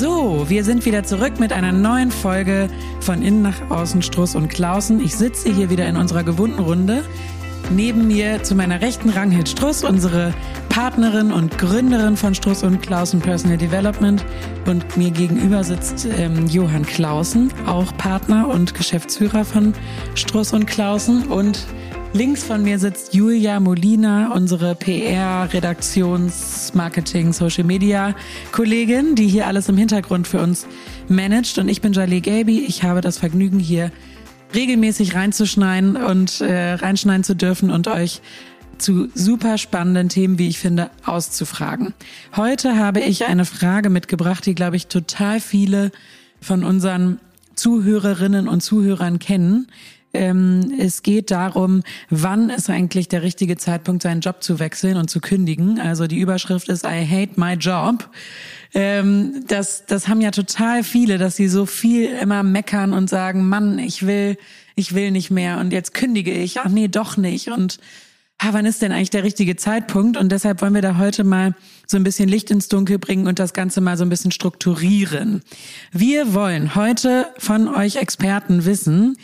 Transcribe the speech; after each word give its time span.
So, 0.00 0.48
wir 0.48 0.64
sind 0.64 0.86
wieder 0.86 1.04
zurück 1.04 1.38
mit 1.40 1.52
einer 1.52 1.72
neuen 1.72 2.10
Folge 2.10 2.70
von 3.00 3.20
Innen 3.20 3.42
nach 3.42 3.70
Außen 3.70 4.00
Struss 4.00 4.34
und 4.34 4.48
Klausen. 4.48 4.98
Ich 4.98 5.14
sitze 5.14 5.52
hier 5.52 5.68
wieder 5.68 5.86
in 5.86 5.98
unserer 5.98 6.24
gewohnten 6.24 6.58
Runde. 6.58 7.04
Neben 7.70 8.08
mir 8.08 8.42
zu 8.42 8.54
meiner 8.54 8.80
rechten 8.80 9.10
Ranghild 9.10 9.50
Struss, 9.50 9.84
unsere 9.84 10.32
Partnerin 10.70 11.30
und 11.30 11.58
Gründerin 11.58 12.16
von 12.16 12.34
Struss 12.34 12.62
und 12.62 12.80
Klausen 12.80 13.20
Personal 13.20 13.58
Development. 13.58 14.24
Und 14.64 14.96
mir 14.96 15.10
gegenüber 15.10 15.62
sitzt 15.64 16.08
ähm, 16.16 16.46
Johann 16.46 16.86
Klausen, 16.86 17.52
auch 17.66 17.94
Partner 17.98 18.48
und 18.48 18.72
Geschäftsführer 18.72 19.44
von 19.44 19.74
Struss 20.14 20.54
und 20.54 20.66
Klausen. 20.66 21.26
Und 21.26 21.66
links 22.12 22.42
von 22.42 22.62
mir 22.62 22.78
sitzt 22.78 23.14
Julia 23.14 23.60
Molina, 23.60 24.32
unsere 24.34 24.74
PR, 24.74 25.48
Redaktions, 25.52 26.72
Marketing, 26.74 27.32
Social 27.32 27.64
Media 27.64 28.14
Kollegin, 28.52 29.14
die 29.14 29.28
hier 29.28 29.46
alles 29.46 29.68
im 29.68 29.76
Hintergrund 29.76 30.26
für 30.26 30.40
uns 30.40 30.66
managt. 31.08 31.58
Und 31.58 31.68
ich 31.68 31.80
bin 31.80 31.92
Jaleh 31.92 32.20
Gaby. 32.20 32.64
Ich 32.66 32.82
habe 32.82 33.00
das 33.00 33.18
Vergnügen 33.18 33.58
hier 33.58 33.92
regelmäßig 34.54 35.14
reinzuschneiden 35.14 35.96
und 35.96 36.40
äh, 36.40 36.74
reinschneiden 36.74 37.24
zu 37.24 37.36
dürfen 37.36 37.70
und 37.70 37.86
euch 37.88 38.20
zu 38.78 39.08
super 39.14 39.58
spannenden 39.58 40.08
Themen, 40.08 40.38
wie 40.38 40.48
ich 40.48 40.58
finde, 40.58 40.90
auszufragen. 41.04 41.94
Heute 42.34 42.76
habe 42.76 43.00
ich 43.00 43.26
eine 43.26 43.44
Frage 43.44 43.90
mitgebracht, 43.90 44.46
die, 44.46 44.54
glaube 44.54 44.76
ich, 44.76 44.86
total 44.86 45.38
viele 45.38 45.92
von 46.40 46.64
unseren 46.64 47.20
Zuhörerinnen 47.54 48.48
und 48.48 48.62
Zuhörern 48.62 49.18
kennen. 49.18 49.68
Ähm, 50.12 50.72
es 50.78 51.02
geht 51.02 51.30
darum, 51.30 51.82
wann 52.08 52.50
ist 52.50 52.68
eigentlich 52.68 53.08
der 53.08 53.22
richtige 53.22 53.56
Zeitpunkt, 53.56 54.02
seinen 54.02 54.20
Job 54.20 54.42
zu 54.42 54.58
wechseln 54.58 54.96
und 54.96 55.08
zu 55.08 55.20
kündigen. 55.20 55.78
Also 55.78 56.06
die 56.06 56.18
Überschrift 56.18 56.68
ist 56.68 56.84
I 56.84 57.06
hate 57.06 57.32
my 57.36 57.54
job. 57.54 58.10
Ähm, 58.74 59.44
das, 59.46 59.86
das 59.86 60.08
haben 60.08 60.20
ja 60.20 60.30
total 60.30 60.82
viele, 60.82 61.18
dass 61.18 61.36
sie 61.36 61.48
so 61.48 61.66
viel 61.66 62.06
immer 62.06 62.42
meckern 62.42 62.92
und 62.92 63.08
sagen, 63.08 63.48
Mann, 63.48 63.78
ich 63.78 64.06
will, 64.06 64.36
ich 64.74 64.94
will 64.94 65.10
nicht 65.10 65.30
mehr 65.30 65.58
und 65.58 65.72
jetzt 65.72 65.94
kündige 65.94 66.32
ich. 66.32 66.60
Ach 66.60 66.68
nee, 66.68 66.88
doch 66.88 67.16
nicht. 67.16 67.48
Und 67.48 67.78
ah, 68.38 68.48
wann 68.52 68.66
ist 68.66 68.82
denn 68.82 68.92
eigentlich 68.92 69.10
der 69.10 69.22
richtige 69.24 69.56
Zeitpunkt? 69.56 70.16
Und 70.16 70.32
deshalb 70.32 70.60
wollen 70.62 70.74
wir 70.74 70.82
da 70.82 70.98
heute 70.98 71.22
mal 71.22 71.54
so 71.86 71.96
ein 71.96 72.04
bisschen 72.04 72.28
Licht 72.28 72.50
ins 72.50 72.68
Dunkel 72.68 72.98
bringen 72.98 73.26
und 73.26 73.38
das 73.38 73.52
Ganze 73.52 73.80
mal 73.80 73.96
so 73.96 74.04
ein 74.04 74.08
bisschen 74.08 74.32
strukturieren. 74.32 75.42
Wir 75.92 76.34
wollen 76.34 76.74
heute 76.74 77.28
von 77.38 77.68
euch 77.68 77.96
Experten 77.96 78.64
wissen, 78.64 79.16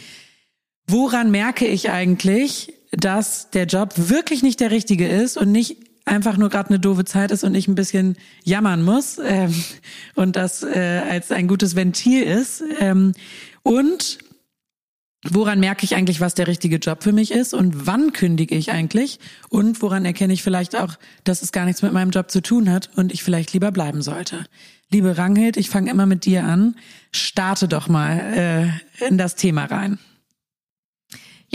woran 0.87 1.31
merke 1.31 1.67
ich 1.67 1.91
eigentlich, 1.91 2.73
dass 2.93 3.51
der 3.51 3.67
Job 3.67 3.95
wirklich 3.97 4.43
nicht 4.43 4.61
der 4.61 4.71
richtige 4.71 5.09
ist 5.09 5.37
und 5.37 5.53
nicht 5.53 5.77
einfach 6.05 6.37
nur 6.37 6.49
gerade 6.49 6.71
eine 6.71 6.79
doofe 6.79 7.05
Zeit 7.05 7.31
ist 7.31 7.45
und 7.45 7.55
ich 7.55 7.69
ein 7.69 7.75
bisschen 7.75 8.17
jammern 8.45 8.83
muss 8.83 9.19
ähm, 9.23 9.53
und 10.15 10.37
das 10.37 10.63
äh, 10.63 11.03
als 11.11 11.33
ein 11.33 11.49
gutes 11.49 11.75
Ventil 11.75 12.23
ist. 12.23 12.63
Ähm, 12.79 13.13
und 13.65 14.19
woran 15.29 15.59
merke 15.59 15.85
ich 15.85 15.97
eigentlich, 15.97 16.21
was 16.21 16.35
der 16.35 16.47
richtige 16.47 16.77
Job 16.77 17.03
für 17.03 17.13
mich 17.13 17.33
ist 17.33 17.55
und 17.55 17.87
wann 17.87 18.13
kündige 18.13 18.55
ich 18.55 18.71
eigentlich 18.71 19.19
und 19.49 19.83
woran 19.83 20.05
erkenne 20.05 20.33
ich 20.33 20.45
vielleicht 20.45 20.77
auch, 20.77 20.95
dass 21.25 21.43
es 21.43 21.51
gar 21.51 21.65
nichts 21.65 21.83
mit 21.83 21.93
meinem 21.93 22.11
Job 22.11 22.31
zu 22.31 22.41
tun 22.41 22.71
hat 22.71 22.91
und 22.95 23.13
ich 23.13 23.25
vielleicht 23.25 23.53
lieber 23.53 23.73
bleiben 23.73 24.01
sollte. 24.01 24.47
Liebe 24.93 25.19
Ranghild, 25.19 25.57
ich 25.57 25.69
fange 25.69 25.91
immer 25.91 26.07
mit 26.07 26.25
dir 26.25 26.45
an. 26.45 26.77
Starte 27.11 27.67
doch 27.67 27.89
mal 27.89 28.73
äh, 29.01 29.09
in 29.09 29.19
das 29.19 29.35
Thema 29.35 29.65
rein. 29.65 29.99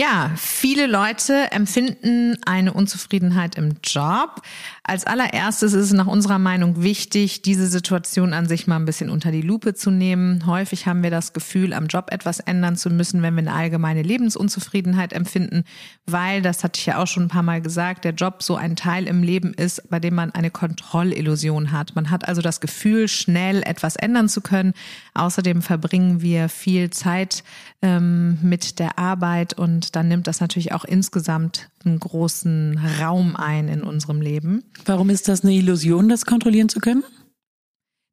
Ja, 0.02 0.32
viele 0.34 0.88
Leute 0.88 1.52
empfinden 1.52 2.36
eine 2.44 2.72
Unzufriedenheit 2.72 3.54
im 3.54 3.76
Job. 3.84 4.42
Als 4.82 5.06
allererstes 5.06 5.74
ist 5.74 5.84
es 5.84 5.92
nach 5.92 6.08
unserer 6.08 6.40
Meinung 6.40 6.82
wichtig, 6.82 7.42
diese 7.42 7.68
Situation 7.68 8.32
an 8.32 8.48
sich 8.48 8.66
mal 8.66 8.74
ein 8.74 8.84
bisschen 8.84 9.10
unter 9.10 9.30
die 9.30 9.42
Lupe 9.42 9.74
zu 9.74 9.92
nehmen. 9.92 10.44
Häufig 10.44 10.86
haben 10.88 11.04
wir 11.04 11.12
das 11.12 11.32
Gefühl, 11.34 11.72
am 11.72 11.86
Job 11.86 12.08
etwas 12.10 12.40
ändern 12.40 12.74
zu 12.74 12.90
müssen, 12.90 13.22
wenn 13.22 13.34
wir 13.34 13.42
eine 13.42 13.52
allgemeine 13.52 14.02
Lebensunzufriedenheit 14.02 15.12
empfinden, 15.12 15.62
weil, 16.04 16.42
das 16.42 16.64
hatte 16.64 16.80
ich 16.80 16.86
ja 16.86 17.00
auch 17.00 17.06
schon 17.06 17.26
ein 17.26 17.28
paar 17.28 17.44
Mal 17.44 17.62
gesagt, 17.62 18.04
der 18.04 18.14
Job 18.14 18.42
so 18.42 18.56
ein 18.56 18.74
Teil 18.74 19.06
im 19.06 19.22
Leben 19.22 19.54
ist, 19.54 19.88
bei 19.88 20.00
dem 20.00 20.16
man 20.16 20.32
eine 20.32 20.50
Kontrollillusion 20.50 21.70
hat. 21.70 21.94
Man 21.94 22.10
hat 22.10 22.26
also 22.26 22.42
das 22.42 22.60
Gefühl, 22.60 23.06
schnell 23.06 23.62
etwas 23.62 23.94
ändern 23.94 24.28
zu 24.28 24.40
können. 24.40 24.72
Außerdem 25.14 25.62
verbringen 25.62 26.22
wir 26.22 26.48
viel 26.48 26.90
Zeit 26.90 27.44
ähm, 27.82 28.38
mit 28.42 28.78
der 28.78 28.98
Arbeit 28.98 29.54
und 29.54 29.96
dann 29.96 30.08
nimmt 30.08 30.26
das 30.26 30.40
natürlich 30.40 30.72
auch 30.72 30.84
insgesamt 30.84 31.68
einen 31.84 31.98
großen 31.98 32.80
Raum 33.00 33.36
ein 33.36 33.68
in 33.68 33.82
unserem 33.82 34.20
Leben. 34.20 34.62
Warum 34.84 35.10
ist 35.10 35.28
das 35.28 35.42
eine 35.42 35.52
Illusion, 35.52 36.08
das 36.08 36.24
kontrollieren 36.24 36.68
zu 36.68 36.80
können? 36.80 37.02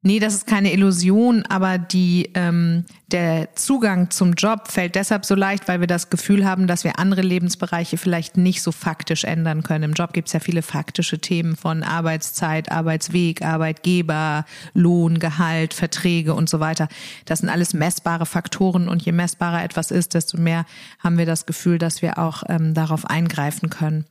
Nee, 0.02 0.18
das 0.18 0.32
ist 0.32 0.46
keine 0.46 0.72
Illusion, 0.72 1.44
aber 1.50 1.76
die, 1.76 2.30
ähm, 2.32 2.86
der 3.08 3.54
Zugang 3.54 4.10
zum 4.10 4.32
Job 4.32 4.68
fällt 4.68 4.94
deshalb 4.94 5.26
so 5.26 5.34
leicht, 5.34 5.68
weil 5.68 5.80
wir 5.80 5.86
das 5.86 6.08
Gefühl 6.08 6.46
haben, 6.46 6.66
dass 6.66 6.84
wir 6.84 6.98
andere 6.98 7.20
Lebensbereiche 7.20 7.98
vielleicht 7.98 8.38
nicht 8.38 8.62
so 8.62 8.72
faktisch 8.72 9.24
ändern 9.24 9.62
können. 9.62 9.84
Im 9.84 9.92
Job 9.92 10.14
gibt's 10.14 10.32
ja 10.32 10.40
viele 10.40 10.62
faktische 10.62 11.18
Themen 11.18 11.54
von 11.54 11.82
Arbeitszeit, 11.82 12.72
Arbeitsweg, 12.72 13.42
Arbeitgeber, 13.42 14.46
Lohn, 14.72 15.18
Gehalt, 15.18 15.74
Verträge 15.74 16.32
und 16.32 16.48
so 16.48 16.60
weiter. 16.60 16.88
Das 17.26 17.40
sind 17.40 17.50
alles 17.50 17.74
messbare 17.74 18.24
Faktoren 18.24 18.88
und 18.88 19.02
je 19.02 19.12
messbarer 19.12 19.62
etwas 19.62 19.90
ist, 19.90 20.14
desto 20.14 20.38
mehr 20.38 20.64
haben 20.98 21.18
wir 21.18 21.26
das 21.26 21.44
Gefühl, 21.44 21.76
dass 21.76 22.00
wir 22.00 22.18
auch 22.18 22.42
ähm, 22.48 22.72
darauf 22.72 23.04
eingreifen 23.04 23.68
können. 23.68 24.06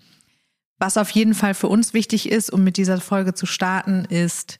Was 0.77 0.97
auf 0.97 1.09
jeden 1.09 1.33
Fall 1.33 1.55
für 1.55 1.67
uns 1.67 1.95
wichtig 1.95 2.29
ist, 2.29 2.51
um 2.53 2.63
mit 2.63 2.77
dieser 2.77 3.01
Folge 3.01 3.33
zu 3.33 3.47
starten, 3.47 4.05
ist, 4.05 4.59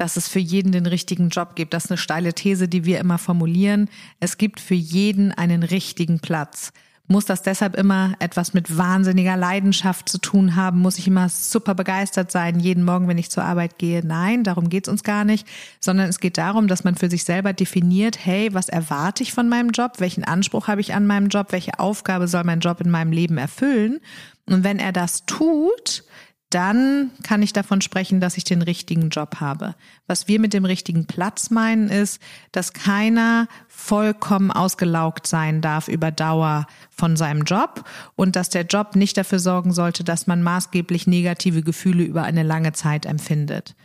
dass 0.00 0.16
es 0.16 0.28
für 0.28 0.38
jeden 0.38 0.72
den 0.72 0.86
richtigen 0.86 1.28
Job 1.28 1.54
gibt. 1.54 1.74
Das 1.74 1.84
ist 1.84 1.90
eine 1.90 1.98
steile 1.98 2.32
These, 2.32 2.68
die 2.68 2.86
wir 2.86 3.00
immer 3.00 3.18
formulieren. 3.18 3.90
Es 4.18 4.38
gibt 4.38 4.58
für 4.58 4.74
jeden 4.74 5.30
einen 5.30 5.62
richtigen 5.62 6.20
Platz. 6.20 6.72
Muss 7.06 7.26
das 7.26 7.42
deshalb 7.42 7.76
immer 7.76 8.14
etwas 8.18 8.54
mit 8.54 8.78
wahnsinniger 8.78 9.36
Leidenschaft 9.36 10.08
zu 10.08 10.16
tun 10.16 10.56
haben? 10.56 10.78
Muss 10.78 10.96
ich 10.96 11.06
immer 11.06 11.28
super 11.28 11.74
begeistert 11.74 12.30
sein, 12.30 12.60
jeden 12.60 12.84
Morgen, 12.84 13.08
wenn 13.08 13.18
ich 13.18 13.30
zur 13.30 13.44
Arbeit 13.44 13.76
gehe? 13.76 14.00
Nein, 14.02 14.42
darum 14.42 14.70
geht's 14.70 14.88
uns 14.88 15.02
gar 15.02 15.24
nicht, 15.24 15.46
sondern 15.80 16.08
es 16.08 16.18
geht 16.18 16.38
darum, 16.38 16.66
dass 16.66 16.82
man 16.82 16.94
für 16.94 17.10
sich 17.10 17.24
selber 17.24 17.52
definiert, 17.52 18.24
hey, 18.24 18.54
was 18.54 18.70
erwarte 18.70 19.22
ich 19.22 19.34
von 19.34 19.50
meinem 19.50 19.70
Job? 19.70 19.94
Welchen 19.98 20.24
Anspruch 20.24 20.66
habe 20.66 20.80
ich 20.80 20.94
an 20.94 21.06
meinem 21.06 21.28
Job? 21.28 21.48
Welche 21.50 21.78
Aufgabe 21.78 22.26
soll 22.26 22.44
mein 22.44 22.60
Job 22.60 22.80
in 22.80 22.90
meinem 22.90 23.12
Leben 23.12 23.36
erfüllen? 23.36 24.00
Und 24.46 24.64
wenn 24.64 24.78
er 24.78 24.92
das 24.92 25.26
tut, 25.26 26.04
dann 26.50 27.10
kann 27.22 27.42
ich 27.42 27.52
davon 27.52 27.80
sprechen, 27.80 28.20
dass 28.20 28.36
ich 28.36 28.44
den 28.44 28.62
richtigen 28.62 29.08
Job 29.08 29.36
habe. 29.36 29.76
Was 30.06 30.26
wir 30.28 30.40
mit 30.40 30.52
dem 30.52 30.64
richtigen 30.64 31.06
Platz 31.06 31.50
meinen, 31.50 31.88
ist, 31.88 32.20
dass 32.52 32.72
keiner 32.72 33.46
vollkommen 33.68 34.50
ausgelaugt 34.50 35.26
sein 35.28 35.60
darf 35.60 35.88
über 35.88 36.10
Dauer 36.10 36.66
von 36.90 37.16
seinem 37.16 37.44
Job 37.44 37.84
und 38.16 38.36
dass 38.36 38.50
der 38.50 38.66
Job 38.66 38.96
nicht 38.96 39.16
dafür 39.16 39.38
sorgen 39.38 39.72
sollte, 39.72 40.02
dass 40.02 40.26
man 40.26 40.42
maßgeblich 40.42 41.06
negative 41.06 41.62
Gefühle 41.62 42.02
über 42.02 42.24
eine 42.24 42.42
lange 42.42 42.72
Zeit 42.72 43.06
empfindet. 43.06 43.76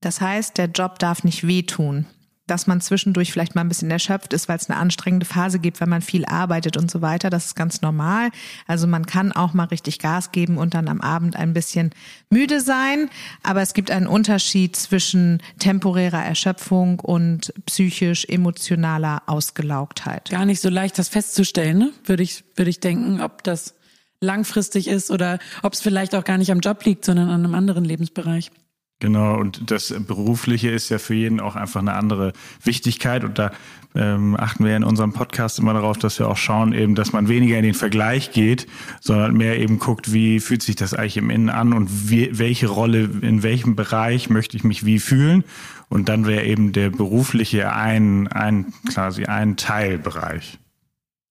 Das 0.00 0.20
heißt, 0.20 0.56
der 0.56 0.66
Job 0.66 0.98
darf 0.98 1.24
nicht 1.24 1.46
wehtun 1.46 2.06
dass 2.50 2.66
man 2.66 2.80
zwischendurch 2.80 3.32
vielleicht 3.32 3.54
mal 3.54 3.60
ein 3.60 3.68
bisschen 3.68 3.90
erschöpft 3.90 4.32
ist, 4.32 4.48
weil 4.48 4.56
es 4.56 4.68
eine 4.68 4.78
anstrengende 4.78 5.26
Phase 5.26 5.58
gibt, 5.58 5.80
wenn 5.80 5.88
man 5.88 6.02
viel 6.02 6.24
arbeitet 6.24 6.76
und 6.76 6.90
so 6.90 7.00
weiter. 7.02 7.30
Das 7.30 7.46
ist 7.46 7.54
ganz 7.54 7.82
normal. 7.82 8.30
Also 8.66 8.86
man 8.86 9.06
kann 9.06 9.32
auch 9.32 9.54
mal 9.54 9.64
richtig 9.64 9.98
Gas 9.98 10.32
geben 10.32 10.58
und 10.58 10.74
dann 10.74 10.88
am 10.88 11.00
Abend 11.00 11.36
ein 11.36 11.52
bisschen 11.52 11.90
müde 12.30 12.60
sein. 12.60 13.10
Aber 13.42 13.62
es 13.62 13.74
gibt 13.74 13.90
einen 13.90 14.06
Unterschied 14.06 14.76
zwischen 14.76 15.42
temporärer 15.58 16.24
Erschöpfung 16.24 17.00
und 17.00 17.52
psychisch-emotionaler 17.66 19.22
Ausgelaugtheit. 19.26 20.30
Gar 20.30 20.46
nicht 20.46 20.60
so 20.60 20.68
leicht, 20.68 20.98
das 20.98 21.08
festzustellen, 21.08 21.78
ne? 21.78 21.92
würde 22.04 22.22
ich, 22.22 22.44
würde 22.56 22.70
ich 22.70 22.80
denken, 22.80 23.20
ob 23.20 23.44
das 23.44 23.74
langfristig 24.20 24.88
ist 24.88 25.10
oder 25.10 25.38
ob 25.62 25.74
es 25.74 25.80
vielleicht 25.80 26.14
auch 26.14 26.24
gar 26.24 26.38
nicht 26.38 26.50
am 26.50 26.60
Job 26.60 26.84
liegt, 26.84 27.04
sondern 27.04 27.28
an 27.28 27.44
einem 27.44 27.54
anderen 27.54 27.84
Lebensbereich. 27.84 28.50
Genau, 29.00 29.38
und 29.38 29.70
das 29.70 29.94
Berufliche 30.06 30.70
ist 30.70 30.88
ja 30.88 30.98
für 30.98 31.14
jeden 31.14 31.38
auch 31.38 31.54
einfach 31.54 31.80
eine 31.80 31.94
andere 31.94 32.32
Wichtigkeit. 32.64 33.22
Und 33.22 33.38
da 33.38 33.52
ähm, 33.94 34.36
achten 34.36 34.64
wir 34.64 34.76
in 34.76 34.82
unserem 34.82 35.12
Podcast 35.12 35.60
immer 35.60 35.72
darauf, 35.72 35.98
dass 35.98 36.18
wir 36.18 36.28
auch 36.28 36.36
schauen, 36.36 36.72
eben, 36.72 36.96
dass 36.96 37.12
man 37.12 37.28
weniger 37.28 37.56
in 37.56 37.62
den 37.62 37.74
Vergleich 37.74 38.32
geht, 38.32 38.66
sondern 39.00 39.36
mehr 39.36 39.60
eben 39.60 39.78
guckt, 39.78 40.12
wie 40.12 40.40
fühlt 40.40 40.62
sich 40.62 40.74
das 40.74 40.94
eigentlich 40.94 41.16
im 41.16 41.30
Innen 41.30 41.48
an 41.48 41.72
und 41.74 42.10
wie, 42.10 42.36
welche 42.36 42.66
Rolle, 42.66 43.08
in 43.22 43.44
welchem 43.44 43.76
Bereich 43.76 44.30
möchte 44.30 44.56
ich 44.56 44.64
mich 44.64 44.84
wie 44.84 44.98
fühlen. 44.98 45.44
Und 45.88 46.08
dann 46.08 46.26
wäre 46.26 46.44
eben 46.44 46.72
der 46.72 46.90
berufliche 46.90 47.72
ein, 47.72 48.26
ein 48.26 48.72
quasi 48.92 49.26
ein 49.26 49.56
Teilbereich. 49.56 50.58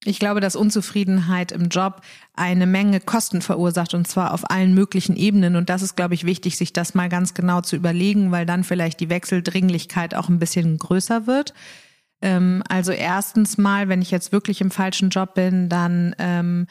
Ich 0.08 0.20
glaube, 0.20 0.40
dass 0.40 0.56
Unzufriedenheit 0.56 1.52
im 1.52 1.68
Job 1.68 2.02
eine 2.34 2.66
Menge 2.66 3.02
Kosten 3.02 3.42
verursacht 3.42 3.94
und 3.94 4.08
zwar 4.08 4.34
auf 4.34 4.50
allen 4.50 4.74
möglichen 4.74 5.18
Ebenen. 5.18 5.58
Und 5.58 5.70
das 5.70 5.82
ist, 5.82 5.98
glaube 5.98 6.14
ich, 6.14 6.26
wichtig, 6.26 6.58
sich 6.58 6.72
das 6.72 6.96
mal 6.96 7.10
ganz 7.10 7.34
genau 7.34 7.60
zu 7.60 7.76
überlegen, 7.76 8.32
weil 8.32 8.46
dann 8.46 8.64
vielleicht 8.64 9.02
die 9.02 9.10
Wechseldringlichkeit 9.10 10.16
auch 10.16 10.30
ein 10.30 10.40
bisschen 10.40 10.78
größer 10.78 11.28
wird. 11.28 11.54
Ähm, 12.22 12.64
also 12.70 12.94
erstens 12.94 13.58
mal, 13.58 13.90
wenn 13.90 14.02
ich 14.02 14.10
jetzt 14.10 14.32
wirklich 14.32 14.62
im 14.62 14.72
falschen 14.72 15.10
Job 15.10 15.34
bin, 15.34 15.68
dann 15.68 16.16
ähm, 16.20 16.68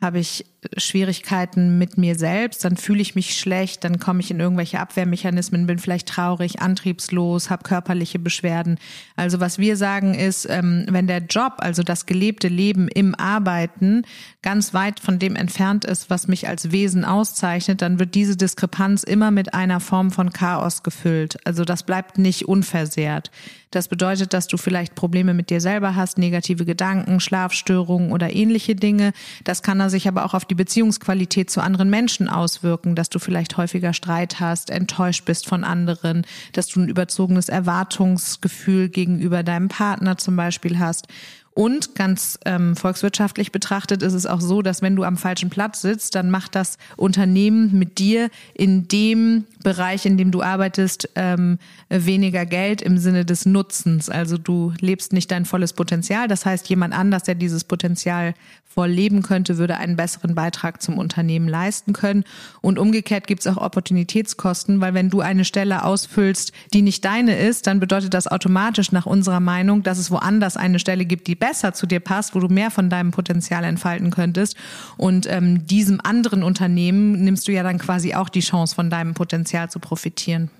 habe 0.00 0.18
ich 0.18 0.46
Schwierigkeiten 0.76 1.78
mit 1.78 1.98
mir 1.98 2.18
selbst, 2.18 2.64
dann 2.64 2.76
fühle 2.76 3.00
ich 3.00 3.14
mich 3.14 3.38
schlecht, 3.38 3.84
dann 3.84 3.98
komme 3.98 4.20
ich 4.20 4.30
in 4.30 4.40
irgendwelche 4.40 4.80
Abwehrmechanismen, 4.80 5.66
bin 5.66 5.78
vielleicht 5.78 6.08
traurig, 6.08 6.60
antriebslos, 6.60 7.50
habe 7.50 7.62
körperliche 7.62 8.18
Beschwerden. 8.18 8.78
Also 9.16 9.40
was 9.40 9.58
wir 9.58 9.76
sagen 9.76 10.14
ist, 10.14 10.46
ähm, 10.48 10.86
wenn 10.88 11.06
der 11.06 11.24
Job, 11.24 11.54
also 11.58 11.82
das 11.82 12.06
gelebte 12.06 12.48
Leben 12.48 12.88
im 12.88 13.14
Arbeiten, 13.14 14.02
ganz 14.42 14.74
weit 14.74 15.00
von 15.00 15.18
dem 15.18 15.36
entfernt 15.36 15.84
ist, 15.84 16.10
was 16.10 16.28
mich 16.28 16.48
als 16.48 16.72
Wesen 16.72 17.04
auszeichnet, 17.04 17.82
dann 17.82 17.98
wird 17.98 18.14
diese 18.14 18.36
Diskrepanz 18.36 19.02
immer 19.02 19.30
mit 19.30 19.54
einer 19.54 19.80
Form 19.80 20.10
von 20.10 20.32
Chaos 20.32 20.82
gefüllt. 20.82 21.38
Also 21.46 21.64
das 21.64 21.82
bleibt 21.82 22.18
nicht 22.18 22.48
unversehrt. 22.48 23.30
Das 23.70 23.86
bedeutet, 23.86 24.32
dass 24.32 24.48
du 24.48 24.56
vielleicht 24.56 24.96
Probleme 24.96 25.32
mit 25.32 25.48
dir 25.48 25.60
selber 25.60 25.94
hast, 25.94 26.18
negative 26.18 26.64
Gedanken, 26.64 27.20
Schlafstörungen 27.20 28.10
oder 28.10 28.34
ähnliche 28.34 28.74
Dinge. 28.74 29.12
Das 29.44 29.62
kann 29.62 29.80
sich 29.88 30.08
aber 30.08 30.24
auch 30.24 30.34
auf 30.34 30.44
die 30.44 30.56
Beziehungsqualität 30.56 31.50
zu 31.50 31.62
anderen 31.62 31.88
Menschen 31.88 32.28
auswirken, 32.28 32.96
dass 32.96 33.10
du 33.10 33.20
vielleicht 33.20 33.56
häufiger 33.56 33.92
Streit 33.92 34.40
hast, 34.40 34.70
enttäuscht 34.70 35.24
bist 35.24 35.46
von 35.46 35.62
anderen, 35.62 36.26
dass 36.52 36.66
du 36.66 36.80
ein 36.80 36.88
überzogenes 36.88 37.48
Erwartungsgefühl 37.48 38.88
gegenüber 38.88 39.44
deinem 39.44 39.68
Partner 39.68 40.18
zum 40.18 40.34
Beispiel 40.34 40.80
hast. 40.80 41.06
Und 41.52 41.96
ganz 41.96 42.38
ähm, 42.44 42.76
volkswirtschaftlich 42.76 43.50
betrachtet 43.50 44.02
ist 44.02 44.12
es 44.12 44.24
auch 44.24 44.40
so, 44.40 44.62
dass 44.62 44.82
wenn 44.82 44.94
du 44.94 45.02
am 45.02 45.16
falschen 45.16 45.50
Platz 45.50 45.82
sitzt, 45.82 46.14
dann 46.14 46.30
macht 46.30 46.54
das 46.54 46.78
Unternehmen 46.96 47.76
mit 47.76 47.98
dir 47.98 48.30
in 48.54 48.86
dem 48.86 49.44
Bereich, 49.62 50.06
in 50.06 50.16
dem 50.16 50.30
du 50.30 50.42
arbeitest, 50.42 51.10
ähm, 51.16 51.58
weniger 51.88 52.46
Geld 52.46 52.82
im 52.82 52.98
Sinne 52.98 53.24
des 53.24 53.46
Nutzens. 53.46 54.08
Also 54.08 54.38
du 54.38 54.72
lebst 54.80 55.12
nicht 55.12 55.30
dein 55.32 55.44
volles 55.44 55.72
Potenzial. 55.72 56.28
Das 56.28 56.46
heißt, 56.46 56.68
jemand 56.68 56.94
anders, 56.94 57.24
der 57.24 57.34
dieses 57.34 57.64
Potenzial 57.64 58.34
voll 58.72 58.88
leben 58.88 59.22
könnte, 59.22 59.58
würde 59.58 59.76
einen 59.78 59.96
besseren 59.96 60.36
Beitrag 60.36 60.80
zum 60.80 60.96
Unternehmen 60.96 61.48
leisten 61.48 61.92
können. 61.92 62.22
Und 62.60 62.78
umgekehrt 62.78 63.26
gibt 63.26 63.40
es 63.40 63.48
auch 63.48 63.56
Opportunitätskosten, 63.56 64.80
weil 64.80 64.94
wenn 64.94 65.10
du 65.10 65.20
eine 65.20 65.44
Stelle 65.44 65.84
ausfüllst, 65.84 66.52
die 66.72 66.82
nicht 66.82 67.04
deine 67.04 67.36
ist, 67.36 67.66
dann 67.66 67.80
bedeutet 67.80 68.14
das 68.14 68.28
automatisch 68.28 68.92
nach 68.92 69.06
unserer 69.06 69.40
Meinung, 69.40 69.82
dass 69.82 69.98
es 69.98 70.12
woanders 70.12 70.56
eine 70.56 70.78
Stelle 70.78 71.04
gibt, 71.04 71.26
die 71.26 71.34
besser 71.40 71.72
zu 71.72 71.86
dir 71.86 71.98
passt, 71.98 72.36
wo 72.36 72.38
du 72.38 72.46
mehr 72.46 72.70
von 72.70 72.88
deinem 72.88 73.10
Potenzial 73.10 73.64
entfalten 73.64 74.10
könntest. 74.10 74.56
Und 74.96 75.26
ähm, 75.28 75.66
diesem 75.66 76.00
anderen 76.00 76.44
Unternehmen 76.44 77.24
nimmst 77.24 77.48
du 77.48 77.52
ja 77.52 77.64
dann 77.64 77.78
quasi 77.78 78.14
auch 78.14 78.28
die 78.28 78.40
Chance, 78.40 78.76
von 78.76 78.90
deinem 78.90 79.14
Potenzial 79.14 79.68
zu 79.68 79.80
profitieren. 79.80 80.50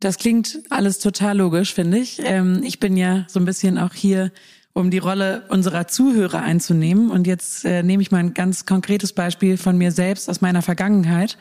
Das 0.00 0.16
klingt 0.18 0.60
alles 0.70 0.98
total 0.98 1.36
logisch, 1.36 1.74
finde 1.74 1.98
ich. 1.98 2.20
Ähm, 2.22 2.62
ich 2.62 2.80
bin 2.80 2.96
ja 2.96 3.24
so 3.28 3.40
ein 3.40 3.44
bisschen 3.44 3.76
auch 3.76 3.92
hier 3.92 4.30
um 4.72 4.90
die 4.90 4.98
Rolle 4.98 5.44
unserer 5.48 5.88
Zuhörer 5.88 6.42
einzunehmen. 6.42 7.10
Und 7.10 7.26
jetzt 7.26 7.64
äh, 7.64 7.82
nehme 7.82 8.02
ich 8.02 8.10
mal 8.10 8.18
ein 8.18 8.34
ganz 8.34 8.66
konkretes 8.66 9.14
Beispiel 9.14 9.56
von 9.56 9.78
mir 9.78 9.90
selbst 9.90 10.28
aus 10.28 10.42
meiner 10.42 10.60
Vergangenheit. 10.60 11.38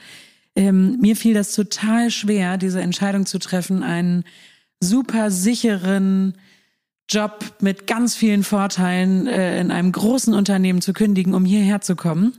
Ähm, 0.56 0.98
mir 1.02 1.18
fiel 1.18 1.34
das 1.34 1.54
total 1.54 2.10
schwer, 2.12 2.58
diese 2.58 2.82
Entscheidung 2.82 3.26
zu 3.26 3.40
treffen, 3.40 3.84
einen 3.84 4.24
super 4.80 5.32
sicheren 5.32 6.36
Job 7.10 7.54
mit 7.60 7.88
ganz 7.88 8.16
vielen 8.16 8.44
Vorteilen 8.44 9.28
äh, 9.28 9.60
in 9.60 9.72
einem 9.72 9.92
großen 9.92 10.34
Unternehmen 10.34 10.82
zu 10.82 10.94
kündigen, 10.94 11.34
um 11.34 11.46
hierher 11.46 11.82
zu 11.82 11.96
kommen. 11.96 12.34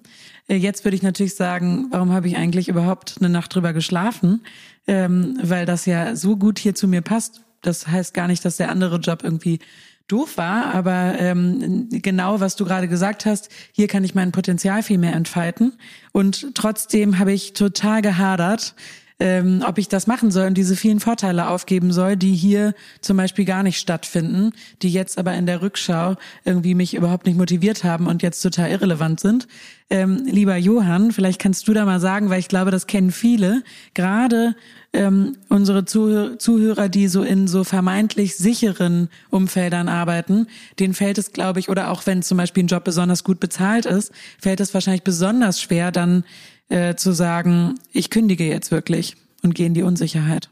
Äh, 0.49 0.57
jetzt 0.57 0.85
würde 0.85 0.97
ich 0.97 1.03
natürlich 1.03 1.37
sagen, 1.37 1.87
warum 1.91 2.13
habe 2.13 2.29
ich 2.29 2.37
eigentlich 2.37 2.69
überhaupt 2.69 3.17
eine 3.21 3.29
Nacht 3.29 3.55
drüber 3.55 3.73
geschlafen? 3.73 4.43
Ähm, 4.89 5.39
weil 5.43 5.67
das 5.67 5.87
ja 5.87 6.17
so 6.17 6.37
gut 6.37 6.59
hier 6.59 6.75
zu 6.75 6.89
mir 6.89 7.01
passt. 7.01 7.43
Das 7.63 7.87
heißt 7.87 8.15
gar 8.15 8.29
nicht, 8.29 8.45
dass 8.45 8.57
der 8.57 8.71
andere 8.71 8.99
Job 8.99 9.23
irgendwie 9.23 9.61
doof 10.09 10.37
war, 10.37 10.73
aber 10.73 11.17
ähm, 11.19 11.89
genau, 11.91 12.39
was 12.39 12.55
du 12.55 12.65
gerade 12.65 12.87
gesagt 12.87 13.27
hast, 13.27 13.49
hier 13.73 13.89
kann 13.89 14.05
ich 14.05 14.15
mein 14.15 14.31
Potenzial 14.31 14.83
viel 14.85 14.99
mehr 14.99 15.15
entfalten. 15.15 15.73
Und 16.12 16.55
trotzdem 16.55 17.19
habe 17.19 17.33
ich 17.33 17.55
total 17.55 18.03
gehadert, 18.03 18.75
ähm, 19.19 19.65
ob 19.67 19.79
ich 19.79 19.89
das 19.89 20.07
machen 20.07 20.31
soll 20.31 20.49
und 20.49 20.59
diese 20.59 20.77
vielen 20.77 21.01
Vorteile 21.01 21.49
aufgeben 21.49 21.93
soll, 21.93 22.17
die 22.17 22.35
hier 22.35 22.75
zum 23.01 23.17
Beispiel 23.17 23.47
gar 23.47 23.63
nicht 23.63 23.79
stattfinden, 23.79 24.53
die 24.83 24.91
jetzt 24.91 25.17
aber 25.19 25.33
in 25.35 25.47
der 25.47 25.63
Rückschau 25.63 26.17
irgendwie 26.45 26.75
mich 26.75 26.95
überhaupt 26.95 27.27
nicht 27.27 27.39
motiviert 27.39 27.83
haben 27.83 28.07
und 28.07 28.23
jetzt 28.23 28.43
total 28.43 28.71
irrelevant 28.71 29.21
sind. 29.21 29.49
Ähm, 29.89 30.27
lieber 30.27 30.57
Johann, 30.57 31.13
vielleicht 31.13 31.41
kannst 31.41 31.67
du 31.69 31.73
da 31.73 31.85
mal 31.85 32.01
sagen, 32.01 32.29
weil 32.29 32.41
ich 32.41 32.49
glaube, 32.49 32.73
das 32.73 32.87
kennen 32.89 33.13
viele, 33.13 33.63
gerade 33.95 34.57
ähm, 34.93 35.37
unsere 35.49 35.85
Zuhörer, 35.85 36.39
Zuhörer, 36.39 36.89
die 36.89 37.07
so 37.09 37.23
in 37.23 37.47
so 37.47 37.65
vermeintlich 37.65 38.37
sicheren 38.37 39.09
Umfeldern 39.31 39.89
arbeiten, 39.89 40.49
denen 40.81 40.93
fällt 40.93 41.19
es, 41.19 41.33
glaube 41.33 41.61
ich, 41.61 41.69
oder 41.69 41.91
auch 41.91 42.05
wenn 42.05 42.23
zum 42.23 42.37
Beispiel 42.37 42.65
ein 42.65 42.69
Job 42.69 42.85
besonders 42.85 43.23
gut 43.25 43.39
bezahlt 43.39 43.87
ist, 43.87 44.12
fällt 44.39 44.61
es 44.61 44.75
wahrscheinlich 44.75 45.05
besonders 45.05 45.61
schwer, 45.61 45.93
dann 45.93 46.25
äh, 46.69 46.95
zu 46.95 47.13
sagen, 47.13 47.79
ich 47.93 48.11
kündige 48.11 48.45
jetzt 48.45 48.71
wirklich 48.71 49.17
und 49.43 49.55
gehe 49.55 49.67
in 49.67 49.75
die 49.75 49.83
Unsicherheit. 49.83 50.51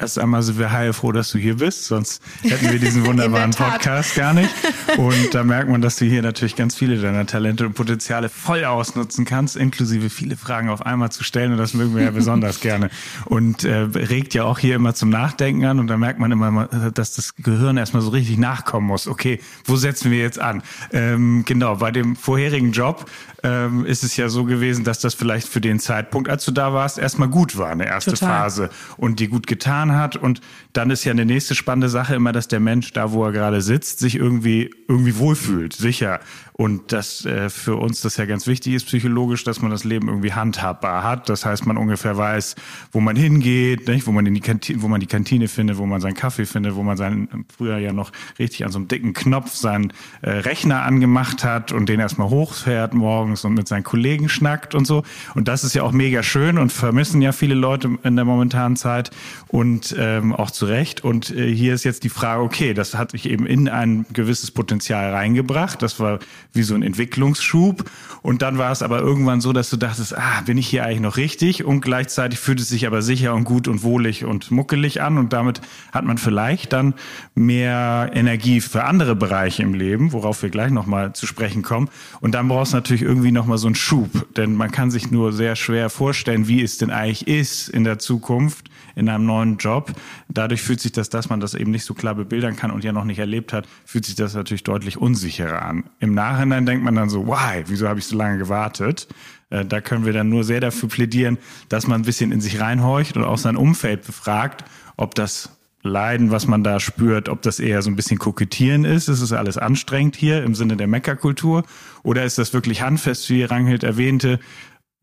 Erst 0.00 0.16
einmal 0.20 0.44
sind 0.44 0.60
wir 0.60 0.70
heilfroh, 0.70 1.10
dass 1.10 1.32
du 1.32 1.38
hier 1.38 1.56
bist, 1.56 1.86
sonst 1.86 2.22
hätten 2.42 2.70
wir 2.70 2.78
diesen 2.78 3.04
wunderbaren 3.06 3.50
Podcast 3.50 4.14
gar 4.14 4.32
nicht. 4.32 4.48
Und 4.96 5.34
da 5.34 5.42
merkt 5.42 5.68
man, 5.68 5.82
dass 5.82 5.96
du 5.96 6.04
hier 6.04 6.22
natürlich 6.22 6.54
ganz 6.54 6.76
viele 6.76 7.00
deiner 7.00 7.26
Talente 7.26 7.66
und 7.66 7.72
Potenziale 7.72 8.28
voll 8.28 8.64
ausnutzen 8.64 9.24
kannst, 9.24 9.56
inklusive 9.56 10.08
viele 10.08 10.36
Fragen 10.36 10.68
auf 10.68 10.86
einmal 10.86 11.10
zu 11.10 11.24
stellen. 11.24 11.50
Und 11.50 11.58
das 11.58 11.74
mögen 11.74 11.96
wir 11.96 12.04
ja 12.04 12.12
besonders 12.12 12.60
gerne. 12.60 12.90
Und 13.24 13.64
äh, 13.64 13.74
regt 13.74 14.34
ja 14.34 14.44
auch 14.44 14.60
hier 14.60 14.76
immer 14.76 14.94
zum 14.94 15.10
Nachdenken 15.10 15.64
an. 15.64 15.80
Und 15.80 15.88
da 15.88 15.96
merkt 15.96 16.20
man 16.20 16.30
immer, 16.30 16.66
dass 16.94 17.16
das 17.16 17.34
Gehirn 17.34 17.76
erstmal 17.76 18.02
so 18.02 18.10
richtig 18.10 18.38
nachkommen 18.38 18.86
muss. 18.86 19.08
Okay, 19.08 19.40
wo 19.64 19.74
setzen 19.74 20.12
wir 20.12 20.18
jetzt 20.20 20.38
an? 20.38 20.62
Ähm, 20.92 21.42
genau, 21.44 21.74
bei 21.74 21.90
dem 21.90 22.14
vorherigen 22.14 22.70
Job 22.70 23.10
ähm, 23.42 23.84
ist 23.84 24.02
es 24.02 24.16
ja 24.16 24.28
so 24.28 24.44
gewesen, 24.44 24.84
dass 24.84 24.98
das 25.00 25.14
vielleicht 25.14 25.48
für 25.48 25.60
den 25.60 25.78
Zeitpunkt, 25.80 26.28
als 26.28 26.44
du 26.44 26.50
da 26.50 26.72
warst, 26.72 26.98
erstmal 26.98 27.28
gut 27.28 27.56
war, 27.56 27.70
eine 27.70 27.86
erste 27.86 28.12
Total. 28.12 28.28
Phase 28.28 28.70
und 28.96 29.20
die 29.20 29.28
gut 29.28 29.46
getan 29.46 29.87
hat. 29.96 30.16
Und 30.16 30.40
dann 30.78 30.90
ist 30.90 31.02
ja 31.02 31.10
eine 31.10 31.26
nächste 31.26 31.56
spannende 31.56 31.88
Sache 31.88 32.14
immer, 32.14 32.30
dass 32.30 32.46
der 32.46 32.60
Mensch 32.60 32.92
da, 32.92 33.10
wo 33.10 33.24
er 33.24 33.32
gerade 33.32 33.62
sitzt, 33.62 33.98
sich 33.98 34.14
irgendwie 34.14 34.70
irgendwie 34.86 35.18
wohlfühlt, 35.18 35.72
sicher. 35.72 36.20
Und 36.52 36.90
das 36.90 37.24
äh, 37.24 37.50
für 37.50 37.76
uns 37.76 38.00
das 38.00 38.16
ja 38.16 38.24
ganz 38.24 38.48
wichtig 38.48 38.74
ist 38.74 38.86
psychologisch, 38.86 39.44
dass 39.44 39.60
man 39.60 39.70
das 39.70 39.84
Leben 39.84 40.08
irgendwie 40.08 40.32
handhabbar 40.32 41.04
hat. 41.04 41.28
Das 41.28 41.44
heißt, 41.44 41.66
man 41.66 41.76
ungefähr 41.76 42.16
weiß, 42.16 42.56
wo 42.90 42.98
man 43.00 43.14
hingeht, 43.14 43.86
nicht? 43.86 44.08
wo 44.08 44.12
man 44.12 44.26
in 44.26 44.34
die 44.34 44.40
Kantine, 44.40 44.82
wo 44.82 44.88
man 44.88 45.00
die 45.00 45.06
Kantine 45.06 45.46
findet, 45.46 45.78
wo 45.78 45.86
man 45.86 46.00
seinen 46.00 46.14
Kaffee 46.14 46.46
findet, 46.46 46.74
wo 46.74 46.82
man 46.82 46.96
seinen 46.96 47.44
früher 47.56 47.78
ja 47.78 47.92
noch 47.92 48.10
richtig 48.40 48.64
an 48.64 48.72
so 48.72 48.78
einem 48.78 48.88
dicken 48.88 49.12
Knopf 49.12 49.54
seinen 49.54 49.92
äh, 50.22 50.30
Rechner 50.30 50.82
angemacht 50.82 51.44
hat 51.44 51.70
und 51.70 51.88
den 51.88 52.00
erstmal 52.00 52.28
hochfährt 52.28 52.92
morgens 52.92 53.44
und 53.44 53.54
mit 53.54 53.68
seinen 53.68 53.84
Kollegen 53.84 54.28
schnackt 54.28 54.74
und 54.74 54.84
so. 54.84 55.04
Und 55.36 55.46
das 55.46 55.62
ist 55.62 55.74
ja 55.74 55.82
auch 55.82 55.92
mega 55.92 56.24
schön 56.24 56.58
und 56.58 56.72
vermissen 56.72 57.22
ja 57.22 57.30
viele 57.30 57.54
Leute 57.54 57.98
in 58.02 58.16
der 58.16 58.24
momentanen 58.24 58.76
Zeit 58.76 59.10
und 59.48 59.94
ähm, 59.98 60.34
auch 60.34 60.50
zu 60.50 60.66
Recht. 60.68 61.02
Und 61.04 61.30
äh, 61.30 61.52
hier 61.52 61.74
ist 61.74 61.84
jetzt 61.84 62.04
die 62.04 62.08
Frage, 62.08 62.42
okay, 62.42 62.74
das 62.74 62.94
hat 62.94 63.12
sich 63.12 63.28
eben 63.28 63.46
in 63.46 63.68
ein 63.68 64.06
gewisses 64.12 64.50
Potenzial 64.50 65.10
reingebracht. 65.10 65.82
Das 65.82 66.00
war 66.00 66.18
wie 66.52 66.62
so 66.62 66.74
ein 66.74 66.82
Entwicklungsschub. 66.82 67.90
Und 68.22 68.42
dann 68.42 68.58
war 68.58 68.72
es 68.72 68.82
aber 68.82 69.00
irgendwann 69.00 69.40
so, 69.40 69.52
dass 69.52 69.70
du 69.70 69.76
dachtest, 69.76 70.16
ah, 70.16 70.42
bin 70.44 70.58
ich 70.58 70.68
hier 70.68 70.84
eigentlich 70.84 71.00
noch 71.00 71.16
richtig? 71.16 71.64
Und 71.64 71.80
gleichzeitig 71.80 72.38
fühlt 72.38 72.60
es 72.60 72.68
sich 72.68 72.86
aber 72.86 73.02
sicher 73.02 73.34
und 73.34 73.44
gut 73.44 73.68
und 73.68 73.82
wohlig 73.82 74.24
und 74.24 74.50
muckelig 74.50 75.00
an. 75.02 75.18
Und 75.18 75.32
damit 75.32 75.60
hat 75.92 76.04
man 76.04 76.18
vielleicht 76.18 76.72
dann 76.72 76.94
mehr 77.34 78.10
Energie 78.12 78.60
für 78.60 78.84
andere 78.84 79.16
Bereiche 79.16 79.62
im 79.62 79.74
Leben, 79.74 80.12
worauf 80.12 80.42
wir 80.42 80.50
gleich 80.50 80.70
nochmal 80.70 81.12
zu 81.12 81.26
sprechen 81.26 81.62
kommen. 81.62 81.88
Und 82.20 82.32
dann 82.34 82.48
brauchst 82.48 82.72
du 82.72 82.76
natürlich 82.76 83.02
irgendwie 83.02 83.32
nochmal 83.32 83.58
so 83.58 83.68
einen 83.68 83.74
Schub. 83.74 84.26
Denn 84.36 84.54
man 84.54 84.70
kann 84.70 84.90
sich 84.90 85.10
nur 85.10 85.32
sehr 85.32 85.56
schwer 85.56 85.90
vorstellen, 85.90 86.48
wie 86.48 86.62
es 86.62 86.78
denn 86.78 86.90
eigentlich 86.90 87.26
ist 87.28 87.68
in 87.68 87.84
der 87.84 87.98
Zukunft, 87.98 88.68
in 88.98 89.08
einem 89.08 89.24
neuen 89.24 89.56
Job. 89.56 89.92
Dadurch 90.28 90.60
fühlt 90.60 90.80
sich 90.80 90.92
das, 90.92 91.08
dass 91.08 91.28
man 91.28 91.40
das 91.40 91.54
eben 91.54 91.70
nicht 91.70 91.84
so 91.84 91.94
klar 91.94 92.14
bebildern 92.14 92.56
kann 92.56 92.70
und 92.70 92.84
ja 92.84 92.92
noch 92.92 93.04
nicht 93.04 93.18
erlebt 93.18 93.52
hat, 93.52 93.66
fühlt 93.84 94.04
sich 94.04 94.16
das 94.16 94.34
natürlich 94.34 94.64
deutlich 94.64 94.98
unsicherer 94.98 95.62
an. 95.62 95.84
Im 96.00 96.14
Nachhinein 96.14 96.66
denkt 96.66 96.84
man 96.84 96.94
dann 96.94 97.08
so, 97.08 97.26
why, 97.26 97.64
wieso 97.66 97.88
habe 97.88 98.00
ich 98.00 98.06
so 98.06 98.16
lange 98.16 98.38
gewartet? 98.38 99.08
Äh, 99.50 99.64
da 99.64 99.80
können 99.80 100.04
wir 100.04 100.12
dann 100.12 100.28
nur 100.28 100.44
sehr 100.44 100.60
dafür 100.60 100.88
plädieren, 100.88 101.38
dass 101.68 101.86
man 101.86 102.00
ein 102.02 102.04
bisschen 102.04 102.32
in 102.32 102.40
sich 102.40 102.60
reinhorcht 102.60 103.16
und 103.16 103.24
auch 103.24 103.38
sein 103.38 103.56
Umfeld 103.56 104.04
befragt, 104.04 104.64
ob 104.96 105.14
das 105.14 105.56
Leiden, 105.82 106.32
was 106.32 106.48
man 106.48 106.64
da 106.64 106.80
spürt, 106.80 107.28
ob 107.28 107.42
das 107.42 107.60
eher 107.60 107.82
so 107.82 107.90
ein 107.90 107.96
bisschen 107.96 108.18
kokettieren 108.18 108.84
ist, 108.84 109.08
ist 109.08 109.20
es 109.20 109.32
alles 109.32 109.58
anstrengend 109.58 110.16
hier 110.16 110.42
im 110.42 110.56
Sinne 110.56 110.76
der 110.76 110.88
Meckerkultur 110.88 111.62
oder 112.02 112.24
ist 112.24 112.36
das 112.36 112.52
wirklich 112.52 112.82
handfest, 112.82 113.30
wie 113.30 113.44
Ranghild 113.44 113.84
erwähnte, 113.84 114.40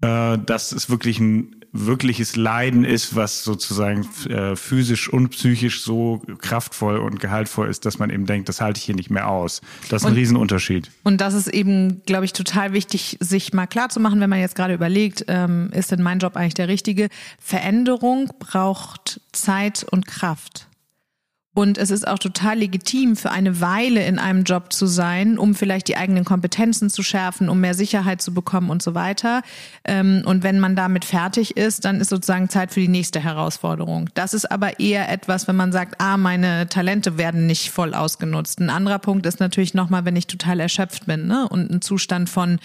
äh, 0.02 0.38
dass 0.38 0.74
es 0.74 0.90
wirklich 0.90 1.20
ein 1.20 1.56
wirkliches 1.75 2.36
Leiden 2.36 2.84
ist, 2.84 3.15
was 3.15 3.44
sozusagen 3.44 4.08
äh, 4.29 4.55
physisch 4.55 5.10
und 5.12 5.29
psychisch 5.29 5.82
so 5.82 6.22
kraftvoll 6.39 6.98
und 6.98 7.20
gehaltvoll 7.20 7.70
ist, 7.70 7.86
dass 7.86 8.00
man 8.00 8.10
eben 8.10 8.25
denkt, 8.25 8.50
das 8.50 8.62
halte 8.62 8.79
ich 8.79 8.86
hier 8.86 8.96
nicht 8.96 9.10
mehr 9.10 9.27
aus. 9.27 9.62
Das 9.89 10.01
ist 10.01 10.05
ein 10.05 10.13
und, 10.13 10.17
Riesenunterschied. 10.17 10.89
Und 11.03 11.22
das 11.22 11.34
ist 11.34 11.48
eben, 11.48 12.01
glaube 12.05 12.25
ich, 12.25 12.34
total 12.34 12.74
wichtig, 12.74 13.17
sich 13.20 13.53
mal 13.53 13.67
klar 13.67 13.89
zu 13.89 14.00
machen, 14.00 14.20
wenn 14.20 14.29
man 14.29 14.39
jetzt 14.39 14.55
gerade 14.55 14.74
überlegt, 14.74 15.25
ähm, 15.27 15.70
ist 15.72 15.91
denn 15.91 16.01
mein 16.01 16.20
Job 16.20 16.36
eigentlich 16.36 16.53
der 16.53 16.67
richtige? 16.67 17.10
Veränderung 17.39 18.32
braucht 18.39 19.20
Zeit 19.32 19.86
und 19.89 20.08
Kraft. 20.08 20.67
Und 21.55 21.77
es 21.77 21.89
ist 21.89 22.05
auch 22.05 22.19
total 22.19 22.57
legitim, 22.59 23.15
für 23.15 23.31
eine 23.31 23.62
Weile 23.62 24.05
in 24.05 24.19
einem 24.19 24.43
Job 24.43 24.74
zu 24.74 24.88
sein, 24.88 25.38
um 25.38 25.55
vielleicht 25.55 25.88
die 25.88 25.95
eigenen 25.95 26.25
Kompetenzen 26.25 26.89
zu 26.89 27.01
schärfen, 27.01 27.47
um 27.47 27.62
mehr 27.62 27.74
Sicherheit 27.74 28.21
zu 28.21 28.33
bekommen 28.33 28.69
und 28.69 28.83
so 28.83 28.93
weiter. 28.93 29.41
Ähm, 29.85 30.24
und 30.25 30.43
wenn 30.43 30.59
man 30.59 30.75
damit 30.75 31.05
fertig 31.05 31.55
ist, 31.55 31.85
dann 31.85 32.01
ist 32.01 32.09
sozusagen 32.09 32.50
Zeit 32.50 32.74
für 32.74 32.81
die 32.81 32.89
nächste 32.89 33.21
Herausforderung. 33.21 34.09
Das 34.15 34.33
ist 34.33 34.51
aber 34.51 34.81
eher 34.81 35.09
etwas, 35.09 35.47
wenn 35.47 35.55
man 35.55 35.71
sagt, 35.71 35.95
ah, 36.01 36.17
meine 36.17 36.67
Talente 36.67 37.17
werden 37.17 37.47
nicht 37.47 37.71
voll 37.71 37.93
ausgenutzt. 37.93 38.59
Ein 38.59 38.69
anderer 38.69 39.00
Punkt 39.00 39.25
ist 39.25 39.39
natürlich 39.39 39.74
nochmal, 39.74 40.03
wenn 40.03 40.17
ich 40.17 40.27
total 40.27 40.59
erschöpft 40.59 41.05
bin 41.05 41.25
ne? 41.25 41.47
und 41.47 41.71
ein 41.71 41.81
Zustand 41.81 42.29
von 42.29 42.59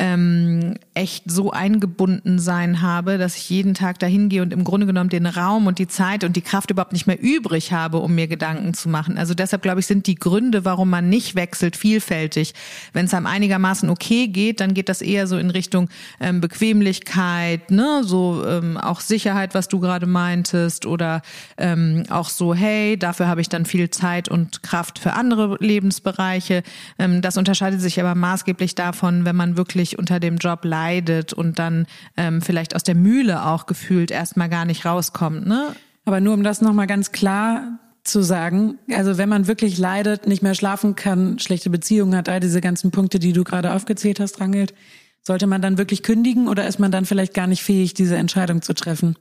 ähm, 0.00 0.76
echt 0.94 1.30
so 1.30 1.50
eingebunden 1.50 2.38
sein 2.38 2.80
habe, 2.80 3.18
dass 3.18 3.36
ich 3.36 3.50
jeden 3.50 3.74
Tag 3.74 3.98
dahin 3.98 4.30
gehe 4.30 4.40
und 4.40 4.50
im 4.52 4.64
Grunde 4.64 4.86
genommen 4.86 5.10
den 5.10 5.26
Raum 5.26 5.66
und 5.66 5.78
die 5.78 5.88
Zeit 5.88 6.24
und 6.24 6.36
die 6.36 6.40
Kraft 6.40 6.70
überhaupt 6.70 6.94
nicht 6.94 7.06
mehr 7.06 7.20
übrig 7.20 7.72
habe, 7.72 7.98
um 7.98 8.14
mir 8.14 8.26
Gedanken 8.26 8.72
zu 8.72 8.88
machen. 8.88 9.18
Also 9.18 9.34
deshalb 9.34 9.60
glaube 9.60 9.80
ich, 9.80 9.86
sind 9.86 10.06
die 10.06 10.14
Gründe, 10.14 10.64
warum 10.64 10.88
man 10.88 11.10
nicht 11.10 11.34
wechselt, 11.34 11.76
vielfältig. 11.76 12.54
Wenn 12.94 13.04
es 13.04 13.14
einem 13.14 13.26
einigermaßen 13.26 13.90
okay 13.90 14.28
geht, 14.28 14.60
dann 14.60 14.72
geht 14.72 14.88
das 14.88 15.02
eher 15.02 15.26
so 15.26 15.36
in 15.36 15.50
Richtung 15.50 15.90
ähm, 16.18 16.40
Bequemlichkeit, 16.40 17.70
ne, 17.70 18.00
so 18.02 18.42
ähm, 18.46 18.78
auch 18.78 19.00
Sicherheit, 19.00 19.54
was 19.54 19.68
du 19.68 19.80
gerade 19.80 20.06
meintest, 20.06 20.86
oder 20.86 21.20
ähm, 21.58 22.04
auch 22.08 22.30
so, 22.30 22.54
hey, 22.54 22.96
dafür 22.96 23.28
habe 23.28 23.42
ich 23.42 23.50
dann 23.50 23.66
viel 23.66 23.90
Zeit 23.90 24.30
und 24.30 24.62
Kraft 24.62 24.98
für 24.98 25.12
andere 25.12 25.58
Lebensbereiche. 25.60 26.62
Ähm, 26.98 27.20
das 27.20 27.36
unterscheidet 27.36 27.82
sich 27.82 28.00
aber 28.00 28.14
maßgeblich 28.14 28.74
davon, 28.74 29.26
wenn 29.26 29.36
man 29.36 29.58
wirklich 29.58 29.89
wirklich 29.90 29.98
unter 29.98 30.20
dem 30.20 30.36
Job 30.36 30.64
leidet 30.64 31.32
und 31.32 31.58
dann 31.58 31.86
ähm, 32.16 32.42
vielleicht 32.42 32.74
aus 32.74 32.82
der 32.82 32.94
Mühle 32.94 33.44
auch 33.46 33.66
gefühlt 33.66 34.10
erstmal 34.10 34.48
gar 34.48 34.64
nicht 34.64 34.84
rauskommt. 34.84 35.46
Ne? 35.46 35.74
Aber 36.04 36.20
nur 36.20 36.34
um 36.34 36.42
das 36.42 36.60
nochmal 36.60 36.86
ganz 36.86 37.12
klar 37.12 37.78
zu 38.04 38.22
sagen, 38.22 38.78
also 38.92 39.18
wenn 39.18 39.28
man 39.28 39.46
wirklich 39.46 39.78
leidet, 39.78 40.26
nicht 40.26 40.42
mehr 40.42 40.54
schlafen 40.54 40.96
kann, 40.96 41.38
schlechte 41.38 41.70
Beziehungen 41.70 42.16
hat, 42.16 42.28
all 42.28 42.40
diese 42.40 42.60
ganzen 42.60 42.90
Punkte, 42.90 43.18
die 43.18 43.32
du 43.32 43.44
gerade 43.44 43.72
aufgezählt 43.72 44.20
hast, 44.20 44.40
Rangelt, 44.40 44.74
sollte 45.22 45.46
man 45.46 45.60
dann 45.60 45.76
wirklich 45.76 46.02
kündigen 46.02 46.48
oder 46.48 46.66
ist 46.66 46.78
man 46.78 46.90
dann 46.90 47.04
vielleicht 47.04 47.34
gar 47.34 47.46
nicht 47.46 47.62
fähig, 47.62 47.92
diese 47.92 48.16
Entscheidung 48.16 48.62
zu 48.62 48.72
treffen? 48.72 49.16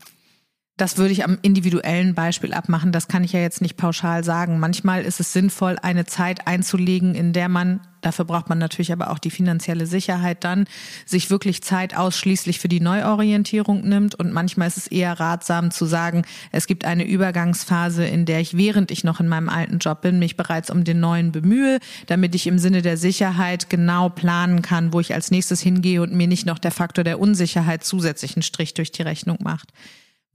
Das 0.79 0.97
würde 0.97 1.11
ich 1.11 1.25
am 1.25 1.37
individuellen 1.41 2.15
Beispiel 2.15 2.53
abmachen. 2.53 2.93
Das 2.93 3.09
kann 3.09 3.25
ich 3.25 3.33
ja 3.33 3.41
jetzt 3.41 3.61
nicht 3.61 3.75
pauschal 3.75 4.23
sagen. 4.23 4.61
Manchmal 4.61 5.03
ist 5.03 5.19
es 5.19 5.33
sinnvoll, 5.33 5.75
eine 5.81 6.05
Zeit 6.05 6.47
einzulegen, 6.47 7.15
in 7.15 7.33
der 7.33 7.49
man, 7.49 7.81
dafür 7.99 8.23
braucht 8.23 8.47
man 8.47 8.59
natürlich 8.59 8.93
aber 8.93 9.09
auch 9.09 9.19
die 9.19 9.29
finanzielle 9.29 9.87
Sicherheit 9.87 10.45
dann, 10.45 10.67
sich 11.05 11.29
wirklich 11.29 11.63
Zeit 11.63 11.97
ausschließlich 11.97 12.59
für 12.59 12.69
die 12.69 12.79
Neuorientierung 12.79 13.81
nimmt. 13.89 14.15
Und 14.15 14.31
manchmal 14.31 14.69
ist 14.69 14.77
es 14.77 14.87
eher 14.87 15.19
ratsam 15.19 15.69
zu 15.69 15.83
sagen, 15.83 16.23
es 16.53 16.65
gibt 16.65 16.85
eine 16.85 17.05
Übergangsphase, 17.05 18.05
in 18.05 18.25
der 18.25 18.39
ich, 18.39 18.55
während 18.55 18.89
ich 18.89 19.03
noch 19.03 19.19
in 19.19 19.27
meinem 19.27 19.49
alten 19.49 19.79
Job 19.79 19.99
bin, 19.99 20.17
mich 20.17 20.37
bereits 20.37 20.69
um 20.69 20.85
den 20.85 21.01
neuen 21.01 21.33
bemühe, 21.33 21.79
damit 22.07 22.35
ich 22.35 22.47
im 22.47 22.57
Sinne 22.57 22.81
der 22.81 22.95
Sicherheit 22.95 23.69
genau 23.69 24.07
planen 24.07 24.61
kann, 24.61 24.93
wo 24.93 25.01
ich 25.01 25.13
als 25.13 25.29
nächstes 25.29 25.59
hingehe 25.59 26.01
und 26.01 26.13
mir 26.13 26.29
nicht 26.29 26.45
noch 26.45 26.57
der 26.57 26.71
Faktor 26.71 27.03
der 27.03 27.19
Unsicherheit 27.19 27.83
zusätzlichen 27.83 28.43
Strich 28.43 28.75
durch 28.75 28.93
die 28.93 29.01
Rechnung 29.01 29.39
macht. 29.43 29.73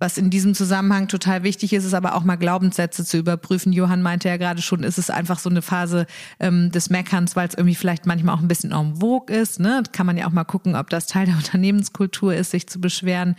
Was 0.00 0.18
in 0.18 0.28
diesem 0.28 0.54
Zusammenhang 0.54 1.06
total 1.06 1.44
wichtig 1.44 1.72
ist, 1.72 1.84
ist 1.84 1.94
aber 1.94 2.16
auch 2.16 2.24
mal 2.24 2.34
Glaubenssätze 2.36 3.04
zu 3.04 3.16
überprüfen. 3.16 3.72
Johann 3.72 4.02
meinte 4.02 4.28
ja 4.28 4.36
gerade 4.36 4.60
schon, 4.60 4.82
ist 4.82 4.98
es 4.98 5.08
einfach 5.08 5.38
so 5.38 5.48
eine 5.48 5.62
Phase 5.62 6.06
ähm, 6.40 6.72
des 6.72 6.90
Meckerns, 6.90 7.36
weil 7.36 7.46
es 7.48 7.54
irgendwie 7.54 7.76
vielleicht 7.76 8.04
manchmal 8.04 8.34
auch 8.34 8.40
ein 8.40 8.48
bisschen 8.48 8.72
en 8.72 8.96
vogue 8.96 9.34
ist. 9.34 9.60
Ne? 9.60 9.84
Kann 9.92 10.06
man 10.06 10.16
ja 10.16 10.26
auch 10.26 10.32
mal 10.32 10.44
gucken, 10.44 10.74
ob 10.74 10.90
das 10.90 11.06
Teil 11.06 11.26
der 11.26 11.36
Unternehmenskultur 11.36 12.34
ist, 12.34 12.50
sich 12.50 12.66
zu 12.66 12.80
beschweren. 12.80 13.36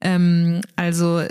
Ähm, 0.00 0.62
also 0.76 1.24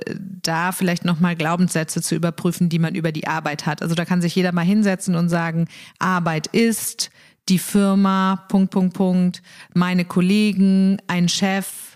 da 0.43 0.71
vielleicht 0.71 1.05
nochmal 1.05 1.35
Glaubenssätze 1.35 2.01
zu 2.01 2.15
überprüfen, 2.15 2.69
die 2.69 2.79
man 2.79 2.95
über 2.95 3.11
die 3.11 3.27
Arbeit 3.27 3.65
hat. 3.65 3.81
Also 3.81 3.95
da 3.95 4.05
kann 4.05 4.21
sich 4.21 4.35
jeder 4.35 4.51
mal 4.51 4.65
hinsetzen 4.65 5.15
und 5.15 5.29
sagen, 5.29 5.67
Arbeit 5.99 6.47
ist 6.47 7.09
die 7.49 7.59
Firma, 7.59 8.45
Punkt, 8.49 8.71
Punkt, 8.71 8.93
Punkt, 8.93 9.41
meine 9.73 10.05
Kollegen, 10.05 10.97
ein 11.07 11.29
Chef, 11.29 11.86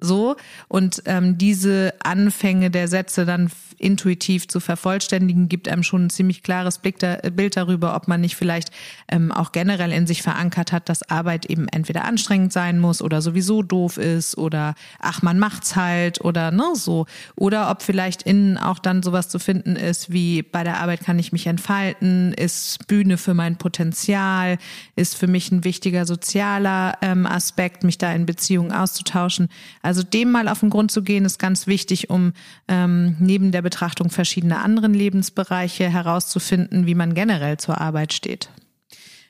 so. 0.00 0.36
Und 0.68 1.02
ähm, 1.06 1.38
diese 1.38 1.94
Anfänge 2.02 2.70
der 2.70 2.88
Sätze 2.88 3.24
dann 3.24 3.50
intuitiv 3.80 4.46
zu 4.46 4.60
vervollständigen, 4.60 5.48
gibt 5.48 5.68
einem 5.68 5.82
schon 5.82 6.06
ein 6.06 6.10
ziemlich 6.10 6.42
klares 6.42 6.78
Blick 6.78 6.98
da, 6.98 7.16
Bild 7.30 7.56
darüber, 7.56 7.96
ob 7.96 8.08
man 8.08 8.20
nicht 8.20 8.36
vielleicht 8.36 8.70
ähm, 9.08 9.32
auch 9.32 9.52
generell 9.52 9.92
in 9.92 10.06
sich 10.06 10.22
verankert 10.22 10.72
hat, 10.72 10.88
dass 10.88 11.08
Arbeit 11.08 11.46
eben 11.46 11.66
entweder 11.68 12.04
anstrengend 12.04 12.52
sein 12.52 12.78
muss 12.78 13.02
oder 13.02 13.22
sowieso 13.22 13.62
doof 13.62 13.96
ist 13.96 14.36
oder 14.36 14.74
ach, 14.98 15.22
man 15.22 15.38
macht's 15.38 15.76
halt 15.76 16.20
oder 16.20 16.50
ne, 16.50 16.72
so. 16.74 17.06
Oder 17.36 17.70
ob 17.70 17.82
vielleicht 17.82 18.22
innen 18.22 18.58
auch 18.58 18.78
dann 18.78 19.02
sowas 19.02 19.28
zu 19.28 19.38
finden 19.38 19.76
ist, 19.76 20.12
wie 20.12 20.42
bei 20.42 20.62
der 20.62 20.80
Arbeit 20.80 21.00
kann 21.00 21.18
ich 21.18 21.32
mich 21.32 21.46
entfalten, 21.46 22.34
ist 22.34 22.86
Bühne 22.86 23.16
für 23.16 23.34
mein 23.34 23.56
Potenzial, 23.56 24.58
ist 24.96 25.16
für 25.16 25.26
mich 25.26 25.50
ein 25.50 25.64
wichtiger 25.64 26.04
sozialer 26.04 26.98
ähm, 27.02 27.26
Aspekt, 27.26 27.84
mich 27.84 27.98
da 27.98 28.12
in 28.12 28.26
Beziehungen 28.26 28.72
auszutauschen. 28.72 29.48
Also 29.82 30.02
dem 30.02 30.30
mal 30.30 30.48
auf 30.48 30.60
den 30.60 30.70
Grund 30.70 30.90
zu 30.90 31.02
gehen, 31.02 31.24
ist 31.24 31.38
ganz 31.38 31.66
wichtig, 31.66 32.10
um 32.10 32.32
ähm, 32.68 33.16
neben 33.18 33.52
der 33.52 33.62
Betrachtung 33.70 34.10
verschiedener 34.10 34.62
anderen 34.62 34.92
Lebensbereiche 34.92 35.88
herauszufinden, 35.88 36.86
wie 36.86 36.96
man 36.96 37.14
generell 37.14 37.56
zur 37.56 37.80
Arbeit 37.80 38.12
steht. 38.12 38.50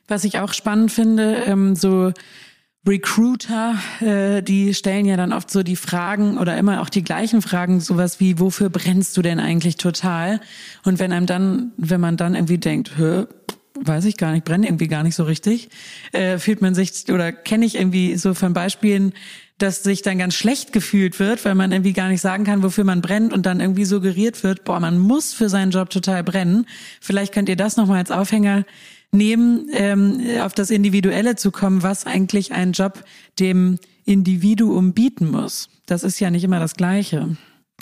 Was 0.09 0.25
ich 0.25 0.39
auch 0.39 0.55
spannend 0.55 0.91
finde, 0.91 1.45
ähm, 1.47 1.77
so 1.77 2.13
Recruiter, 2.89 3.75
äh, 4.01 4.43
die 4.43 4.73
stellen 4.73 5.05
ja 5.05 5.17
dann 5.19 5.35
oft 5.35 5.51
so 5.51 5.63
die 5.63 5.77
Fragen 5.77 6.39
oder 6.39 6.57
immer 6.57 6.81
auch 6.81 6.89
die 6.89 7.05
gleichen 7.05 7.43
Fragen, 7.43 7.81
sowas 7.81 8.19
wie, 8.19 8.41
wofür 8.41 8.71
brennst 8.71 9.17
du 9.17 9.23
denn 9.23 9.39
eigentlich 9.39 9.77
total? 9.77 10.41
Und 10.85 10.99
wenn 10.99 11.13
einem 11.13 11.27
dann, 11.27 11.73
wenn 11.77 12.01
man 12.01 12.17
dann 12.17 12.35
irgendwie 12.35 12.59
denkt, 12.59 12.97
hör, 12.97 13.29
weiß 13.75 14.07
ich 14.07 14.17
gar 14.17 14.33
nicht, 14.33 14.47
brenne 14.47 14.67
irgendwie 14.67 14.89
gar 14.89 15.03
nicht 15.03 15.15
so 15.15 15.25
richtig, 15.25 15.69
äh, 16.13 16.39
fühlt 16.39 16.63
man 16.63 16.75
sich 16.75 17.13
oder 17.13 17.33
kenne 17.33 17.67
ich 17.67 17.77
irgendwie 17.77 18.17
so 18.17 18.33
von 18.33 18.55
Beispielen, 18.55 19.13
dass 19.63 19.83
sich 19.83 20.03
dann 20.03 20.19
ganz 20.19 20.35
schlecht 20.35 20.73
gefühlt 20.73 21.19
wird, 21.19 21.45
weil 21.45 21.55
man 21.55 21.73
irgendwie 21.73 21.93
gar 21.93 22.09
nicht 22.09 22.21
sagen 22.21 22.45
kann, 22.45 22.63
wofür 22.63 22.85
man 22.85 23.01
brennt 23.01 23.33
und 23.33 23.47
dann 23.47 23.61
irgendwie 23.61 23.85
suggeriert 23.85 24.43
wird, 24.43 24.65
boah, 24.65 24.81
man 24.81 24.99
muss 24.99 25.33
für 25.33 25.49
seinen 25.49 25.71
Job 25.71 25.91
total 25.91 26.25
brennen. 26.25 26.67
Vielleicht 27.01 27.33
könnt 27.33 27.49
ihr 27.49 27.57
das 27.57 27.77
nochmal 27.77 27.99
als 27.99 28.11
Aufhänger 28.11 28.65
nehmen, 29.13 29.69
ähm, 29.73 30.21
auf 30.41 30.55
das 30.55 30.71
Individuelle 30.71 31.37
zu 31.37 31.51
kommen, 31.51 31.83
was 31.83 32.07
eigentlich 32.07 32.53
ein 32.53 32.73
Job 32.73 33.05
dem 33.39 33.79
Individuum 34.05 34.93
bieten 34.93 35.31
muss. 35.31 35.69
Das 35.87 36.03
ist 36.03 36.21
ja 36.21 36.31
nicht 36.31 36.45
immer 36.45 36.61
das 36.61 36.75
Gleiche. 36.75 37.37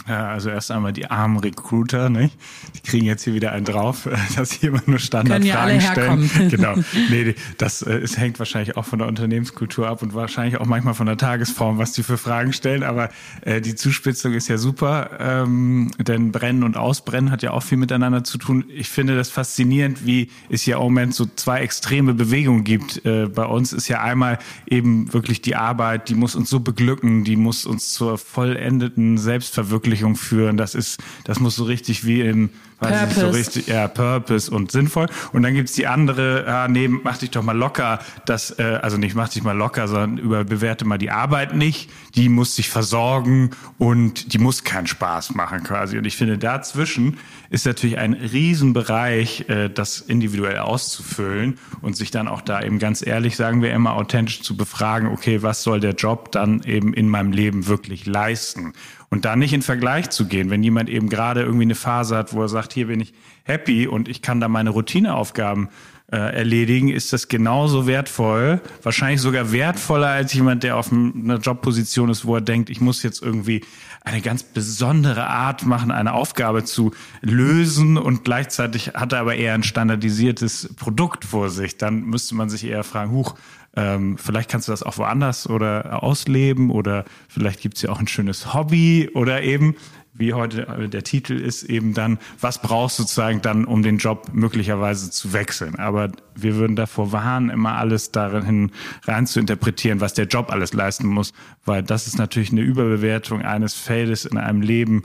Ja, 0.06 0.28
also 0.28 0.50
erst 0.50 0.70
einmal 0.70 0.92
die 0.92 1.10
armen 1.10 1.38
Recruiter, 1.38 2.08
nicht? 2.08 2.36
Die 2.76 2.80
kriegen 2.80 3.04
jetzt 3.04 3.24
hier 3.24 3.34
wieder 3.34 3.52
einen 3.52 3.64
drauf, 3.64 4.08
dass 4.36 4.50
sie 4.50 4.68
immer 4.68 4.82
nur 4.86 4.98
Standardfragen 4.98 5.80
ja 5.80 5.92
stellen. 5.92 6.30
genau. 6.50 6.74
Nee, 7.10 7.34
das 7.58 7.82
äh, 7.82 7.94
es 7.94 8.16
hängt 8.16 8.38
wahrscheinlich 8.38 8.76
auch 8.76 8.84
von 8.84 8.98
der 8.98 9.08
Unternehmenskultur 9.08 9.88
ab 9.88 10.02
und 10.02 10.14
wahrscheinlich 10.14 10.58
auch 10.60 10.66
manchmal 10.66 10.94
von 10.94 11.06
der 11.06 11.16
Tagesform, 11.16 11.78
was 11.78 11.92
die 11.92 12.02
für 12.02 12.16
Fragen 12.16 12.52
stellen. 12.52 12.82
Aber 12.82 13.10
äh, 13.42 13.60
die 13.60 13.74
Zuspitzung 13.74 14.32
ist 14.32 14.48
ja 14.48 14.56
super, 14.56 15.10
ähm, 15.18 15.90
denn 15.98 16.32
Brennen 16.32 16.62
und 16.62 16.76
Ausbrennen 16.76 17.30
hat 17.30 17.42
ja 17.42 17.50
auch 17.50 17.62
viel 17.62 17.78
miteinander 17.78 18.24
zu 18.24 18.38
tun. 18.38 18.64
Ich 18.68 18.88
finde 18.88 19.16
das 19.16 19.28
faszinierend, 19.30 20.06
wie 20.06 20.30
es 20.48 20.64
ja 20.64 20.76
im 20.76 20.84
Moment 20.84 21.14
so 21.14 21.26
zwei 21.36 21.60
extreme 21.60 22.14
Bewegungen 22.14 22.64
gibt. 22.64 23.04
Äh, 23.04 23.26
bei 23.26 23.44
uns 23.44 23.72
ist 23.72 23.88
ja 23.88 24.00
einmal 24.00 24.38
eben 24.66 25.12
wirklich 25.12 25.42
die 25.42 25.56
Arbeit, 25.56 26.08
die 26.08 26.14
muss 26.14 26.34
uns 26.34 26.48
so 26.48 26.60
beglücken, 26.60 27.24
die 27.24 27.36
muss 27.36 27.66
uns 27.66 27.92
zur 27.92 28.16
vollendeten 28.16 29.18
Selbstverwirklichung 29.18 29.87
Verwirklichung 29.88 30.16
führen. 30.16 30.56
Das 30.56 30.74
ist, 30.74 31.00
das 31.24 31.40
muss 31.40 31.56
so 31.56 31.64
richtig 31.64 32.04
wie 32.04 32.20
in 32.20 32.50
Purpose. 32.78 33.06
Nicht, 33.06 33.14
so 33.14 33.28
richtig, 33.30 33.66
ja, 33.66 33.88
Purpose 33.88 34.50
und 34.50 34.70
sinnvoll. 34.70 35.06
Und 35.32 35.42
dann 35.42 35.54
gibt's 35.54 35.72
die 35.72 35.86
andere, 35.86 36.44
ja, 36.46 36.68
nee, 36.68 36.88
mach 36.88 37.18
dich 37.18 37.30
doch 37.30 37.42
mal 37.42 37.56
locker, 37.56 37.98
das, 38.24 38.58
äh, 38.58 38.78
also 38.82 38.96
nicht 38.96 39.16
mach 39.16 39.28
dich 39.28 39.42
mal 39.42 39.56
locker, 39.56 39.88
sondern 39.88 40.18
überbewerte 40.18 40.84
mal 40.84 40.98
die 40.98 41.10
Arbeit 41.10 41.54
nicht. 41.54 41.90
Die 42.14 42.28
muss 42.28 42.54
sich 42.54 42.70
versorgen 42.70 43.50
und 43.78 44.32
die 44.32 44.38
muss 44.38 44.62
keinen 44.64 44.86
Spaß 44.86 45.34
machen 45.34 45.64
quasi. 45.64 45.98
Und 45.98 46.04
ich 46.04 46.16
finde, 46.16 46.38
dazwischen 46.38 47.18
ist 47.50 47.66
natürlich 47.66 47.98
ein 47.98 48.12
Riesenbereich, 48.12 49.48
äh, 49.48 49.68
das 49.68 50.00
individuell 50.00 50.58
auszufüllen 50.58 51.58
und 51.82 51.96
sich 51.96 52.10
dann 52.10 52.28
auch 52.28 52.42
da 52.42 52.62
eben 52.62 52.78
ganz 52.78 53.04
ehrlich, 53.04 53.36
sagen 53.36 53.62
wir 53.62 53.72
immer, 53.72 53.94
authentisch 53.94 54.42
zu 54.42 54.56
befragen, 54.56 55.08
okay, 55.08 55.42
was 55.42 55.62
soll 55.62 55.80
der 55.80 55.94
Job 55.94 56.30
dann 56.32 56.62
eben 56.62 56.94
in 56.94 57.08
meinem 57.08 57.32
Leben 57.32 57.66
wirklich 57.66 58.06
leisten? 58.06 58.72
Und 59.10 59.24
da 59.24 59.36
nicht 59.36 59.54
in 59.54 59.62
Vergleich 59.62 60.10
zu 60.10 60.26
gehen, 60.26 60.50
wenn 60.50 60.62
jemand 60.62 60.90
eben 60.90 61.08
gerade 61.08 61.40
irgendwie 61.40 61.62
eine 61.62 61.74
Phase 61.74 62.14
hat, 62.14 62.34
wo 62.34 62.42
er 62.42 62.48
sagt, 62.48 62.67
hier 62.72 62.86
bin 62.86 63.00
ich 63.00 63.12
happy 63.44 63.86
und 63.86 64.08
ich 64.08 64.22
kann 64.22 64.40
da 64.40 64.48
meine 64.48 64.70
Routineaufgaben 64.70 65.68
äh, 66.10 66.16
erledigen, 66.16 66.88
ist 66.88 67.12
das 67.12 67.28
genauso 67.28 67.86
wertvoll, 67.86 68.62
wahrscheinlich 68.82 69.20
sogar 69.20 69.52
wertvoller 69.52 70.08
als 70.08 70.32
jemand, 70.32 70.62
der 70.62 70.76
auf 70.76 70.90
einer 70.90 71.36
Jobposition 71.36 72.08
ist, 72.08 72.24
wo 72.24 72.36
er 72.36 72.40
denkt, 72.40 72.70
ich 72.70 72.80
muss 72.80 73.02
jetzt 73.02 73.22
irgendwie 73.22 73.62
eine 74.04 74.22
ganz 74.22 74.42
besondere 74.42 75.26
Art 75.26 75.66
machen, 75.66 75.90
eine 75.90 76.14
Aufgabe 76.14 76.64
zu 76.64 76.92
lösen 77.20 77.98
und 77.98 78.24
gleichzeitig 78.24 78.94
hat 78.94 79.12
er 79.12 79.20
aber 79.20 79.34
eher 79.34 79.52
ein 79.52 79.62
standardisiertes 79.62 80.74
Produkt 80.76 81.26
vor 81.26 81.50
sich. 81.50 81.76
Dann 81.76 82.04
müsste 82.04 82.34
man 82.34 82.48
sich 82.48 82.64
eher 82.64 82.84
fragen, 82.84 83.10
huch, 83.10 83.34
ähm, 83.76 84.16
vielleicht 84.16 84.50
kannst 84.50 84.68
du 84.68 84.72
das 84.72 84.82
auch 84.82 84.96
woanders 84.96 85.48
oder 85.48 86.02
ausleben 86.02 86.70
oder 86.70 87.04
vielleicht 87.28 87.60
gibt 87.60 87.76
es 87.76 87.82
ja 87.82 87.90
auch 87.90 88.00
ein 88.00 88.08
schönes 88.08 88.54
Hobby 88.54 89.10
oder 89.12 89.42
eben 89.42 89.76
wie 90.12 90.34
heute 90.34 90.88
der 90.88 91.04
Titel 91.04 91.34
ist, 91.34 91.62
eben 91.62 91.94
dann, 91.94 92.18
was 92.40 92.60
brauchst 92.60 92.98
du 92.98 93.02
sozusagen 93.02 93.40
dann, 93.40 93.64
um 93.64 93.82
den 93.82 93.98
Job 93.98 94.28
möglicherweise 94.32 95.10
zu 95.10 95.32
wechseln. 95.32 95.76
Aber 95.76 96.10
wir 96.34 96.56
würden 96.56 96.76
davor 96.76 97.12
warnen, 97.12 97.50
immer 97.50 97.76
alles 97.76 98.10
darin 98.10 98.72
rein 99.04 99.26
zu 99.26 99.38
interpretieren, 99.40 100.00
was 100.00 100.14
der 100.14 100.26
Job 100.26 100.50
alles 100.50 100.72
leisten 100.72 101.06
muss, 101.06 101.32
weil 101.64 101.82
das 101.82 102.06
ist 102.06 102.18
natürlich 102.18 102.50
eine 102.50 102.62
Überbewertung 102.62 103.42
eines 103.42 103.74
Feldes 103.74 104.24
in 104.24 104.38
einem 104.38 104.62
Leben, 104.62 105.04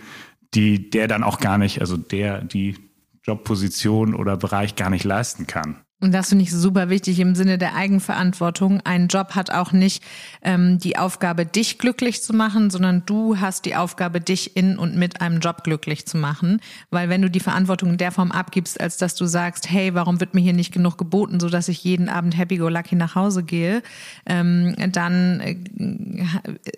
die 0.54 0.90
der 0.90 1.08
dann 1.08 1.24
auch 1.24 1.40
gar 1.40 1.58
nicht, 1.58 1.82
also 1.82 1.98
der, 1.98 2.44
die 2.44 2.76
Jobposition 3.24 4.16
oder 4.16 4.38
Bereich 4.38 4.76
gar 4.76 4.90
nicht 4.90 5.04
leisten 5.04 5.48
kann. 5.48 5.83
Und 6.04 6.12
das 6.12 6.28
finde 6.28 6.44
ich 6.44 6.52
super 6.52 6.90
wichtig 6.90 7.18
im 7.22 7.34
Sinne 7.34 7.58
der 7.58 7.76
Eigenverantwortung. 7.76 8.82
Ein 8.84 9.08
Job 9.08 9.36
hat 9.36 9.52
auch 9.52 9.72
nicht 9.72 10.04
ähm, 10.42 10.78
die 10.78 10.98
Aufgabe, 10.98 11.46
dich 11.46 11.78
glücklich 11.78 12.22
zu 12.22 12.34
machen, 12.34 12.70
sondern 12.72 13.04
du 13.06 13.40
hast 13.40 13.64
die 13.64 13.78
Aufgabe, 13.78 14.20
dich 14.20 14.58
in 14.58 14.78
und 14.78 14.98
mit 14.98 15.22
einem 15.22 15.40
Job 15.40 15.64
glücklich 15.64 16.06
zu 16.06 16.18
machen. 16.18 16.60
Weil 16.90 17.08
wenn 17.08 17.22
du 17.22 17.30
die 17.30 17.40
Verantwortung 17.40 17.92
in 17.92 17.98
der 17.98 18.12
Form 18.12 18.34
abgibst, 18.34 18.82
als 18.82 18.98
dass 18.98 19.16
du 19.16 19.26
sagst, 19.26 19.72
hey, 19.72 19.94
warum 19.94 20.20
wird 20.20 20.34
mir 20.34 20.42
hier 20.42 20.52
nicht 20.52 20.74
genug 20.74 20.98
geboten, 20.98 21.40
so 21.40 21.48
dass 21.48 21.70
ich 21.70 21.86
jeden 21.86 22.10
Abend 22.10 22.38
happy 22.38 22.58
go 22.58 22.68
lucky 22.68 22.98
nach 22.98 23.16
Hause 23.16 23.44
gehe, 23.44 23.82
ähm, 24.26 24.76
dann 24.92 25.40
äh, 25.40 25.56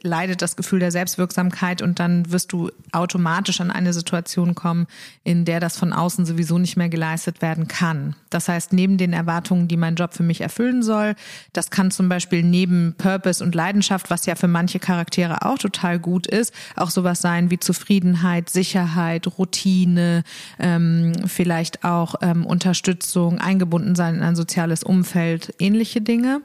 leidet 0.04 0.44
das 0.44 0.56
Gefühl 0.56 0.82
der 0.82 0.92
Selbstwirksamkeit 0.92 1.82
und 1.82 1.98
dann 1.98 2.32
wirst 2.32 2.54
du 2.54 2.70
automatisch 2.92 3.60
an 3.60 3.72
eine 3.72 3.92
Situation 3.92 4.54
kommen, 4.54 4.86
in 5.24 5.46
der 5.46 5.60
das 5.60 5.80
von 5.80 5.94
außen 5.94 6.28
sowieso 6.28 6.60
nicht 6.60 6.78
mehr 6.78 6.90
geleistet 6.90 7.42
werden 7.42 7.68
kann. 7.68 8.16
Das 8.30 8.48
heißt, 8.48 8.72
neben 8.72 9.00
den 9.00 9.15
Erwartungen, 9.16 9.68
die 9.68 9.78
mein 9.78 9.96
Job 9.96 10.14
für 10.14 10.24
mich 10.24 10.42
erfüllen 10.42 10.84
soll. 10.84 11.16
Das 11.54 11.70
kann 11.70 11.92
zum 11.92 12.10
Beispiel 12.10 12.44
neben 12.44 12.96
Purpose 12.98 13.44
und 13.44 13.56
Leidenschaft, 13.56 14.10
was 14.10 14.26
ja 14.26 14.36
für 14.36 14.48
manche 14.48 14.80
Charaktere 14.80 15.46
auch 15.46 15.58
total 15.58 16.00
gut 16.00 16.28
ist, 16.28 16.54
auch 16.76 16.90
sowas 16.90 17.22
sein 17.22 17.50
wie 17.50 17.60
Zufriedenheit, 17.60 18.50
Sicherheit, 18.50 19.28
Routine, 19.38 20.24
ähm, 20.60 21.14
vielleicht 21.26 21.84
auch 21.84 22.16
ähm, 22.22 22.46
Unterstützung, 22.46 23.40
eingebunden 23.40 23.96
sein 23.96 24.16
in 24.16 24.24
ein 24.24 24.36
soziales 24.36 24.84
Umfeld, 24.84 25.54
ähnliche 25.60 26.02
Dinge. 26.02 26.42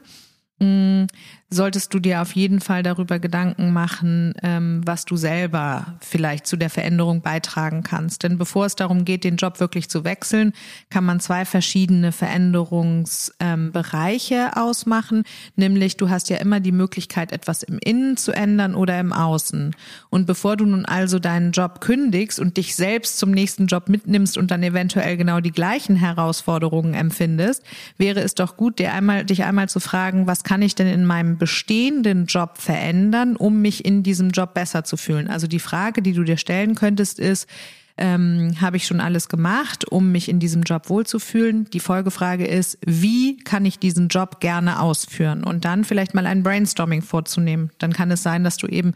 Solltest 1.53 1.93
du 1.93 1.99
dir 1.99 2.21
auf 2.21 2.33
jeden 2.33 2.61
Fall 2.61 2.81
darüber 2.81 3.19
Gedanken 3.19 3.73
machen, 3.73 4.33
ähm, 4.41 4.79
was 4.85 5.03
du 5.03 5.17
selber 5.17 5.97
vielleicht 5.99 6.47
zu 6.47 6.55
der 6.55 6.69
Veränderung 6.69 7.21
beitragen 7.21 7.83
kannst. 7.83 8.23
Denn 8.23 8.37
bevor 8.37 8.65
es 8.65 8.77
darum 8.77 9.03
geht, 9.03 9.25
den 9.25 9.35
Job 9.35 9.59
wirklich 9.59 9.89
zu 9.89 10.05
wechseln, 10.05 10.53
kann 10.89 11.03
man 11.03 11.19
zwei 11.19 11.43
verschiedene 11.43 12.13
Veränderungsbereiche 12.13 14.35
ähm, 14.35 14.53
ausmachen. 14.53 15.23
Nämlich, 15.57 15.97
du 15.97 16.09
hast 16.09 16.29
ja 16.29 16.37
immer 16.37 16.61
die 16.61 16.71
Möglichkeit, 16.71 17.33
etwas 17.33 17.63
im 17.63 17.79
Innen 17.79 18.15
zu 18.15 18.31
ändern 18.31 18.73
oder 18.73 18.97
im 18.97 19.11
Außen. 19.11 19.75
Und 20.09 20.27
bevor 20.27 20.55
du 20.55 20.65
nun 20.65 20.85
also 20.85 21.19
deinen 21.19 21.51
Job 21.51 21.81
kündigst 21.81 22.39
und 22.39 22.55
dich 22.55 22.77
selbst 22.77 23.19
zum 23.19 23.31
nächsten 23.31 23.67
Job 23.67 23.89
mitnimmst 23.89 24.37
und 24.37 24.51
dann 24.51 24.63
eventuell 24.63 25.17
genau 25.17 25.41
die 25.41 25.51
gleichen 25.51 25.97
Herausforderungen 25.97 26.93
empfindest, 26.93 27.61
wäre 27.97 28.21
es 28.21 28.35
doch 28.35 28.55
gut, 28.55 28.79
dir 28.79 28.93
einmal, 28.93 29.25
dich 29.25 29.43
einmal 29.43 29.67
zu 29.67 29.81
fragen, 29.81 30.27
was 30.27 30.45
kann 30.45 30.61
ich 30.61 30.75
denn 30.75 30.87
in 30.87 31.03
meinem 31.03 31.40
bestehenden 31.41 32.27
Job 32.27 32.59
verändern, 32.59 33.35
um 33.35 33.63
mich 33.63 33.83
in 33.83 34.03
diesem 34.03 34.29
Job 34.29 34.53
besser 34.53 34.83
zu 34.83 34.95
fühlen? 34.95 35.27
Also 35.27 35.47
die 35.47 35.57
Frage, 35.57 36.03
die 36.03 36.13
du 36.13 36.23
dir 36.23 36.37
stellen 36.37 36.75
könntest, 36.75 37.17
ist, 37.17 37.47
ähm, 37.97 38.53
habe 38.61 38.77
ich 38.77 38.85
schon 38.85 38.99
alles 38.99 39.27
gemacht, 39.27 39.91
um 39.91 40.11
mich 40.11 40.29
in 40.29 40.39
diesem 40.39 40.61
Job 40.61 40.87
wohlzufühlen? 40.87 41.67
Die 41.71 41.79
Folgefrage 41.79 42.45
ist, 42.45 42.77
wie 42.85 43.37
kann 43.37 43.65
ich 43.65 43.79
diesen 43.79 44.07
Job 44.07 44.39
gerne 44.39 44.81
ausführen? 44.81 45.43
Und 45.43 45.65
dann 45.65 45.83
vielleicht 45.83 46.13
mal 46.13 46.27
ein 46.27 46.43
Brainstorming 46.43 47.01
vorzunehmen. 47.01 47.71
Dann 47.79 47.91
kann 47.91 48.11
es 48.11 48.21
sein, 48.21 48.43
dass 48.43 48.57
du 48.57 48.67
eben 48.67 48.93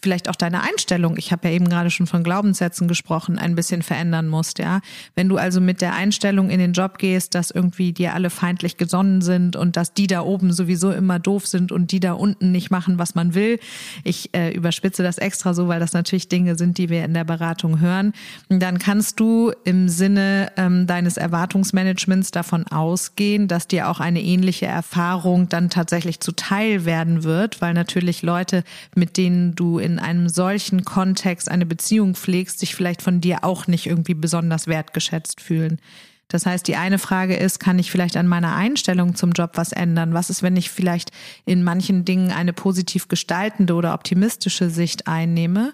vielleicht 0.00 0.28
auch 0.28 0.36
deine 0.36 0.62
Einstellung, 0.62 1.16
ich 1.16 1.32
habe 1.32 1.48
ja 1.48 1.54
eben 1.54 1.68
gerade 1.68 1.90
schon 1.90 2.06
von 2.06 2.22
Glaubenssätzen 2.22 2.86
gesprochen, 2.86 3.38
ein 3.38 3.54
bisschen 3.54 3.82
verändern 3.82 4.28
musst, 4.28 4.58
ja. 4.58 4.80
Wenn 5.16 5.28
du 5.28 5.36
also 5.36 5.60
mit 5.60 5.80
der 5.80 5.94
Einstellung 5.94 6.50
in 6.50 6.60
den 6.60 6.72
Job 6.72 6.98
gehst, 6.98 7.34
dass 7.34 7.50
irgendwie 7.50 7.92
dir 7.92 8.14
alle 8.14 8.30
feindlich 8.30 8.76
gesonnen 8.76 9.22
sind 9.22 9.56
und 9.56 9.76
dass 9.76 9.94
die 9.94 10.06
da 10.06 10.22
oben 10.22 10.52
sowieso 10.52 10.92
immer 10.92 11.18
doof 11.18 11.46
sind 11.46 11.72
und 11.72 11.90
die 11.90 11.98
da 11.98 12.12
unten 12.12 12.52
nicht 12.52 12.70
machen, 12.70 12.98
was 12.98 13.14
man 13.16 13.34
will. 13.34 13.58
Ich 14.04 14.34
äh, 14.34 14.52
überspitze 14.54 15.02
das 15.02 15.18
extra 15.18 15.52
so, 15.52 15.66
weil 15.66 15.80
das 15.80 15.92
natürlich 15.92 16.28
Dinge 16.28 16.56
sind, 16.56 16.78
die 16.78 16.88
wir 16.88 17.04
in 17.04 17.14
der 17.14 17.24
Beratung 17.24 17.80
hören. 17.80 18.12
dann 18.48 18.78
kannst 18.78 19.18
du 19.18 19.52
im 19.64 19.88
Sinne 19.88 20.52
ähm, 20.56 20.86
deines 20.86 21.16
Erwartungsmanagements 21.16 22.30
davon 22.30 22.66
ausgehen, 22.68 23.48
dass 23.48 23.66
dir 23.66 23.88
auch 23.88 23.98
eine 23.98 24.22
ähnliche 24.22 24.66
Erfahrung 24.66 25.48
dann 25.48 25.70
tatsächlich 25.70 26.20
zuteil 26.20 26.84
werden 26.84 27.24
wird, 27.24 27.60
weil 27.60 27.74
natürlich 27.74 28.22
Leute, 28.22 28.62
mit 28.94 29.16
denen 29.16 29.54
du 29.54 29.78
einem 29.96 30.28
solchen 30.28 30.84
Kontext 30.84 31.48
eine 31.48 31.66
Beziehung 31.66 32.16
pflegst, 32.16 32.58
sich 32.58 32.74
vielleicht 32.74 33.00
von 33.00 33.20
dir 33.20 33.44
auch 33.44 33.68
nicht 33.68 33.86
irgendwie 33.86 34.14
besonders 34.14 34.66
wertgeschätzt 34.66 35.40
fühlen. 35.40 35.80
Das 36.28 36.44
heißt, 36.44 36.66
die 36.68 36.76
eine 36.76 36.98
Frage 36.98 37.36
ist, 37.36 37.58
kann 37.58 37.78
ich 37.78 37.90
vielleicht 37.90 38.16
an 38.16 38.26
meiner 38.26 38.54
Einstellung 38.54 39.14
zum 39.14 39.32
Job 39.32 39.52
was 39.54 39.72
ändern? 39.72 40.12
Was 40.12 40.28
ist, 40.28 40.42
wenn 40.42 40.56
ich 40.56 40.70
vielleicht 40.70 41.10
in 41.46 41.62
manchen 41.62 42.04
Dingen 42.04 42.32
eine 42.32 42.52
positiv 42.52 43.08
gestaltende 43.08 43.74
oder 43.74 43.94
optimistische 43.94 44.68
Sicht 44.68 45.06
einnehme? 45.06 45.72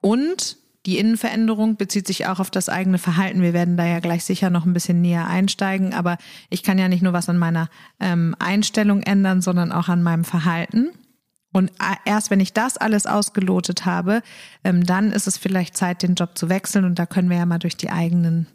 Und 0.00 0.56
die 0.86 0.98
Innenveränderung 0.98 1.76
bezieht 1.76 2.06
sich 2.06 2.26
auch 2.26 2.40
auf 2.40 2.50
das 2.50 2.68
eigene 2.68 2.98
Verhalten. 2.98 3.42
Wir 3.42 3.52
werden 3.52 3.76
da 3.76 3.86
ja 3.86 4.00
gleich 4.00 4.24
sicher 4.24 4.50
noch 4.50 4.64
ein 4.64 4.72
bisschen 4.72 5.00
näher 5.00 5.28
einsteigen, 5.28 5.94
aber 5.94 6.18
ich 6.50 6.62
kann 6.62 6.78
ja 6.78 6.88
nicht 6.88 7.02
nur 7.02 7.12
was 7.12 7.28
an 7.28 7.38
meiner 7.38 7.68
ähm, 8.00 8.34
Einstellung 8.38 9.02
ändern, 9.02 9.42
sondern 9.42 9.70
auch 9.70 9.88
an 9.88 10.02
meinem 10.02 10.24
Verhalten. 10.24 10.90
Und 11.52 11.70
erst 12.04 12.30
wenn 12.30 12.40
ich 12.40 12.52
das 12.52 12.76
alles 12.76 13.06
ausgelotet 13.06 13.84
habe, 13.84 14.22
ähm, 14.64 14.84
dann 14.84 15.12
ist 15.12 15.26
es 15.26 15.36
vielleicht 15.36 15.76
Zeit, 15.76 16.02
den 16.02 16.14
Job 16.14 16.36
zu 16.36 16.48
wechseln. 16.48 16.84
Und 16.84 16.98
da 16.98 17.06
können 17.06 17.30
wir 17.30 17.36
ja 17.36 17.46
mal 17.46 17.58
durch 17.58 17.76
die 17.76 17.90
eigenen 17.90 18.46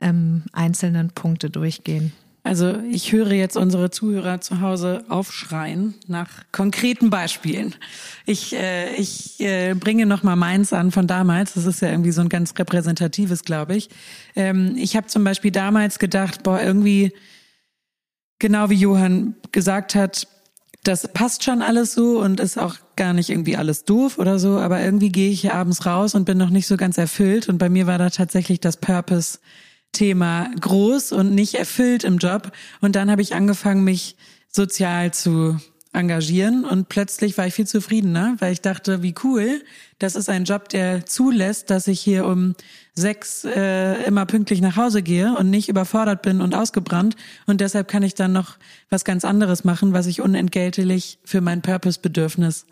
ähm, 0.00 0.44
einzelnen 0.52 1.10
Punkte 1.10 1.50
durchgehen. 1.50 2.12
Also 2.44 2.78
ich 2.90 3.12
höre 3.12 3.32
jetzt 3.32 3.58
unsere 3.58 3.90
Zuhörer 3.90 4.40
zu 4.40 4.62
Hause 4.62 5.04
aufschreien 5.10 5.94
nach 6.06 6.28
konkreten 6.50 7.10
Beispielen. 7.10 7.74
Ich, 8.24 8.54
äh, 8.54 8.94
ich 8.94 9.38
äh, 9.40 9.74
bringe 9.74 10.06
noch 10.06 10.22
mal 10.22 10.36
meins 10.36 10.72
an 10.72 10.90
von 10.90 11.06
damals. 11.06 11.54
Das 11.54 11.66
ist 11.66 11.82
ja 11.82 11.90
irgendwie 11.90 12.12
so 12.12 12.22
ein 12.22 12.30
ganz 12.30 12.54
repräsentatives, 12.58 13.44
glaube 13.44 13.76
ich. 13.76 13.90
Ähm, 14.34 14.76
ich 14.78 14.96
habe 14.96 15.08
zum 15.08 15.24
Beispiel 15.24 15.50
damals 15.50 15.98
gedacht, 15.98 16.42
boah, 16.42 16.58
irgendwie 16.58 17.12
genau 18.38 18.70
wie 18.70 18.76
Johann 18.76 19.34
gesagt 19.52 19.94
hat, 19.94 20.26
das 20.88 21.06
passt 21.06 21.44
schon 21.44 21.60
alles 21.60 21.92
so 21.92 22.18
und 22.18 22.40
ist 22.40 22.58
auch 22.58 22.76
gar 22.96 23.12
nicht 23.12 23.28
irgendwie 23.28 23.58
alles 23.58 23.84
doof 23.84 24.18
oder 24.18 24.38
so, 24.38 24.58
aber 24.58 24.80
irgendwie 24.80 25.10
gehe 25.10 25.30
ich 25.30 25.42
hier 25.42 25.54
abends 25.54 25.84
raus 25.84 26.14
und 26.14 26.24
bin 26.24 26.38
noch 26.38 26.48
nicht 26.48 26.66
so 26.66 26.78
ganz 26.78 26.96
erfüllt. 26.96 27.46
Und 27.46 27.58
bei 27.58 27.68
mir 27.68 27.86
war 27.86 27.98
da 27.98 28.08
tatsächlich 28.08 28.58
das 28.60 28.78
Purpose 28.78 29.38
Thema 29.92 30.50
groß 30.58 31.12
und 31.12 31.34
nicht 31.34 31.56
erfüllt 31.56 32.04
im 32.04 32.16
Job. 32.16 32.52
Und 32.80 32.96
dann 32.96 33.10
habe 33.10 33.20
ich 33.20 33.34
angefangen 33.34 33.84
mich 33.84 34.16
sozial 34.50 35.12
zu 35.12 35.58
engagieren. 35.92 36.64
Und 36.64 36.88
plötzlich 36.88 37.36
war 37.36 37.46
ich 37.46 37.52
viel 37.52 37.66
zufriedener, 37.66 38.36
weil 38.38 38.54
ich 38.54 38.62
dachte, 38.62 39.02
wie 39.02 39.14
cool, 39.24 39.62
das 39.98 40.16
ist 40.16 40.30
ein 40.30 40.44
Job, 40.44 40.70
der 40.70 41.04
zulässt, 41.04 41.68
dass 41.68 41.86
ich 41.86 42.00
hier 42.00 42.24
um 42.24 42.54
sechs 42.98 43.44
äh, 43.44 44.02
immer 44.04 44.26
pünktlich 44.26 44.60
nach 44.60 44.76
Hause 44.76 45.02
gehe 45.02 45.34
und 45.36 45.50
nicht 45.50 45.68
überfordert 45.68 46.22
bin 46.22 46.40
und 46.40 46.54
ausgebrannt. 46.54 47.16
Und 47.46 47.60
deshalb 47.60 47.88
kann 47.88 48.02
ich 48.02 48.14
dann 48.14 48.32
noch 48.32 48.58
was 48.90 49.04
ganz 49.04 49.24
anderes 49.24 49.64
machen, 49.64 49.92
was 49.92 50.06
ich 50.06 50.20
unentgeltlich 50.20 51.18
für 51.24 51.40
mein 51.40 51.62
Purpose-Bedürfnis 51.62 52.66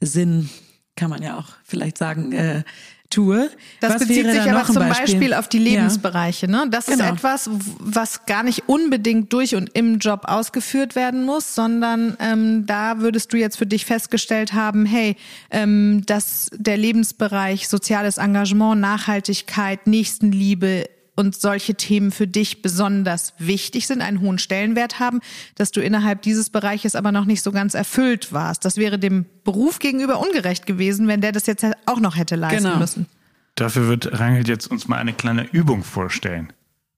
Sinn 0.00 0.48
kann 0.96 1.10
man 1.10 1.22
ja 1.22 1.38
auch 1.38 1.48
vielleicht 1.64 1.96
sagen, 1.96 2.32
äh, 2.32 2.64
tue. 3.12 3.50
Das 3.80 3.94
was 3.94 4.00
bezieht 4.00 4.30
sich 4.30 4.40
aber 4.50 4.64
zum 4.64 4.76
Beispiel? 4.76 5.14
Beispiel? 5.14 5.34
auf 5.34 5.48
die 5.48 5.58
Lebensbereiche. 5.58 6.48
Ne? 6.48 6.66
Das 6.70 6.86
genau. 6.86 7.04
ist 7.04 7.10
etwas, 7.10 7.50
was 7.78 8.26
gar 8.26 8.42
nicht 8.42 8.68
unbedingt 8.68 9.32
durch 9.32 9.54
und 9.54 9.70
im 9.74 9.98
Job 9.98 10.22
ausgeführt 10.24 10.96
werden 10.96 11.24
muss, 11.24 11.54
sondern 11.54 12.16
ähm, 12.20 12.66
da 12.66 12.98
würdest 12.98 13.32
du 13.32 13.36
jetzt 13.36 13.56
für 13.56 13.66
dich 13.66 13.84
festgestellt 13.84 14.52
haben, 14.52 14.86
hey, 14.86 15.16
ähm, 15.50 16.02
dass 16.06 16.50
der 16.54 16.76
Lebensbereich 16.76 17.68
soziales 17.68 18.18
Engagement, 18.18 18.80
Nachhaltigkeit, 18.80 19.86
Nächstenliebe 19.86 20.86
und 21.14 21.36
solche 21.36 21.74
Themen 21.74 22.10
für 22.10 22.26
dich 22.26 22.62
besonders 22.62 23.34
wichtig 23.38 23.86
sind, 23.86 24.00
einen 24.00 24.20
hohen 24.20 24.38
Stellenwert 24.38 24.98
haben, 24.98 25.20
dass 25.54 25.70
du 25.70 25.80
innerhalb 25.80 26.22
dieses 26.22 26.50
Bereiches 26.50 26.94
aber 26.96 27.12
noch 27.12 27.24
nicht 27.24 27.42
so 27.42 27.52
ganz 27.52 27.74
erfüllt 27.74 28.32
warst. 28.32 28.64
Das 28.64 28.76
wäre 28.76 28.98
dem 28.98 29.26
Beruf 29.44 29.78
gegenüber 29.78 30.20
ungerecht 30.20 30.66
gewesen, 30.66 31.08
wenn 31.08 31.20
der 31.20 31.32
das 31.32 31.46
jetzt 31.46 31.66
auch 31.86 32.00
noch 32.00 32.16
hätte 32.16 32.36
leisten 32.36 32.64
genau. 32.64 32.78
müssen. 32.78 33.06
Dafür 33.54 33.88
wird 33.88 34.18
Rangel 34.18 34.48
jetzt 34.48 34.66
uns 34.68 34.88
mal 34.88 34.96
eine 34.96 35.12
kleine 35.12 35.46
Übung 35.52 35.84
vorstellen. 35.84 36.52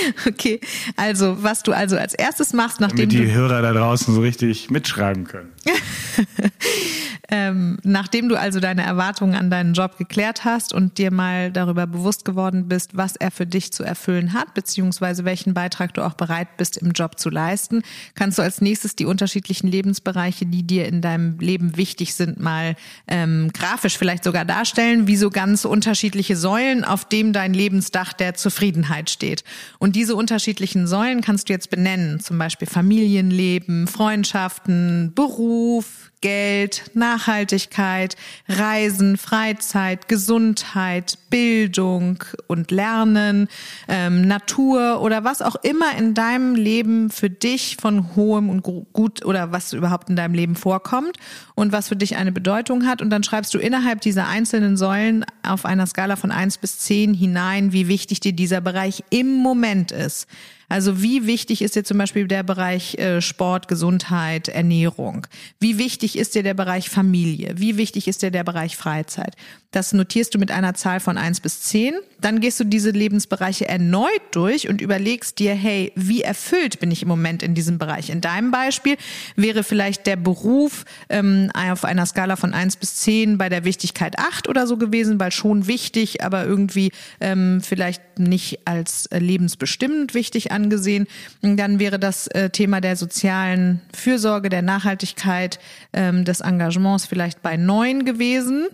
okay, 0.27 0.59
also 0.95 1.43
was 1.43 1.63
du 1.63 1.71
also 1.71 1.97
als 1.97 2.13
erstes 2.13 2.53
machst, 2.53 2.79
nachdem 2.79 3.09
Damit 3.09 3.27
die 3.27 3.31
Hörer 3.31 3.61
da 3.61 3.73
draußen 3.73 4.13
so 4.13 4.21
richtig 4.21 4.69
mitschreiben 4.69 5.25
können. 5.25 5.49
ähm, 7.29 7.77
nachdem 7.83 8.29
du 8.29 8.39
also 8.39 8.59
deine 8.59 8.83
Erwartungen 8.83 9.35
an 9.35 9.49
deinen 9.49 9.73
Job 9.73 9.97
geklärt 9.97 10.45
hast 10.45 10.73
und 10.73 10.97
dir 10.97 11.11
mal 11.11 11.51
darüber 11.51 11.85
bewusst 11.85 12.23
geworden 12.23 12.67
bist, 12.67 12.95
was 12.95 13.15
er 13.15 13.31
für 13.31 13.45
dich 13.45 13.73
zu 13.73 13.83
erfüllen 13.83 14.33
hat, 14.33 14.53
beziehungsweise 14.53 15.25
welchen 15.25 15.53
Beitrag 15.53 15.93
du 15.93 16.05
auch 16.05 16.13
bereit 16.13 16.55
bist, 16.57 16.77
im 16.77 16.91
Job 16.91 17.19
zu 17.19 17.29
leisten, 17.29 17.81
kannst 18.15 18.37
du 18.37 18.43
als 18.43 18.61
nächstes 18.61 18.95
die 18.95 19.05
unterschiedlichen 19.05 19.67
Lebensbereiche, 19.67 20.45
die 20.45 20.63
dir 20.63 20.87
in 20.87 21.01
deinem 21.01 21.37
Leben 21.39 21.75
wichtig 21.75 22.13
sind, 22.15 22.39
mal 22.39 22.75
ähm, 23.07 23.51
grafisch 23.53 23.97
vielleicht 23.97 24.23
sogar 24.23 24.45
darstellen, 24.45 25.07
wie 25.07 25.17
so 25.17 25.29
ganz 25.29 25.65
unterschiedliche 25.65 26.37
Säulen, 26.37 26.85
auf 26.85 27.05
dem 27.05 27.33
dein 27.33 27.53
Lebensdach 27.53 28.13
der 28.13 28.35
Zufriedenheit 28.35 29.09
steht. 29.09 29.43
Und 29.79 29.96
diese 29.97 30.15
unterschiedlichen 30.15 30.85
Säulen 30.85 31.21
kannst 31.21 31.49
du 31.49 31.53
jetzt 31.53 31.71
benennen, 31.71 32.19
zum 32.19 32.37
Beispiel 32.37 32.67
Familienleben, 32.67 33.87
Freundschaften, 33.87 35.11
Beruf, 35.15 36.11
Geld, 36.21 36.91
Nachhaltigkeit, 36.95 38.15
Reisen, 38.47 39.17
Freizeit, 39.17 40.07
Gesundheit, 40.07 41.19
Bildung 41.29 42.23
und 42.47 42.71
Lernen, 42.71 43.47
ähm, 43.87 44.27
Natur 44.27 45.01
oder 45.01 45.23
was 45.23 45.43
auch 45.43 45.55
immer 45.57 45.95
in 45.97 46.15
deinem 46.15 46.55
Leben 46.55 47.11
für 47.11 47.29
dich 47.29 47.77
von 47.79 48.15
hohem 48.15 48.49
und 48.49 48.63
gut 48.63 49.23
oder 49.25 49.51
was 49.51 49.73
überhaupt 49.73 50.09
in 50.09 50.15
deinem 50.15 50.33
Leben 50.33 50.55
vorkommt 50.55 51.17
und 51.53 51.71
was 51.71 51.87
für 51.87 51.95
dich 51.95 52.17
eine 52.17 52.31
Bedeutung 52.31 52.87
hat. 52.87 53.01
Und 53.01 53.11
dann 53.11 53.23
schreibst 53.23 53.53
du 53.53 53.59
innerhalb 53.59 54.01
dieser 54.01 54.27
einzelnen 54.27 54.75
Säulen 54.75 55.23
auf 55.43 55.65
einer 55.65 55.85
Skala 55.85 56.15
von 56.15 56.31
eins 56.31 56.57
bis 56.57 56.79
zehn 56.79 57.13
hinein, 57.13 57.73
wie 57.73 57.87
wichtig 57.87 58.21
dir 58.21 58.33
dieser 58.33 58.61
Bereich 58.61 59.03
im 59.11 59.35
Moment 59.35 59.76
ist. 59.91 60.27
Also 60.69 61.01
wie 61.01 61.25
wichtig 61.25 61.61
ist 61.61 61.75
dir 61.75 61.83
zum 61.83 61.97
Beispiel 61.97 62.27
der 62.27 62.43
Bereich 62.43 62.95
äh, 62.95 63.21
Sport, 63.21 63.67
Gesundheit, 63.67 64.49
Ernährung? 64.49 65.25
Wie 65.59 65.77
wichtig 65.77 66.17
ist 66.17 66.35
dir 66.35 66.43
der 66.43 66.53
Bereich 66.53 66.89
Familie? 66.89 67.53
Wie 67.57 67.77
wichtig 67.77 68.07
ist 68.07 68.21
dir 68.21 68.31
der 68.31 68.43
Bereich 68.43 68.75
Freizeit? 68.75 69.35
Das 69.71 69.93
notierst 69.93 70.33
du 70.33 70.39
mit 70.39 70.49
einer 70.49 70.73
Zahl 70.73 70.99
von 70.99 71.17
eins 71.17 71.39
bis 71.39 71.61
zehn. 71.61 71.93
Dann 72.19 72.39
gehst 72.39 72.59
du 72.59 72.63
diese 72.63 72.91
Lebensbereiche 72.91 73.67
erneut 73.67 74.21
durch 74.31 74.69
und 74.69 74.81
überlegst 74.81 75.39
dir, 75.39 75.53
hey, 75.53 75.91
wie 75.95 76.21
erfüllt 76.21 76.79
bin 76.79 76.89
ich 76.89 77.01
im 77.01 77.07
Moment 77.09 77.43
in 77.43 77.53
diesem 77.53 77.77
Bereich? 77.77 78.09
In 78.09 78.21
deinem 78.21 78.49
Beispiel 78.51 78.95
wäre 79.35 79.63
vielleicht 79.63 80.07
der 80.07 80.15
Beruf 80.15 80.85
ähm, 81.09 81.51
auf 81.53 81.85
einer 81.85 82.05
Skala 82.05 82.37
von 82.37 82.53
eins 82.53 82.75
bis 82.75 82.95
zehn 82.95 83.37
bei 83.37 83.49
der 83.49 83.65
Wichtigkeit 83.65 84.17
acht 84.17 84.47
oder 84.47 84.67
so 84.67 84.77
gewesen, 84.77 85.19
weil 85.19 85.31
schon 85.31 85.67
wichtig, 85.67 86.23
aber 86.23 86.45
irgendwie 86.45 86.91
ähm, 87.19 87.61
vielleicht 87.61 88.19
nicht 88.19 88.65
als 88.65 89.05
äh, 89.07 89.19
lebensbestimmend 89.19 90.13
wichtig 90.13 90.51
angesehen. 90.57 91.07
Dann 91.41 91.79
wäre 91.79 91.99
das 91.99 92.27
äh, 92.27 92.49
Thema 92.49 92.81
der 92.81 92.95
sozialen 92.95 93.81
Fürsorge, 93.93 94.49
der 94.49 94.63
Nachhaltigkeit, 94.63 95.59
ähm, 95.93 96.25
des 96.25 96.41
Engagements 96.41 97.05
vielleicht 97.05 97.41
bei 97.41 97.55
neun 97.55 98.03
gewesen. 98.03 98.67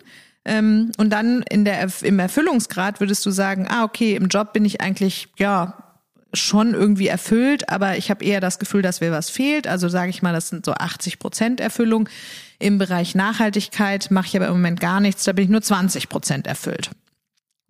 Ähm, 0.46 0.92
und 0.98 1.12
dann 1.12 1.44
in 1.50 1.66
der, 1.66 1.88
im 2.02 2.20
Erfüllungsgrad 2.20 3.00
würdest 3.00 3.26
du 3.26 3.32
sagen, 3.32 3.68
ah, 3.70 3.84
okay, 3.84 4.16
im 4.16 4.28
Job 4.28 4.54
bin 4.54 4.66
ich 4.66 4.82
eigentlich, 4.82 5.28
ja, 5.38 5.78
schon 6.34 6.74
irgendwie 6.74 7.08
erfüllt, 7.08 7.70
aber 7.70 7.96
ich 7.98 8.10
habe 8.10 8.26
eher 8.26 8.42
das 8.42 8.58
Gefühl, 8.58 8.82
dass 8.82 9.02
mir 9.02 9.12
was 9.12 9.30
fehlt. 9.30 9.68
Also 9.68 9.88
sage 9.88 10.10
ich 10.10 10.24
mal, 10.24 10.34
das 10.34 10.50
sind 10.50 10.66
so 10.66 10.74
80 10.74 11.20
Prozent 11.20 11.60
Erfüllung. 11.60 12.10
Im 12.58 12.80
Bereich 12.80 13.14
Nachhaltigkeit 13.14 14.10
mache 14.10 14.28
ich 14.28 14.36
aber 14.36 14.48
im 14.48 14.54
Moment 14.54 14.80
gar 14.80 15.00
nichts, 15.00 15.26
da 15.26 15.34
bin 15.34 15.46
ich 15.46 15.52
nur 15.52 15.62
20 15.62 16.10
Prozent 16.10 16.48
erfüllt. 16.48 16.90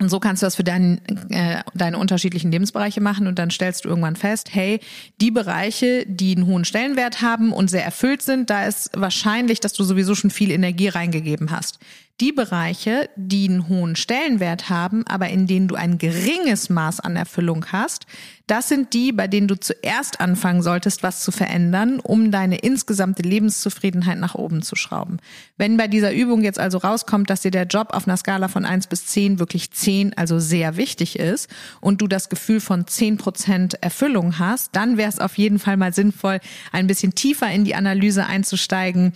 Und 0.04 0.10
so 0.10 0.20
kannst 0.20 0.42
du 0.42 0.46
das 0.46 0.56
für 0.56 0.66
dein, 0.66 1.00
äh, 1.30 1.64
deine 1.74 1.98
unterschiedlichen 1.98 2.52
Lebensbereiche 2.52 3.00
machen 3.00 3.26
und 3.26 3.40
dann 3.40 3.50
stellst 3.50 3.86
du 3.86 3.90
irgendwann 3.90 4.18
fest, 4.18 4.50
hey, 4.52 4.82
die 5.22 5.32
Bereiche, 5.32 6.06
die 6.06 6.36
einen 6.36 6.46
hohen 6.46 6.66
Stellenwert 6.66 7.22
haben 7.22 7.54
und 7.54 7.70
sehr 7.70 7.86
erfüllt 7.86 8.22
sind, 8.22 8.50
da 8.50 8.66
ist 8.66 8.90
wahrscheinlich, 8.94 9.62
dass 9.62 9.72
du 9.72 9.86
sowieso 9.86 10.14
schon 10.14 10.30
viel 10.30 10.52
Energie 10.52 10.90
reingegeben 10.90 11.52
hast. 11.52 11.80
Die 12.22 12.32
Bereiche, 12.32 13.10
die 13.16 13.50
einen 13.50 13.68
hohen 13.68 13.96
Stellenwert 13.96 14.70
haben, 14.70 15.06
aber 15.08 15.30
in 15.30 15.48
denen 15.48 15.68
du 15.68 15.76
ein 15.76 15.98
geringes 15.98 16.70
Maß 16.70 17.00
an 17.00 17.16
Erfüllung 17.16 17.66
hast, 17.72 18.06
das 18.46 18.68
sind 18.68 18.94
die, 18.94 19.14
bei 19.14 19.30
denen 19.30 19.48
du 19.48 19.58
zuerst 19.58 20.20
anfangen 20.20 20.62
solltest, 20.62 21.02
was 21.02 21.24
zu 21.24 21.32
verändern, 21.32 22.02
um 22.02 22.30
deine 22.30 22.58
insgesamte 22.58 23.24
Lebenszufriedenheit 23.24 24.20
nach 24.20 24.36
oben 24.36 24.62
zu 24.62 24.76
schrauben. 24.76 25.20
Wenn 25.58 25.78
bei 25.78 25.88
dieser 25.88 26.14
Übung 26.14 26.44
jetzt 26.44 26.60
also 26.60 26.78
rauskommt, 26.78 27.30
dass 27.30 27.42
dir 27.42 27.52
der 27.52 27.68
Job 27.68 27.94
auf 27.94 28.06
einer 28.06 28.18
Skala 28.18 28.50
von 28.50 28.66
eins 28.66 28.88
bis 28.88 29.06
zehn 29.06 29.40
wirklich 29.40 29.72
zehn, 29.72 30.14
also 30.18 30.40
sehr 30.40 30.76
wichtig 30.76 31.18
ist 31.18 31.50
und 31.80 32.02
du 32.02 32.08
das 32.08 32.28
Gefühl 32.28 32.60
von 32.60 32.86
zehn 32.86 33.18
Prozent 33.18 33.82
Erfüllung 33.82 34.40
hast, 34.40 34.76
dann 34.76 34.98
wäre 34.98 35.10
es 35.10 35.20
auf 35.20 35.38
jeden 35.38 35.58
Fall 35.58 35.78
mal 35.78 35.94
sinnvoll, 35.94 36.42
ein 36.74 36.88
bisschen 36.88 37.16
tiefer 37.16 37.50
in 37.50 37.64
die 37.64 37.76
Analyse 37.76 38.26
einzusteigen, 38.26 39.14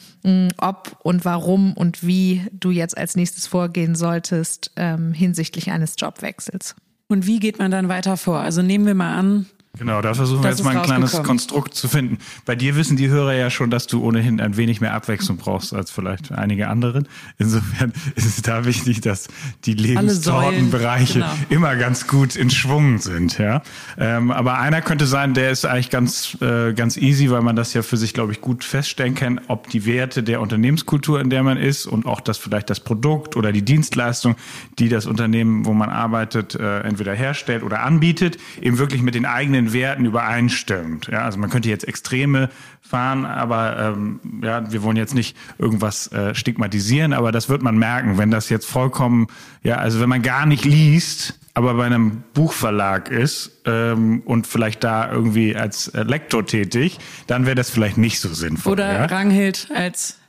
ob 0.58 1.00
und 1.04 1.26
warum 1.26 1.74
und 1.74 2.08
wie 2.08 2.44
du 2.54 2.72
jetzt 2.72 2.87
jetzt 2.88 2.98
als 2.98 3.16
nächstes 3.16 3.48
vorgehen 3.48 3.96
solltest 3.96 4.72
ähm, 4.78 5.12
hinsichtlich 5.14 5.72
eines 5.72 5.96
Jobwechsels. 5.98 6.76
Und 7.10 7.28
wie 7.28 7.40
geht 7.40 7.60
man 7.60 7.72
dann 7.72 7.90
weiter 7.90 8.18
vor? 8.18 8.40
Also 8.40 8.62
nehmen 8.62 8.86
wir 8.86 8.96
mal 8.96 9.16
an, 9.16 9.46
Genau, 9.78 10.02
da 10.02 10.14
versuchen 10.14 10.44
wir 10.44 10.50
jetzt 10.50 10.64
mal 10.64 10.78
ein 10.78 10.84
kleines 10.84 11.22
Konstrukt 11.24 11.76
zu 11.76 11.88
finden. 11.88 12.18
Bei 12.46 12.56
dir 12.56 12.76
wissen 12.76 12.98
die 12.98 13.10
Hörer 13.10 13.34
ja 13.34 13.50
schon, 13.50 13.70
dass 13.70 13.88
du 13.88 14.04
ohnehin 14.04 14.40
ein 14.40 14.58
wenig 14.58 14.82
mehr 14.82 14.94
Abwechslung 14.94 15.38
brauchst 15.38 15.74
als 15.74 15.92
vielleicht 15.92 16.32
einige 16.32 16.68
anderen. 16.68 17.08
Insofern 17.38 17.94
ist 18.16 18.26
es 18.26 18.42
da 18.42 18.66
wichtig, 18.66 19.02
dass 19.02 19.28
die 19.66 19.74
Lebenstortenbereiche 19.74 21.20
genau. 21.20 21.34
immer 21.50 21.76
ganz 21.76 22.08
gut 22.08 22.36
in 22.36 22.50
Schwung 22.50 23.00
sind. 23.00 23.38
Ja, 23.38 23.62
ähm, 23.98 24.32
aber 24.32 24.60
einer 24.60 24.82
könnte 24.82 25.06
sein, 25.06 25.34
der 25.34 25.52
ist 25.52 25.66
eigentlich 25.66 25.90
ganz 25.90 26.38
äh, 26.42 26.74
ganz 26.74 26.98
easy, 26.98 27.30
weil 27.30 27.42
man 27.42 27.56
das 27.56 27.74
ja 27.74 27.82
für 27.82 27.98
sich, 27.98 28.14
glaube 28.14 28.32
ich, 28.32 28.42
gut 28.42 28.64
feststellen 28.64 29.16
kann, 29.16 29.42
ob 29.48 29.70
die 29.70 29.86
Werte 29.86 30.24
der 30.24 30.42
Unternehmenskultur, 30.42 31.20
in 31.20 31.30
der 31.30 31.44
man 31.44 31.58
ist, 31.58 31.86
und 31.86 32.06
auch 32.06 32.22
das 32.22 32.38
vielleicht 32.38 32.70
das 32.70 32.80
Produkt 32.80 33.36
oder 33.36 33.52
die 33.52 33.64
Dienstleistung, 33.64 34.36
die 34.80 34.90
das 34.90 35.06
Unternehmen, 35.06 35.66
wo 35.66 35.74
man 35.74 35.90
arbeitet, 35.90 36.56
äh, 36.56 36.80
entweder 36.82 37.14
herstellt 37.14 37.64
oder 37.64 37.82
anbietet, 37.82 38.38
eben 38.62 38.78
wirklich 38.78 39.02
mit 39.02 39.16
den 39.16 39.26
eigenen 39.26 39.67
Werten 39.74 40.06
übereinstimmt. 40.06 41.08
Ja, 41.08 41.24
also 41.24 41.38
man 41.40 41.50
könnte 41.50 41.70
jetzt 41.70 41.88
Extreme 41.88 42.50
fahren, 42.82 43.26
aber 43.26 43.96
ähm, 43.96 44.20
ja, 44.42 44.72
wir 44.72 44.84
wollen 44.84 44.98
jetzt 44.98 45.14
nicht 45.14 45.36
irgendwas 45.58 46.12
äh, 46.12 46.34
stigmatisieren, 46.36 47.14
aber 47.14 47.32
das 47.32 47.50
wird 47.50 47.62
man 47.62 47.78
merken, 47.78 48.18
wenn 48.18 48.32
das 48.32 48.50
jetzt 48.50 48.66
vollkommen, 48.66 49.28
ja, 49.64 49.76
also 49.78 50.00
wenn 50.00 50.10
man 50.10 50.22
gar 50.22 50.46
nicht 50.46 50.66
liest, 50.66 51.40
aber 51.54 51.74
bei 51.74 51.86
einem 51.86 52.24
Buchverlag 52.34 53.10
ist 53.10 53.64
ähm, 53.66 54.22
und 54.26 54.46
vielleicht 54.46 54.84
da 54.84 55.12
irgendwie 55.12 55.56
als 55.56 55.88
äh, 55.90 56.04
Lektor 56.04 56.46
tätig, 56.46 57.00
dann 57.26 57.46
wäre 57.46 57.56
das 57.56 57.70
vielleicht 57.70 57.98
nicht 57.98 58.20
so 58.20 58.32
sinnvoll. 58.34 58.74
Oder 58.74 58.94
ja? 58.94 59.06
Ranghild 59.06 59.70
als 59.74 60.20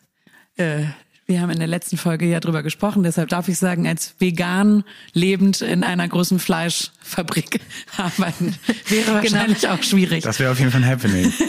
äh, 0.56 0.84
wir 1.28 1.42
haben 1.42 1.50
in 1.50 1.58
der 1.58 1.68
letzten 1.68 1.98
Folge 1.98 2.24
ja 2.24 2.40
drüber 2.40 2.62
gesprochen, 2.62 3.02
deshalb 3.02 3.28
darf 3.28 3.48
ich 3.48 3.58
sagen, 3.58 3.86
als 3.86 4.14
vegan 4.18 4.82
lebend 5.12 5.60
in 5.60 5.84
einer 5.84 6.08
großen 6.08 6.38
Fleischfabrik 6.38 7.60
arbeiten, 7.98 8.54
wäre 8.88 9.04
genau. 9.04 9.14
wahrscheinlich 9.22 9.60
genau. 9.60 9.74
auch 9.74 9.82
schwierig. 9.82 10.24
Das 10.24 10.40
wäre 10.40 10.52
auf 10.52 10.58
jeden 10.58 10.70
Fall 10.70 10.82
ein 10.82 10.88
Happening. 10.88 11.30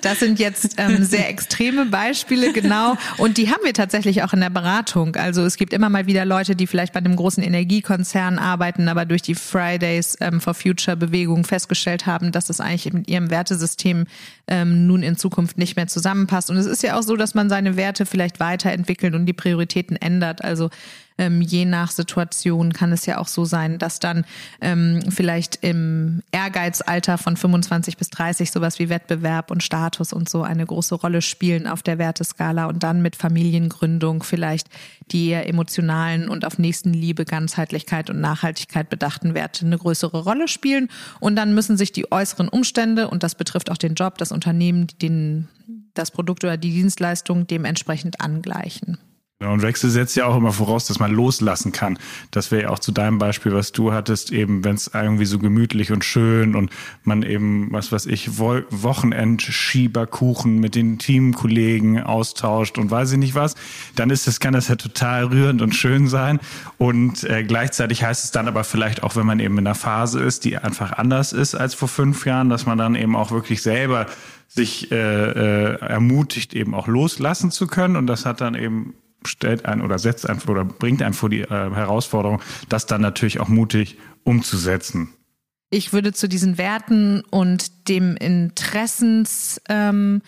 Das 0.00 0.20
sind 0.20 0.38
jetzt 0.38 0.74
ähm, 0.76 1.02
sehr 1.02 1.30
extreme 1.30 1.86
Beispiele, 1.86 2.52
genau. 2.52 2.98
Und 3.16 3.38
die 3.38 3.48
haben 3.48 3.64
wir 3.64 3.72
tatsächlich 3.72 4.22
auch 4.22 4.34
in 4.34 4.40
der 4.40 4.50
Beratung. 4.50 5.16
Also 5.16 5.42
es 5.44 5.56
gibt 5.56 5.72
immer 5.72 5.88
mal 5.88 6.06
wieder 6.06 6.26
Leute, 6.26 6.54
die 6.54 6.66
vielleicht 6.66 6.92
bei 6.92 6.98
einem 6.98 7.16
großen 7.16 7.42
Energiekonzern 7.42 8.38
arbeiten, 8.38 8.88
aber 8.88 9.06
durch 9.06 9.22
die 9.22 9.34
Fridays 9.34 10.18
ähm, 10.20 10.42
for 10.42 10.52
Future 10.52 10.98
Bewegung 10.98 11.44
festgestellt 11.44 12.04
haben, 12.04 12.32
dass 12.32 12.44
das 12.44 12.60
eigentlich 12.60 12.92
mit 12.92 13.08
ihrem 13.08 13.30
Wertesystem 13.30 14.04
ähm, 14.46 14.86
nun 14.86 15.02
in 15.02 15.16
Zukunft 15.16 15.56
nicht 15.56 15.74
mehr 15.76 15.86
zusammenpasst. 15.86 16.50
Und 16.50 16.58
es 16.58 16.66
ist 16.66 16.82
ja 16.82 16.98
auch 16.98 17.02
so, 17.02 17.16
dass 17.16 17.34
man 17.34 17.48
seine 17.48 17.78
Werte 17.78 18.04
vielleicht 18.04 18.40
weiterentwickelt 18.40 18.83
und 19.14 19.26
die 19.26 19.32
Prioritäten 19.32 19.96
ändert. 19.96 20.42
Also 20.44 20.70
ähm, 21.16 21.40
je 21.40 21.64
nach 21.64 21.90
Situation 21.90 22.72
kann 22.72 22.92
es 22.92 23.06
ja 23.06 23.18
auch 23.18 23.28
so 23.28 23.44
sein, 23.44 23.78
dass 23.78 24.00
dann 24.00 24.24
ähm, 24.60 25.00
vielleicht 25.10 25.58
im 25.62 26.22
Ehrgeizalter 26.32 27.18
von 27.18 27.36
25 27.36 27.96
bis 27.96 28.10
30 28.10 28.50
sowas 28.50 28.78
wie 28.78 28.88
Wettbewerb 28.88 29.50
und 29.50 29.62
Status 29.62 30.12
und 30.12 30.28
so 30.28 30.42
eine 30.42 30.66
große 30.66 30.94
Rolle 30.96 31.22
spielen 31.22 31.68
auf 31.68 31.82
der 31.82 31.98
Werteskala 31.98 32.66
und 32.66 32.82
dann 32.82 33.00
mit 33.00 33.14
Familiengründung 33.14 34.24
vielleicht 34.24 34.68
die 35.12 35.32
emotionalen 35.32 36.28
und 36.28 36.44
auf 36.44 36.58
Nächstenliebe, 36.58 37.24
Ganzheitlichkeit 37.24 38.10
und 38.10 38.20
Nachhaltigkeit 38.20 38.88
bedachten 38.90 39.34
Werte 39.34 39.66
eine 39.66 39.78
größere 39.78 40.22
Rolle 40.22 40.48
spielen. 40.48 40.88
Und 41.20 41.36
dann 41.36 41.54
müssen 41.54 41.76
sich 41.76 41.92
die 41.92 42.10
äußeren 42.10 42.48
Umstände, 42.48 43.08
und 43.08 43.22
das 43.22 43.34
betrifft 43.34 43.70
auch 43.70 43.76
den 43.76 43.94
Job, 43.94 44.18
das 44.18 44.32
Unternehmen, 44.32 44.86
den, 45.00 45.48
das 45.94 46.10
Produkt 46.10 46.44
oder 46.44 46.56
die 46.56 46.72
Dienstleistung 46.72 47.46
dementsprechend 47.46 48.20
angleichen. 48.20 48.98
Und 49.44 49.62
Wechsel 49.62 49.90
setzt 49.90 50.16
ja 50.16 50.26
auch 50.26 50.36
immer 50.36 50.52
voraus, 50.52 50.86
dass 50.86 50.98
man 50.98 51.12
loslassen 51.12 51.72
kann. 51.72 51.98
Das 52.30 52.50
wäre 52.50 52.62
ja 52.62 52.70
auch 52.70 52.78
zu 52.78 52.92
deinem 52.92 53.18
Beispiel, 53.18 53.52
was 53.52 53.72
du 53.72 53.92
hattest, 53.92 54.32
eben 54.32 54.64
wenn 54.64 54.74
es 54.74 54.90
irgendwie 54.92 55.26
so 55.26 55.38
gemütlich 55.38 55.92
und 55.92 56.04
schön 56.04 56.54
und 56.54 56.70
man 57.02 57.22
eben, 57.22 57.72
was 57.72 57.92
weiß 57.92 58.06
ich, 58.06 58.38
Wochenendschieberkuchen 58.38 60.58
mit 60.58 60.74
den 60.74 60.98
Teamkollegen 60.98 62.02
austauscht 62.02 62.78
und 62.78 62.90
weiß 62.90 63.12
ich 63.12 63.18
nicht 63.18 63.34
was, 63.34 63.54
dann 63.94 64.10
ist 64.10 64.26
das, 64.26 64.40
kann 64.40 64.54
das 64.54 64.68
ja 64.68 64.76
total 64.76 65.26
rührend 65.26 65.62
und 65.62 65.74
schön 65.74 66.08
sein. 66.08 66.40
Und 66.78 67.24
äh, 67.24 67.44
gleichzeitig 67.44 68.04
heißt 68.04 68.24
es 68.24 68.30
dann 68.30 68.48
aber 68.48 68.64
vielleicht 68.64 69.02
auch, 69.02 69.16
wenn 69.16 69.26
man 69.26 69.40
eben 69.40 69.58
in 69.58 69.66
einer 69.66 69.74
Phase 69.74 70.20
ist, 70.20 70.44
die 70.44 70.58
einfach 70.58 70.92
anders 70.92 71.32
ist 71.32 71.54
als 71.54 71.74
vor 71.74 71.88
fünf 71.88 72.26
Jahren, 72.26 72.48
dass 72.48 72.66
man 72.66 72.78
dann 72.78 72.94
eben 72.94 73.16
auch 73.16 73.30
wirklich 73.30 73.62
selber 73.62 74.06
sich 74.48 74.92
äh, 74.92 74.96
äh, 74.96 75.80
ermutigt, 75.80 76.54
eben 76.54 76.74
auch 76.74 76.86
loslassen 76.86 77.50
zu 77.50 77.66
können. 77.66 77.96
Und 77.96 78.06
das 78.06 78.24
hat 78.24 78.40
dann 78.40 78.54
eben 78.54 78.94
stellt 79.26 79.66
ein 79.66 79.82
oder 79.82 79.98
setzt 79.98 80.28
ein 80.28 80.40
oder 80.46 80.64
bringt 80.64 81.02
einen 81.02 81.14
vor 81.14 81.30
die 81.30 81.40
äh, 81.40 81.48
Herausforderung, 81.48 82.40
das 82.68 82.86
dann 82.86 83.00
natürlich 83.00 83.40
auch 83.40 83.48
mutig 83.48 83.98
umzusetzen. 84.24 85.08
Ich 85.70 85.92
würde 85.92 86.12
zu 86.12 86.28
diesen 86.28 86.56
Werten 86.56 87.22
und 87.30 87.88
dem 87.88 88.16
Interessensthema 88.16 89.68
ähm, 89.68 90.22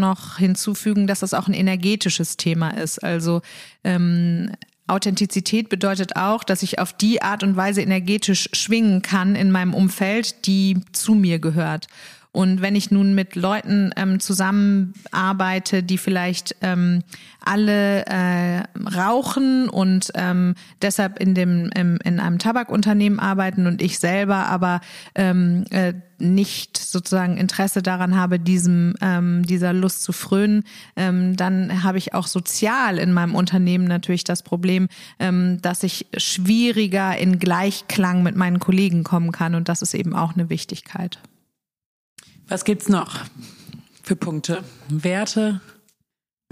noch 0.00 0.38
hinzufügen, 0.38 1.06
dass 1.06 1.20
das 1.20 1.34
auch 1.34 1.46
ein 1.46 1.54
energetisches 1.54 2.38
Thema 2.38 2.70
ist. 2.70 3.04
Also 3.04 3.42
ähm, 3.84 4.50
Authentizität 4.86 5.68
bedeutet 5.68 6.16
auch, 6.16 6.44
dass 6.44 6.62
ich 6.62 6.78
auf 6.78 6.92
die 6.92 7.20
Art 7.20 7.42
und 7.42 7.56
Weise 7.56 7.82
energetisch 7.82 8.48
schwingen 8.52 9.02
kann 9.02 9.34
in 9.34 9.50
meinem 9.50 9.74
Umfeld, 9.74 10.46
die 10.46 10.80
zu 10.92 11.14
mir 11.14 11.38
gehört. 11.38 11.88
Und 12.36 12.60
wenn 12.60 12.76
ich 12.76 12.90
nun 12.90 13.14
mit 13.14 13.34
Leuten 13.34 13.92
ähm, 13.96 14.20
zusammenarbeite, 14.20 15.82
die 15.82 15.96
vielleicht 15.96 16.54
ähm, 16.60 17.02
alle 17.40 18.04
äh, 18.04 18.62
rauchen 18.94 19.70
und 19.70 20.12
ähm, 20.14 20.54
deshalb 20.82 21.18
in 21.18 21.34
dem 21.34 21.70
im, 21.74 21.96
in 22.04 22.20
einem 22.20 22.38
Tabakunternehmen 22.38 23.20
arbeiten 23.20 23.66
und 23.66 23.80
ich 23.80 23.98
selber 23.98 24.48
aber 24.48 24.82
ähm, 25.14 25.64
äh, 25.70 25.94
nicht 26.18 26.76
sozusagen 26.76 27.38
Interesse 27.38 27.80
daran 27.80 28.14
habe, 28.14 28.38
diesem 28.38 28.92
ähm, 29.00 29.46
dieser 29.46 29.72
Lust 29.72 30.02
zu 30.02 30.12
frönen, 30.12 30.64
ähm, 30.94 31.36
dann 31.36 31.84
habe 31.84 31.96
ich 31.96 32.12
auch 32.12 32.26
sozial 32.26 32.98
in 32.98 33.14
meinem 33.14 33.34
Unternehmen 33.34 33.86
natürlich 33.86 34.24
das 34.24 34.42
Problem, 34.42 34.88
ähm, 35.18 35.62
dass 35.62 35.82
ich 35.82 36.04
schwieriger 36.18 37.16
in 37.16 37.38
Gleichklang 37.38 38.22
mit 38.22 38.36
meinen 38.36 38.60
Kollegen 38.60 39.04
kommen 39.04 39.32
kann 39.32 39.54
und 39.54 39.70
das 39.70 39.80
ist 39.80 39.94
eben 39.94 40.14
auch 40.14 40.34
eine 40.34 40.50
Wichtigkeit. 40.50 41.18
Was 42.48 42.64
gibt's 42.64 42.88
noch 42.88 43.24
für 44.04 44.14
Punkte? 44.14 44.62
Werte 44.88 45.60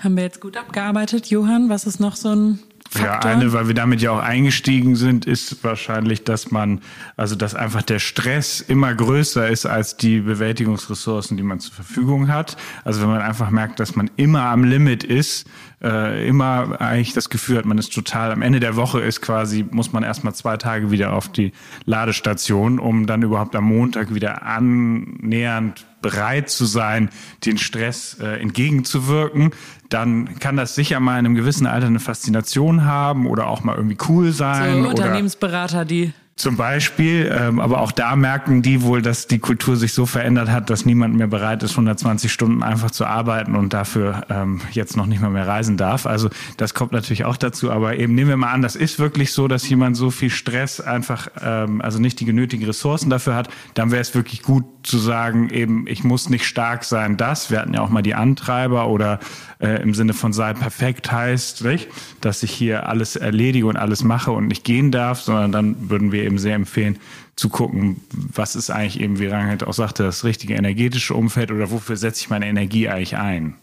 haben 0.02 0.16
wir 0.16 0.24
jetzt 0.24 0.40
gut 0.40 0.57
abgearbeitet. 0.57 1.26
Johann, 1.26 1.68
was 1.68 1.87
ist 1.87 2.00
noch 2.00 2.16
so 2.16 2.35
ein 2.35 2.59
Faktor? 2.94 3.30
Ja, 3.30 3.37
eine, 3.37 3.52
weil 3.52 3.66
wir 3.66 3.74
damit 3.74 4.00
ja 4.00 4.12
auch 4.12 4.22
eingestiegen 4.22 4.94
sind, 4.94 5.26
ist 5.26 5.64
wahrscheinlich, 5.64 6.24
dass 6.24 6.50
man, 6.50 6.80
also 7.16 7.35
dass 7.35 7.54
einfach 7.54 7.83
der 7.83 7.98
Stress 7.98 8.61
immer 8.61 8.94
größer 8.94 9.48
ist 9.48 9.66
als 9.66 9.96
die 9.96 10.20
Bewältigungsressourcen, 10.20 11.37
die 11.37 11.42
man 11.42 11.61
zur 11.61 11.74
Verfügung 11.74 12.28
hat. 12.28 12.57
Also 12.85 13.00
wenn 13.02 13.09
man 13.09 13.20
einfach 13.20 13.50
merkt, 13.50 13.80
dass 13.80 13.96
man 13.96 14.11
immer 14.16 14.42
am 14.42 14.64
Limit 14.64 15.02
ist, 15.02 15.46
äh, 15.83 16.26
immer 16.26 16.80
eigentlich 16.80 17.12
das 17.12 17.28
Gefühl 17.28 17.59
hat, 17.59 17.66
man 17.66 17.78
ist 17.78 17.92
total 17.92 18.33
am 18.33 18.42
Ende 18.42 18.61
der 18.61 18.76
Woche 18.76 19.00
ist 19.00 19.20
quasi, 19.20 19.66
muss 19.70 19.92
man 19.92 20.02
erstmal 20.02 20.35
zwei 20.35 20.57
Tage 20.57 20.90
wieder 20.90 21.12
auf 21.12 21.30
die 21.30 21.52
Ladestation, 21.85 22.78
um 22.78 23.07
dann 23.07 23.22
überhaupt 23.22 23.54
am 23.57 23.64
Montag 23.64 24.14
wieder 24.14 24.44
annähernd 24.44 25.85
bereit 26.00 26.50
zu 26.50 26.66
sein, 26.66 27.09
den 27.46 27.57
Stress 27.57 28.18
äh, 28.20 28.38
entgegenzuwirken, 28.40 29.52
dann 29.94 30.38
kann 30.40 30.57
das 30.57 30.74
sicher 30.74 30.98
mal 30.98 31.18
in 31.18 31.26
einem 31.26 31.35
gewissen 31.37 31.66
Alter 31.66 31.87
eine 31.87 32.00
Faszination 32.00 32.85
haben 32.85 33.26
oder 33.26 33.46
auch 33.46 33.62
mal 33.62 33.76
irgendwie 33.76 33.96
cool 34.09 34.33
sein. 34.33 34.83
So 34.83 34.88
Unternehmensberater, 34.88 35.85
die 35.85 36.12
zum 36.37 36.57
Beispiel, 36.57 37.33
ähm, 37.33 37.61
aber 37.61 37.80
auch 37.80 37.92
da 37.92 38.16
merken 38.16 38.61
die 38.61 38.83
wohl, 38.83 39.02
dass 39.02 39.28
die 39.28 39.38
Kultur 39.38 39.76
sich 39.76 39.92
so 39.92 40.04
verändert 40.04 40.50
hat, 40.50 40.68
dass 40.68 40.85
niemand 40.85 41.14
mehr 41.14 41.28
bereit 41.28 41.62
ist, 41.62 41.72
120 41.72 42.33
Stunden 42.33 42.64
einfach 42.64 42.90
zu 42.90 43.07
arbeiten 43.07 43.54
und 43.54 43.72
dafür 43.72 44.26
ähm, 44.30 44.61
jetzt 44.72 44.96
noch 44.96 45.07
nicht 45.07 45.22
mal 45.22 45.30
mehr 45.30 45.46
reisen 45.46 45.76
darf. 45.76 46.07
Also 46.07 46.30
das 46.57 46.74
kommt 46.74 46.90
natürlich 46.90 47.24
auch 47.24 47.37
dazu. 47.37 47.70
Aber 47.70 47.96
eben 47.98 48.16
nehmen 48.16 48.30
wir 48.30 48.37
mal 48.37 48.50
an, 48.50 48.62
das 48.62 48.74
ist 48.74 48.98
wirklich 48.98 49.30
so, 49.30 49.46
dass 49.46 49.68
jemand 49.68 49.96
so 49.96 50.11
viel 50.11 50.30
Stress 50.30 50.80
einfach, 50.80 51.28
ähm, 51.40 51.80
also 51.80 52.00
nicht 52.00 52.18
die 52.18 52.24
genötigen 52.24 52.64
Ressourcen 52.64 53.11
dafür 53.11 53.37
hat. 53.37 53.48
Dann 53.74 53.92
wäre 53.92 54.02
es 54.02 54.12
wirklich 54.16 54.42
gut 54.42 54.64
zu 54.85 54.99
sagen, 54.99 55.51
eben 55.51 55.87
ich 55.87 56.05
muss 56.05 56.29
nicht 56.29 56.47
stark 56.47 56.85
sein. 56.85 57.16
Das, 57.16 57.51
wir 57.51 57.61
hatten 57.61 57.75
ja 57.75 57.81
auch 57.81 57.88
mal 57.88 58.03
die 58.03 58.14
Antreiber 58.14 58.88
oder 58.88 59.18
äh, 59.61 59.83
im 59.83 59.94
Sinne 59.94 60.12
von 60.14 60.33
sei 60.33 60.53
perfekt 60.53 61.11
heißt, 61.11 61.64
nicht? 61.64 61.88
dass 62.20 62.42
ich 62.42 62.53
hier 62.53 62.88
alles 62.88 63.16
erledige 63.16 63.66
und 63.66 63.77
alles 63.77 64.05
mache 64.05 64.31
und 64.31 64.47
nicht 64.47 64.64
gehen 64.64 64.90
darf, 64.90 65.20
sondern 65.20 65.53
dann 65.53 65.90
würden 65.90 66.12
wir 66.12 66.25
eben 66.25 66.38
sehr 66.38 66.55
empfehlen, 66.55 66.99
zu 67.37 67.49
gucken, 67.49 68.01
was 68.12 68.55
ist 68.55 68.70
eigentlich 68.70 69.01
eben, 69.01 69.18
wie 69.18 69.27
Rangelt 69.27 69.64
auch 69.64 69.73
sagte, 69.73 70.05
das 70.05 70.23
richtige 70.25 70.55
energetische 70.55 71.14
Umfeld 71.14 71.51
oder 71.51 71.70
wofür 71.70 71.97
setze 71.97 72.20
ich 72.20 72.31
meine 72.31 72.47
Energie 72.47 72.88
eigentlich 72.88 73.16
ein? 73.16 73.57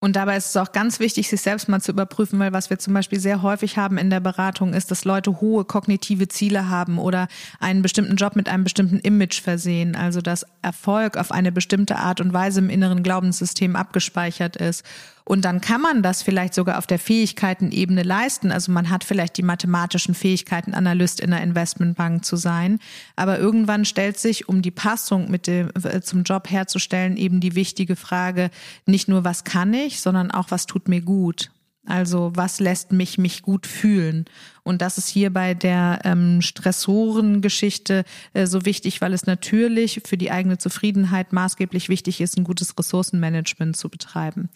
Und 0.00 0.14
dabei 0.14 0.36
ist 0.36 0.50
es 0.50 0.56
auch 0.56 0.70
ganz 0.70 1.00
wichtig, 1.00 1.28
sich 1.28 1.40
selbst 1.40 1.68
mal 1.68 1.80
zu 1.80 1.90
überprüfen, 1.90 2.38
weil 2.38 2.52
was 2.52 2.70
wir 2.70 2.78
zum 2.78 2.94
Beispiel 2.94 3.18
sehr 3.18 3.42
häufig 3.42 3.78
haben 3.78 3.98
in 3.98 4.10
der 4.10 4.20
Beratung 4.20 4.72
ist, 4.72 4.92
dass 4.92 5.04
Leute 5.04 5.40
hohe 5.40 5.64
kognitive 5.64 6.28
Ziele 6.28 6.68
haben 6.68 6.98
oder 6.98 7.26
einen 7.58 7.82
bestimmten 7.82 8.14
Job 8.14 8.36
mit 8.36 8.48
einem 8.48 8.62
bestimmten 8.62 9.00
Image 9.00 9.40
versehen. 9.40 9.96
Also 9.96 10.20
dass 10.20 10.46
Erfolg 10.62 11.16
auf 11.16 11.32
eine 11.32 11.50
bestimmte 11.50 11.96
Art 11.96 12.20
und 12.20 12.32
Weise 12.32 12.60
im 12.60 12.70
inneren 12.70 13.02
Glaubenssystem 13.02 13.74
abgespeichert 13.74 14.56
ist. 14.56 14.84
Und 15.28 15.44
dann 15.44 15.60
kann 15.60 15.82
man 15.82 16.02
das 16.02 16.22
vielleicht 16.22 16.54
sogar 16.54 16.78
auf 16.78 16.86
der 16.86 16.98
Fähigkeitenebene 16.98 18.02
leisten. 18.02 18.50
Also 18.50 18.72
man 18.72 18.88
hat 18.88 19.04
vielleicht 19.04 19.36
die 19.36 19.42
mathematischen 19.42 20.14
Fähigkeiten, 20.14 20.72
Analyst 20.72 21.20
in 21.20 21.34
einer 21.34 21.42
Investmentbank 21.42 22.24
zu 22.24 22.36
sein. 22.36 22.78
Aber 23.14 23.38
irgendwann 23.38 23.84
stellt 23.84 24.18
sich, 24.18 24.48
um 24.48 24.62
die 24.62 24.70
Passung 24.70 25.30
mit 25.30 25.46
dem, 25.46 25.68
äh, 25.84 26.00
zum 26.00 26.22
Job 26.22 26.48
herzustellen, 26.48 27.18
eben 27.18 27.40
die 27.40 27.54
wichtige 27.54 27.94
Frage, 27.94 28.48
nicht 28.86 29.08
nur 29.08 29.22
was 29.22 29.44
kann 29.44 29.74
ich, 29.74 30.00
sondern 30.00 30.30
auch 30.30 30.50
was 30.50 30.64
tut 30.64 30.88
mir 30.88 31.02
gut. 31.02 31.50
Also 31.84 32.32
was 32.34 32.58
lässt 32.58 32.92
mich 32.92 33.18
mich 33.18 33.42
gut 33.42 33.66
fühlen? 33.66 34.24
Und 34.62 34.80
das 34.80 34.96
ist 34.96 35.08
hier 35.08 35.30
bei 35.30 35.52
der 35.52 36.00
ähm, 36.04 36.40
Stressorengeschichte 36.40 38.04
äh, 38.32 38.46
so 38.46 38.64
wichtig, 38.64 39.02
weil 39.02 39.12
es 39.12 39.26
natürlich 39.26 40.00
für 40.06 40.16
die 40.16 40.30
eigene 40.30 40.56
Zufriedenheit 40.56 41.34
maßgeblich 41.34 41.90
wichtig 41.90 42.22
ist, 42.22 42.38
ein 42.38 42.44
gutes 42.44 42.78
Ressourcenmanagement 42.78 43.76
zu 43.76 43.90
betreiben. 43.90 44.48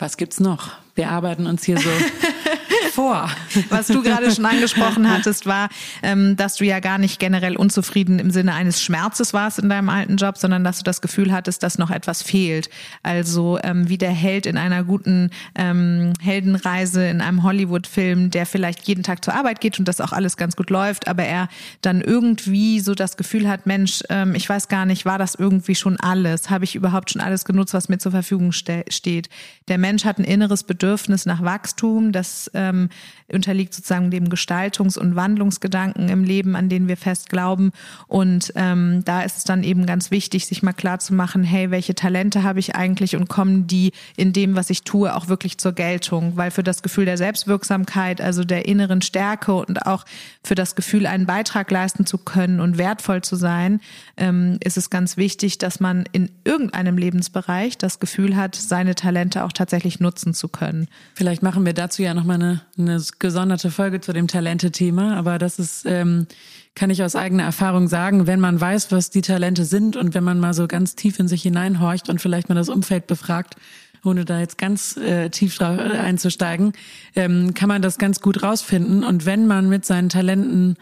Was 0.00 0.16
gibt's 0.16 0.40
noch? 0.40 0.78
Wir 1.00 1.08
arbeiten 1.08 1.46
uns 1.46 1.64
hier 1.64 1.78
so 1.78 1.88
vor. 2.92 3.30
Was 3.70 3.86
du 3.86 4.02
gerade 4.02 4.30
schon 4.30 4.44
angesprochen 4.44 5.10
hattest, 5.10 5.46
war, 5.46 5.70
ähm, 6.02 6.36
dass 6.36 6.56
du 6.56 6.66
ja 6.66 6.80
gar 6.80 6.98
nicht 6.98 7.18
generell 7.18 7.56
unzufrieden 7.56 8.18
im 8.18 8.30
Sinne 8.30 8.52
eines 8.52 8.82
Schmerzes 8.82 9.32
warst 9.32 9.58
in 9.58 9.70
deinem 9.70 9.88
alten 9.88 10.18
Job, 10.18 10.36
sondern 10.36 10.62
dass 10.62 10.76
du 10.76 10.84
das 10.84 11.00
Gefühl 11.00 11.32
hattest, 11.32 11.62
dass 11.62 11.78
noch 11.78 11.90
etwas 11.90 12.22
fehlt. 12.22 12.68
Also 13.02 13.58
ähm, 13.62 13.88
wie 13.88 13.96
der 13.96 14.10
Held 14.10 14.44
in 14.44 14.58
einer 14.58 14.84
guten 14.84 15.30
ähm, 15.54 16.12
Heldenreise 16.20 17.06
in 17.06 17.22
einem 17.22 17.44
Hollywood-Film, 17.44 18.30
der 18.30 18.44
vielleicht 18.44 18.86
jeden 18.86 19.02
Tag 19.02 19.24
zur 19.24 19.32
Arbeit 19.32 19.62
geht 19.62 19.78
und 19.78 19.88
das 19.88 20.02
auch 20.02 20.12
alles 20.12 20.36
ganz 20.36 20.54
gut 20.54 20.68
läuft, 20.68 21.08
aber 21.08 21.24
er 21.24 21.48
dann 21.80 22.02
irgendwie 22.02 22.80
so 22.80 22.94
das 22.94 23.16
Gefühl 23.16 23.48
hat, 23.48 23.64
Mensch, 23.64 24.02
ich 24.34 24.48
weiß 24.48 24.68
gar 24.68 24.84
nicht, 24.84 25.06
war 25.06 25.16
das 25.16 25.34
irgendwie 25.34 25.74
schon 25.74 25.98
alles? 25.98 26.50
Habe 26.50 26.64
ich 26.64 26.74
überhaupt 26.74 27.10
schon 27.10 27.22
alles 27.22 27.46
genutzt, 27.46 27.72
was 27.72 27.88
mir 27.88 27.96
zur 27.96 28.12
Verfügung 28.12 28.52
ste 28.52 28.84
steht? 28.90 29.30
Der 29.68 29.78
Mensch 29.78 30.04
hat 30.04 30.18
ein 30.18 30.24
inneres 30.24 30.62
Bedürfnis 30.64 30.89
nach 31.26 31.42
Wachstum, 31.42 32.12
das 32.12 32.50
ähm, 32.54 32.88
unterliegt 33.32 33.74
sozusagen 33.74 34.10
dem 34.10 34.28
Gestaltungs- 34.28 34.98
und 34.98 35.16
Wandlungsgedanken 35.16 36.08
im 36.08 36.24
Leben, 36.24 36.56
an 36.56 36.68
den 36.68 36.88
wir 36.88 36.96
fest 36.96 37.28
glauben. 37.28 37.72
Und 38.06 38.52
ähm, 38.56 39.02
da 39.04 39.22
ist 39.22 39.38
es 39.38 39.44
dann 39.44 39.62
eben 39.62 39.86
ganz 39.86 40.10
wichtig, 40.10 40.46
sich 40.46 40.62
mal 40.62 40.72
klar 40.72 40.98
zu 40.98 41.14
machen, 41.14 41.44
hey, 41.44 41.70
welche 41.70 41.94
Talente 41.94 42.42
habe 42.42 42.58
ich 42.58 42.74
eigentlich 42.74 43.16
und 43.16 43.28
kommen 43.28 43.66
die 43.66 43.92
in 44.16 44.32
dem, 44.32 44.56
was 44.56 44.70
ich 44.70 44.82
tue, 44.82 45.14
auch 45.14 45.28
wirklich 45.28 45.58
zur 45.58 45.72
Geltung? 45.72 46.36
Weil 46.36 46.50
für 46.50 46.62
das 46.62 46.82
Gefühl 46.82 47.04
der 47.04 47.16
Selbstwirksamkeit, 47.16 48.20
also 48.20 48.44
der 48.44 48.66
inneren 48.66 49.02
Stärke 49.02 49.54
und 49.54 49.86
auch 49.86 50.04
für 50.42 50.54
das 50.54 50.74
Gefühl, 50.74 51.06
einen 51.06 51.26
Beitrag 51.26 51.70
leisten 51.70 52.06
zu 52.06 52.18
können 52.18 52.60
und 52.60 52.78
wertvoll 52.78 53.22
zu 53.22 53.36
sein, 53.36 53.80
ähm, 54.16 54.58
ist 54.62 54.76
es 54.76 54.90
ganz 54.90 55.16
wichtig, 55.16 55.58
dass 55.58 55.80
man 55.80 56.04
in 56.12 56.30
irgendeinem 56.44 56.98
Lebensbereich 56.98 57.78
das 57.78 58.00
Gefühl 58.00 58.36
hat, 58.36 58.54
seine 58.54 58.94
Talente 58.94 59.44
auch 59.44 59.52
tatsächlich 59.52 60.00
nutzen 60.00 60.34
zu 60.34 60.48
können. 60.48 60.79
Vielleicht 61.14 61.42
machen 61.42 61.64
wir 61.66 61.72
dazu 61.72 62.02
ja 62.02 62.14
nochmal 62.14 62.36
eine 62.36 62.60
eine 62.78 63.02
gesonderte 63.18 63.70
Folge 63.70 64.00
zu 64.00 64.12
dem 64.12 64.28
Talente-Thema, 64.28 65.16
aber 65.16 65.38
das 65.38 65.58
ist, 65.58 65.84
ähm, 65.86 66.26
kann 66.74 66.90
ich 66.90 67.02
aus 67.02 67.16
eigener 67.16 67.44
Erfahrung 67.44 67.88
sagen, 67.88 68.26
wenn 68.26 68.40
man 68.40 68.60
weiß, 68.60 68.92
was 68.92 69.10
die 69.10 69.22
Talente 69.22 69.64
sind 69.64 69.96
und 69.96 70.14
wenn 70.14 70.24
man 70.24 70.40
mal 70.40 70.54
so 70.54 70.66
ganz 70.66 70.94
tief 70.96 71.18
in 71.18 71.28
sich 71.28 71.42
hineinhorcht 71.42 72.08
und 72.08 72.20
vielleicht 72.20 72.48
mal 72.48 72.54
das 72.54 72.68
Umfeld 72.68 73.06
befragt, 73.06 73.56
ohne 74.04 74.24
da 74.24 74.40
jetzt 74.40 74.58
ganz 74.58 74.96
äh, 74.96 75.28
tief 75.30 75.60
einzusteigen, 75.60 76.72
ähm, 77.14 77.54
kann 77.54 77.68
man 77.68 77.82
das 77.82 77.98
ganz 77.98 78.20
gut 78.20 78.42
rausfinden. 78.42 79.04
Und 79.04 79.26
wenn 79.26 79.46
man 79.46 79.68
mit 79.68 79.84
seinen 79.84 80.08
Talenten 80.08 80.76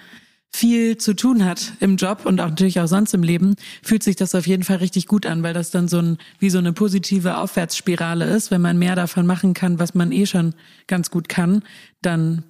viel 0.51 0.97
zu 0.97 1.15
tun 1.15 1.45
hat 1.45 1.75
im 1.81 1.97
Job 1.97 2.25
und 2.25 2.41
auch 2.41 2.49
natürlich 2.49 2.81
auch 2.81 2.87
sonst 2.87 3.15
im 3.15 3.23
Leben, 3.23 3.55
fühlt 3.83 4.03
sich 4.03 4.17
das 4.17 4.35
auf 4.35 4.47
jeden 4.47 4.65
Fall 4.65 4.77
richtig 4.77 5.07
gut 5.07 5.27
an, 5.27 5.43
weil 5.43 5.55
das 5.55 5.71
dann 5.71 5.89
so 5.89 5.99
ein, 5.99 6.19
wie 6.39 6.51
so 6.51 6.59
eine 6.59 6.73
positive 6.73 7.37
Aufwärtsspirale 7.37 8.25
ist. 8.25 8.51
Wenn 8.51 8.63
man 8.63 8.79
mehr 8.79 8.97
davon 8.97 9.27
machen 9.27 9.55
kann, 9.55 9.79
was 9.79 9.95
man 9.95 10.11
eh 10.11 10.27
schon 10.27 10.55
ganz 10.87 11.11
gut 11.11 11.29
kann, 11.29 11.63
dann 12.03 12.45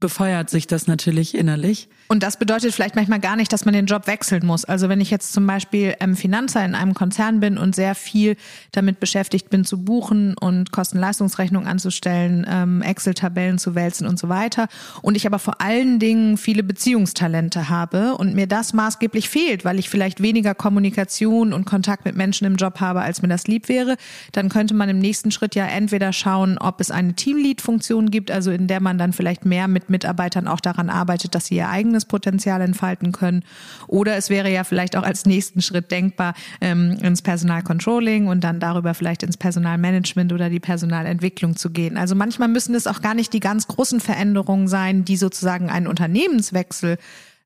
befeuert 0.00 0.50
sich 0.50 0.66
das 0.66 0.86
natürlich 0.86 1.34
innerlich. 1.34 1.88
Und 2.08 2.22
das 2.22 2.36
bedeutet 2.36 2.74
vielleicht 2.74 2.96
manchmal 2.96 3.20
gar 3.20 3.36
nicht, 3.36 3.52
dass 3.52 3.64
man 3.64 3.74
den 3.74 3.86
Job 3.86 4.06
wechseln 4.06 4.44
muss. 4.44 4.64
Also 4.64 4.88
wenn 4.88 5.00
ich 5.00 5.10
jetzt 5.10 5.32
zum 5.32 5.46
Beispiel 5.46 5.94
ähm, 6.00 6.16
Finanzer 6.16 6.64
in 6.64 6.74
einem 6.74 6.94
Konzern 6.94 7.40
bin 7.40 7.56
und 7.56 7.74
sehr 7.74 7.94
viel 7.94 8.36
damit 8.72 9.00
beschäftigt 9.00 9.48
bin 9.48 9.64
zu 9.64 9.82
buchen 9.82 10.34
und 10.38 10.72
Kosten-Leistungsrechnungen 10.72 11.66
anzustellen, 11.66 12.46
ähm, 12.48 12.82
Excel-Tabellen 12.82 13.58
zu 13.58 13.74
wälzen 13.74 14.06
und 14.06 14.18
so 14.18 14.28
weiter 14.28 14.68
und 15.00 15.16
ich 15.16 15.26
aber 15.26 15.38
vor 15.38 15.60
allen 15.60 15.98
Dingen 15.98 16.36
viele 16.36 16.62
Beziehungstalente 16.62 17.68
habe 17.68 18.14
und 18.16 18.34
mir 18.34 18.46
das 18.46 18.72
maßgeblich 18.72 19.28
fehlt, 19.28 19.64
weil 19.64 19.78
ich 19.78 19.88
vielleicht 19.88 20.22
weniger 20.22 20.54
Kommunikation 20.54 21.52
und 21.52 21.64
Kontakt 21.64 22.04
mit 22.04 22.16
Menschen 22.16 22.46
im 22.46 22.56
Job 22.56 22.80
habe, 22.80 23.00
als 23.00 23.22
mir 23.22 23.28
das 23.28 23.46
lieb 23.46 23.68
wäre, 23.68 23.96
dann 24.32 24.48
könnte 24.48 24.74
man 24.74 24.88
im 24.88 24.98
nächsten 24.98 25.30
Schritt 25.30 25.54
ja 25.54 25.66
entweder 25.66 26.12
schauen, 26.12 26.58
ob 26.58 26.80
es 26.80 26.90
eine 26.90 27.14
Teamlead-Funktion 27.14 28.10
gibt, 28.10 28.30
also 28.30 28.50
in 28.50 28.66
der 28.66 28.80
man 28.80 28.98
dann 28.98 29.12
vielleicht 29.12 29.46
mehr 29.46 29.68
mit 29.68 29.88
Mitarbeitern 29.88 30.46
auch 30.46 30.60
daran 30.60 30.90
arbeitet, 30.90 31.34
dass 31.34 31.46
sie 31.46 31.56
ihr 31.56 31.68
eigenes 31.68 31.91
Potenzial 32.04 32.60
entfalten 32.60 33.12
können. 33.12 33.44
Oder 33.86 34.16
es 34.16 34.30
wäre 34.30 34.50
ja 34.50 34.64
vielleicht 34.64 34.96
auch 34.96 35.02
als 35.02 35.26
nächsten 35.26 35.62
Schritt 35.62 35.90
denkbar, 35.90 36.34
ähm, 36.60 36.98
ins 37.02 37.22
Personalcontrolling 37.22 38.26
und 38.26 38.42
dann 38.42 38.60
darüber 38.60 38.94
vielleicht 38.94 39.22
ins 39.22 39.36
Personalmanagement 39.36 40.32
oder 40.32 40.50
die 40.50 40.60
Personalentwicklung 40.60 41.56
zu 41.56 41.70
gehen. 41.70 41.96
Also 41.96 42.14
manchmal 42.14 42.48
müssen 42.48 42.74
es 42.74 42.86
auch 42.86 43.02
gar 43.02 43.14
nicht 43.14 43.32
die 43.32 43.40
ganz 43.40 43.68
großen 43.68 44.00
Veränderungen 44.00 44.68
sein, 44.68 45.04
die 45.04 45.16
sozusagen 45.16 45.70
einen 45.70 45.86
Unternehmenswechsel 45.86 46.98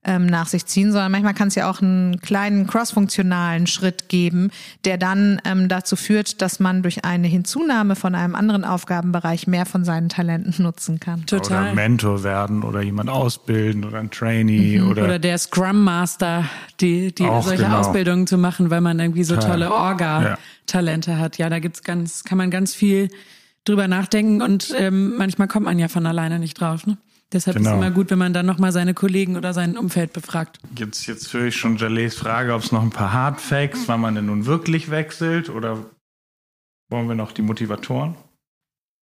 ähm, 0.06 0.26
nach 0.26 0.46
sich 0.46 0.64
ziehen, 0.66 0.92
sondern 0.92 1.12
manchmal 1.12 1.34
kann 1.34 1.48
es 1.48 1.56
ja 1.56 1.68
auch 1.68 1.82
einen 1.82 2.20
kleinen 2.20 2.66
crossfunktionalen 2.66 3.66
Schritt 3.66 4.08
geben, 4.08 4.50
der 4.84 4.96
dann 4.96 5.40
ähm, 5.44 5.68
dazu 5.68 5.96
führt, 5.96 6.40
dass 6.40 6.60
man 6.60 6.82
durch 6.82 7.04
eine 7.04 7.26
Hinzunahme 7.26 7.96
von 7.96 8.14
einem 8.14 8.34
anderen 8.34 8.64
Aufgabenbereich 8.64 9.46
mehr 9.46 9.66
von 9.66 9.84
seinen 9.84 10.08
Talenten 10.08 10.62
nutzen 10.62 11.00
kann. 11.00 11.26
Total. 11.26 11.64
Oder 11.64 11.74
Mentor 11.74 12.22
werden 12.22 12.62
oder 12.62 12.80
jemand 12.80 13.10
ausbilden 13.10 13.84
oder 13.84 13.98
ein 13.98 14.10
Trainee 14.10 14.78
mhm. 14.78 14.90
oder, 14.90 15.04
oder 15.04 15.18
der 15.18 15.36
Scrum 15.38 15.82
Master, 15.82 16.44
die, 16.80 17.12
die 17.12 17.24
solche 17.42 17.64
genau. 17.64 17.80
Ausbildungen 17.80 18.26
zu 18.26 18.38
machen, 18.38 18.70
weil 18.70 18.80
man 18.80 19.00
irgendwie 19.00 19.24
so 19.24 19.36
tolle 19.36 19.72
Orga-Talente 19.72 21.10
ja. 21.10 21.18
hat. 21.18 21.38
Ja, 21.38 21.50
da 21.50 21.58
gibt's 21.58 21.82
ganz, 21.82 22.22
kann 22.22 22.38
man 22.38 22.50
ganz 22.50 22.74
viel 22.74 23.08
drüber 23.64 23.88
nachdenken 23.88 24.42
und 24.42 24.72
ähm, 24.78 25.16
manchmal 25.16 25.48
kommt 25.48 25.66
man 25.66 25.78
ja 25.78 25.88
von 25.88 26.06
alleine 26.06 26.38
nicht 26.38 26.60
drauf. 26.60 26.86
Ne? 26.86 26.96
Deshalb 27.32 27.56
genau. 27.56 27.70
ist 27.70 27.76
es 27.76 27.82
immer 27.82 27.90
gut, 27.90 28.10
wenn 28.10 28.18
man 28.18 28.32
dann 28.32 28.46
nochmal 28.46 28.72
seine 28.72 28.94
Kollegen 28.94 29.36
oder 29.36 29.52
sein 29.52 29.76
Umfeld 29.76 30.12
befragt. 30.12 30.60
Jetzt, 30.78 31.06
jetzt 31.06 31.32
höre 31.32 31.46
ich 31.46 31.56
schon 31.56 31.76
Jalets 31.76 32.14
Frage, 32.16 32.54
ob 32.54 32.62
es 32.62 32.70
noch 32.70 32.82
ein 32.82 32.90
paar 32.90 33.12
Hardfacts, 33.12 33.88
wann 33.88 34.00
man 34.00 34.14
denn 34.14 34.26
nun 34.26 34.46
wirklich 34.46 34.90
wechselt 34.90 35.50
oder 35.50 35.90
wollen 36.88 37.08
wir 37.08 37.16
noch 37.16 37.32
die 37.32 37.42
Motivatoren? 37.42 38.14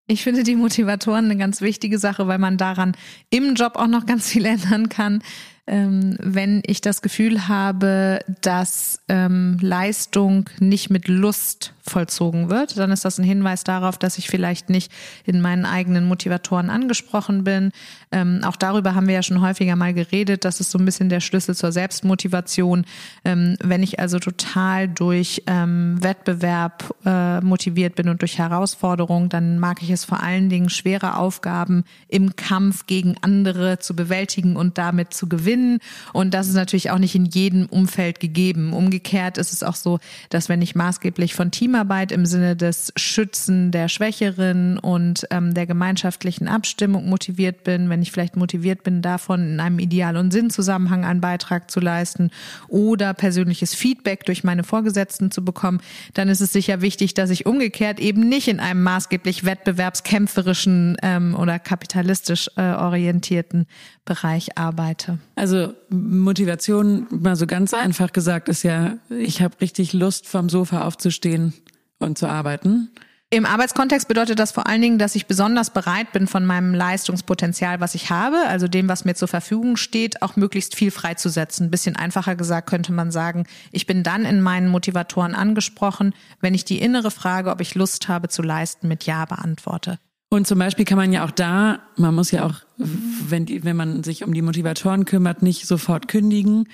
Ich 0.06 0.22
finde 0.22 0.42
die 0.42 0.56
Motivatoren 0.56 1.26
eine 1.26 1.36
ganz 1.36 1.60
wichtige 1.60 1.98
Sache, 1.98 2.26
weil 2.26 2.38
man 2.38 2.58
daran 2.58 2.96
im 3.30 3.54
Job 3.54 3.76
auch 3.76 3.86
noch 3.86 4.06
ganz 4.06 4.28
viel 4.28 4.44
ändern 4.44 4.88
kann 4.88 5.22
ähm, 5.66 6.16
wenn 6.20 6.62
ich 6.66 6.82
das 6.82 7.00
Gefühl 7.00 7.48
habe, 7.48 8.20
dass 8.42 9.00
ähm, 9.08 9.56
Leistung 9.60 10.50
nicht 10.60 10.90
mit 10.90 11.08
Lust 11.08 11.72
vollzogen 11.80 12.50
wird, 12.50 12.78
dann 12.78 12.90
ist 12.90 13.04
das 13.04 13.18
ein 13.18 13.24
Hinweis 13.24 13.64
darauf, 13.64 13.98
dass 13.98 14.18
ich 14.18 14.28
vielleicht 14.28 14.70
nicht 14.70 14.90
in 15.24 15.40
meinen 15.40 15.66
eigenen 15.66 16.06
Motivatoren 16.06 16.70
angesprochen 16.70 17.44
bin. 17.44 17.72
Ähm, 18.10 18.40
auch 18.44 18.56
darüber 18.56 18.94
haben 18.94 19.06
wir 19.06 19.14
ja 19.14 19.22
schon 19.22 19.40
häufiger 19.40 19.76
mal 19.76 19.92
geredet. 19.94 20.44
Das 20.44 20.60
ist 20.60 20.70
so 20.70 20.78
ein 20.78 20.84
bisschen 20.84 21.08
der 21.08 21.20
Schlüssel 21.20 21.54
zur 21.54 21.72
Selbstmotivation. 21.72 22.84
Ähm, 23.24 23.56
wenn 23.62 23.82
ich 23.82 24.00
also 24.00 24.18
total 24.18 24.88
durch 24.88 25.42
ähm, 25.46 26.02
Wettbewerb 26.02 26.94
äh, 27.04 27.40
motiviert 27.40 27.94
bin 27.96 28.08
und 28.08 28.20
durch 28.22 28.38
Herausforderung, 28.38 29.28
dann 29.28 29.58
mag 29.58 29.82
ich 29.82 29.90
es 29.90 30.04
vor 30.04 30.22
allen 30.22 30.48
Dingen 30.48 30.70
schwere 30.70 31.16
Aufgaben 31.16 31.84
im 32.08 32.36
Kampf 32.36 32.86
gegen 32.86 33.16
andere 33.20 33.78
zu 33.78 33.94
bewältigen 33.94 34.56
und 34.56 34.78
damit 34.78 35.12
zu 35.12 35.28
gewinnen 35.28 35.53
gewinnen. 35.54 35.78
Und 36.12 36.34
das 36.34 36.48
ist 36.48 36.54
natürlich 36.54 36.90
auch 36.90 36.98
nicht 36.98 37.14
in 37.14 37.26
jedem 37.26 37.66
Umfeld 37.66 38.20
gegeben. 38.20 38.72
Umgekehrt 38.72 39.38
ist 39.38 39.52
es 39.52 39.62
auch 39.62 39.76
so, 39.76 39.98
dass 40.30 40.48
wenn 40.48 40.62
ich 40.62 40.74
maßgeblich 40.74 41.34
von 41.34 41.50
Teamarbeit 41.50 42.12
im 42.12 42.26
Sinne 42.26 42.56
des 42.56 42.92
Schützen 42.96 43.70
der 43.70 43.88
Schwächeren 43.88 44.78
und 44.78 45.26
ähm, 45.30 45.54
der 45.54 45.66
gemeinschaftlichen 45.66 46.48
Abstimmung 46.48 47.08
motiviert 47.08 47.64
bin, 47.64 47.88
wenn 47.90 48.02
ich 48.02 48.12
vielleicht 48.12 48.36
motiviert 48.36 48.82
bin, 48.82 49.02
davon 49.02 49.52
in 49.52 49.60
einem 49.60 49.78
Ideal- 49.78 50.16
und 50.16 50.32
Sinnzusammenhang 50.32 51.04
einen 51.04 51.20
Beitrag 51.20 51.70
zu 51.70 51.80
leisten 51.80 52.30
oder 52.68 53.14
persönliches 53.14 53.74
Feedback 53.74 54.24
durch 54.24 54.44
meine 54.44 54.64
Vorgesetzten 54.64 55.30
zu 55.30 55.44
bekommen, 55.44 55.80
dann 56.14 56.28
ist 56.28 56.40
es 56.40 56.52
sicher 56.52 56.80
wichtig, 56.80 57.14
dass 57.14 57.30
ich 57.30 57.46
umgekehrt 57.46 58.00
eben 58.00 58.28
nicht 58.28 58.48
in 58.48 58.60
einem 58.60 58.82
maßgeblich 58.82 59.44
wettbewerbskämpferischen 59.44 60.96
ähm, 61.02 61.34
oder 61.34 61.58
kapitalistisch 61.58 62.50
äh, 62.56 62.72
orientierten 62.72 63.66
Bereich 64.04 64.58
arbeite. 64.58 65.18
Also 65.34 65.43
Motivation, 65.90 67.06
mal 67.10 67.36
so 67.36 67.46
ganz 67.46 67.74
einfach 67.74 68.12
gesagt, 68.12 68.48
ist 68.48 68.62
ja, 68.62 68.98
ich 69.10 69.42
habe 69.42 69.60
richtig 69.60 69.92
Lust, 69.92 70.26
vom 70.26 70.48
Sofa 70.48 70.82
aufzustehen 70.82 71.54
und 71.98 72.18
zu 72.18 72.26
arbeiten. 72.26 72.90
Im 73.30 73.46
Arbeitskontext 73.46 74.06
bedeutet 74.06 74.38
das 74.38 74.52
vor 74.52 74.68
allen 74.68 74.80
Dingen, 74.80 74.98
dass 74.98 75.16
ich 75.16 75.26
besonders 75.26 75.70
bereit 75.70 76.12
bin, 76.12 76.28
von 76.28 76.44
meinem 76.44 76.72
Leistungspotenzial, 76.72 77.80
was 77.80 77.96
ich 77.96 78.10
habe, 78.10 78.36
also 78.46 78.68
dem, 78.68 78.88
was 78.88 79.04
mir 79.04 79.14
zur 79.14 79.26
Verfügung 79.26 79.76
steht, 79.76 80.22
auch 80.22 80.36
möglichst 80.36 80.76
viel 80.76 80.92
freizusetzen. 80.92 81.66
Ein 81.66 81.70
bisschen 81.70 81.96
einfacher 81.96 82.36
gesagt 82.36 82.68
könnte 82.68 82.92
man 82.92 83.10
sagen, 83.10 83.44
ich 83.72 83.86
bin 83.86 84.04
dann 84.04 84.24
in 84.24 84.40
meinen 84.40 84.68
Motivatoren 84.68 85.34
angesprochen, 85.34 86.14
wenn 86.40 86.54
ich 86.54 86.64
die 86.64 86.78
innere 86.78 87.10
Frage, 87.10 87.50
ob 87.50 87.60
ich 87.60 87.74
Lust 87.74 88.06
habe 88.06 88.28
zu 88.28 88.42
leisten, 88.42 88.86
mit 88.86 89.04
Ja 89.04 89.24
beantworte. 89.24 89.98
Und 90.34 90.48
zum 90.48 90.58
Beispiel 90.58 90.84
kann 90.84 90.98
man 90.98 91.12
ja 91.12 91.24
auch 91.24 91.30
da, 91.30 91.78
man 91.96 92.12
muss 92.12 92.32
ja 92.32 92.44
auch, 92.44 92.54
wenn, 92.76 93.46
die, 93.46 93.62
wenn 93.62 93.76
man 93.76 94.02
sich 94.02 94.24
um 94.24 94.34
die 94.34 94.42
Motivatoren 94.42 95.04
kümmert, 95.04 95.42
nicht 95.42 95.64
sofort 95.64 96.08
kündigen. 96.08 96.68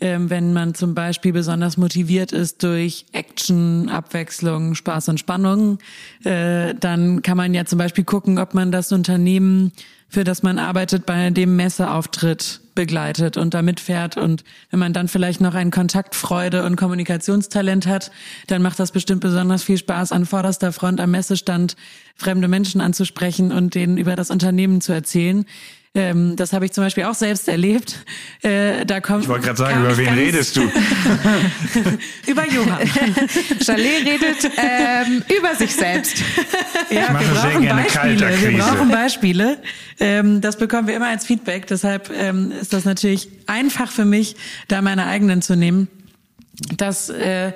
Ähm, 0.00 0.30
wenn 0.30 0.52
man 0.52 0.74
zum 0.74 0.96
Beispiel 0.96 1.32
besonders 1.32 1.76
motiviert 1.76 2.32
ist 2.32 2.64
durch 2.64 3.06
Action, 3.12 3.88
Abwechslung, 3.88 4.74
Spaß 4.74 5.10
und 5.10 5.20
Spannung, 5.20 5.78
äh, 6.24 6.74
dann 6.74 7.22
kann 7.22 7.36
man 7.36 7.54
ja 7.54 7.64
zum 7.64 7.78
Beispiel 7.78 8.02
gucken, 8.02 8.40
ob 8.40 8.52
man 8.52 8.72
das 8.72 8.90
Unternehmen 8.90 9.70
für 10.08 10.24
das 10.24 10.42
man 10.42 10.58
arbeitet, 10.58 11.06
bei 11.06 11.30
dem 11.30 11.54
Messeauftritt 11.54 12.62
begleitet 12.74 13.36
und 13.36 13.54
da 13.54 13.62
mitfährt. 13.62 14.16
Und 14.16 14.44
wenn 14.70 14.80
man 14.80 14.92
dann 14.92 15.08
vielleicht 15.08 15.40
noch 15.40 15.54
ein 15.54 15.70
Kontaktfreude 15.70 16.64
und 16.64 16.76
Kommunikationstalent 16.76 17.86
hat, 17.86 18.10
dann 18.46 18.62
macht 18.62 18.78
das 18.78 18.92
bestimmt 18.92 19.20
besonders 19.20 19.62
viel 19.62 19.78
Spaß, 19.78 20.12
an 20.12 20.26
vorderster 20.26 20.72
Front 20.72 21.00
am 21.00 21.10
Messestand 21.10 21.76
fremde 22.16 22.48
Menschen 22.48 22.80
anzusprechen 22.80 23.52
und 23.52 23.74
denen 23.74 23.96
über 23.96 24.16
das 24.16 24.30
Unternehmen 24.30 24.80
zu 24.80 24.92
erzählen. 24.92 25.44
Ähm, 25.96 26.34
das 26.34 26.52
habe 26.52 26.64
ich 26.64 26.72
zum 26.72 26.82
Beispiel 26.82 27.04
auch 27.04 27.14
selbst 27.14 27.46
erlebt. 27.46 28.04
Äh, 28.42 28.84
da 28.84 29.00
kommt, 29.00 29.22
ich 29.22 29.28
wollte 29.28 29.44
gerade 29.44 29.58
sagen, 29.58 29.80
über 29.80 29.96
wen 29.96 30.08
redest 30.08 30.56
du? 30.56 30.62
über 32.26 32.44
Johann. 32.48 32.80
Chalet 33.64 34.04
redet 34.04 34.50
ähm, 34.56 35.22
über 35.38 35.54
sich 35.54 35.72
selbst. 35.72 36.18
Ja, 36.90 37.02
ich 37.02 37.08
mache 37.10 37.30
wir 37.30 37.40
sehr 37.40 37.60
gerne 37.60 37.82
Beispiele. 37.82 38.40
Wir 38.40 38.58
brauchen 38.58 38.90
Beispiele. 38.90 39.58
Ähm, 40.00 40.40
das 40.40 40.56
bekommen 40.58 40.88
wir 40.88 40.96
immer 40.96 41.08
als 41.08 41.26
Feedback. 41.26 41.68
Deshalb 41.68 42.10
ähm, 42.10 42.50
ist 42.60 42.72
das 42.72 42.84
natürlich 42.84 43.28
einfach 43.46 43.92
für 43.92 44.04
mich, 44.04 44.34
da 44.66 44.82
meine 44.82 45.06
eigenen 45.06 45.42
zu 45.42 45.54
nehmen. 45.54 45.86
Das 46.76 47.08
äh, 47.08 47.52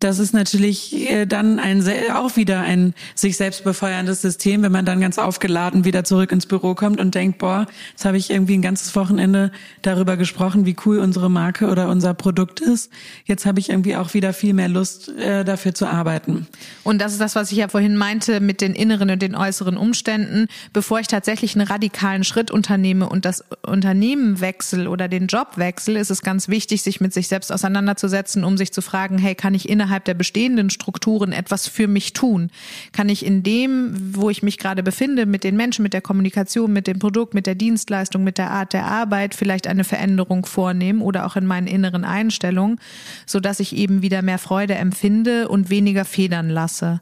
das 0.00 0.20
ist 0.20 0.32
natürlich 0.32 1.10
äh, 1.10 1.26
dann 1.26 1.58
ein 1.58 1.84
auch 2.12 2.36
wieder 2.36 2.60
ein 2.60 2.94
sich 3.16 3.36
selbst 3.36 3.64
befeuerndes 3.64 4.22
System, 4.22 4.62
wenn 4.62 4.70
man 4.70 4.84
dann 4.84 5.00
ganz 5.00 5.18
aufgeladen 5.18 5.84
wieder 5.84 6.04
zurück 6.04 6.30
ins 6.30 6.46
Büro 6.46 6.74
kommt 6.74 7.00
und 7.00 7.16
denkt, 7.16 7.38
boah, 7.38 7.66
jetzt 7.90 8.04
habe 8.04 8.16
ich 8.16 8.30
irgendwie 8.30 8.54
ein 8.54 8.62
ganzes 8.62 8.94
Wochenende 8.94 9.50
darüber 9.82 10.16
gesprochen, 10.16 10.66
wie 10.66 10.76
cool 10.86 10.98
unsere 10.98 11.28
Marke 11.28 11.66
oder 11.68 11.88
unser 11.88 12.14
Produkt 12.14 12.60
ist. 12.60 12.92
Jetzt 13.24 13.44
habe 13.44 13.58
ich 13.58 13.70
irgendwie 13.70 13.96
auch 13.96 14.14
wieder 14.14 14.32
viel 14.32 14.54
mehr 14.54 14.68
Lust, 14.68 15.08
äh, 15.08 15.44
dafür 15.44 15.74
zu 15.74 15.86
arbeiten. 15.86 16.46
Und 16.84 17.00
das 17.00 17.12
ist 17.12 17.20
das, 17.20 17.34
was 17.34 17.50
ich 17.50 17.58
ja 17.58 17.66
vorhin 17.68 17.96
meinte 17.96 18.40
mit 18.40 18.60
den 18.60 18.74
inneren 18.74 19.10
und 19.10 19.20
den 19.20 19.34
äußeren 19.34 19.76
Umständen. 19.76 20.46
Bevor 20.72 21.00
ich 21.00 21.08
tatsächlich 21.08 21.56
einen 21.56 21.66
radikalen 21.66 22.22
Schritt 22.22 22.52
unternehme 22.52 23.08
und 23.08 23.24
das 23.24 23.44
Unternehmen 23.66 24.40
wechsle 24.40 24.90
oder 24.90 25.08
den 25.08 25.26
Job 25.26 25.56
wechsle, 25.56 25.98
ist 25.98 26.10
es 26.10 26.22
ganz 26.22 26.48
wichtig, 26.48 26.82
sich 26.82 27.00
mit 27.00 27.12
sich 27.12 27.26
selbst 27.26 27.52
auseinanderzusetzen, 27.52 28.44
um 28.44 28.56
sich 28.56 28.72
zu 28.72 28.80
fragen, 28.80 29.18
hey, 29.18 29.34
kann 29.34 29.54
ich 29.54 29.68
innerhalb 29.68 29.87
innerhalb 29.88 30.04
der 30.04 30.14
bestehenden 30.14 30.68
Strukturen 30.68 31.32
etwas 31.32 31.66
für 31.66 31.88
mich 31.88 32.12
tun? 32.12 32.50
Kann 32.92 33.08
ich 33.08 33.24
in 33.24 33.42
dem, 33.42 34.14
wo 34.14 34.28
ich 34.28 34.42
mich 34.42 34.58
gerade 34.58 34.82
befinde, 34.82 35.24
mit 35.24 35.44
den 35.44 35.56
Menschen, 35.56 35.82
mit 35.82 35.94
der 35.94 36.02
Kommunikation, 36.02 36.72
mit 36.72 36.86
dem 36.86 36.98
Produkt, 36.98 37.32
mit 37.32 37.46
der 37.46 37.54
Dienstleistung, 37.54 38.22
mit 38.22 38.36
der 38.36 38.50
Art 38.50 38.74
der 38.74 38.84
Arbeit 38.84 39.34
vielleicht 39.34 39.66
eine 39.66 39.84
Veränderung 39.84 40.44
vornehmen 40.44 41.00
oder 41.00 41.24
auch 41.24 41.36
in 41.36 41.46
meinen 41.46 41.66
inneren 41.66 42.04
Einstellungen, 42.04 42.78
so 43.24 43.40
dass 43.40 43.60
ich 43.60 43.74
eben 43.74 44.02
wieder 44.02 44.20
mehr 44.20 44.38
Freude 44.38 44.74
empfinde 44.74 45.48
und 45.48 45.70
weniger 45.70 46.04
federn 46.04 46.50
lasse? 46.50 47.00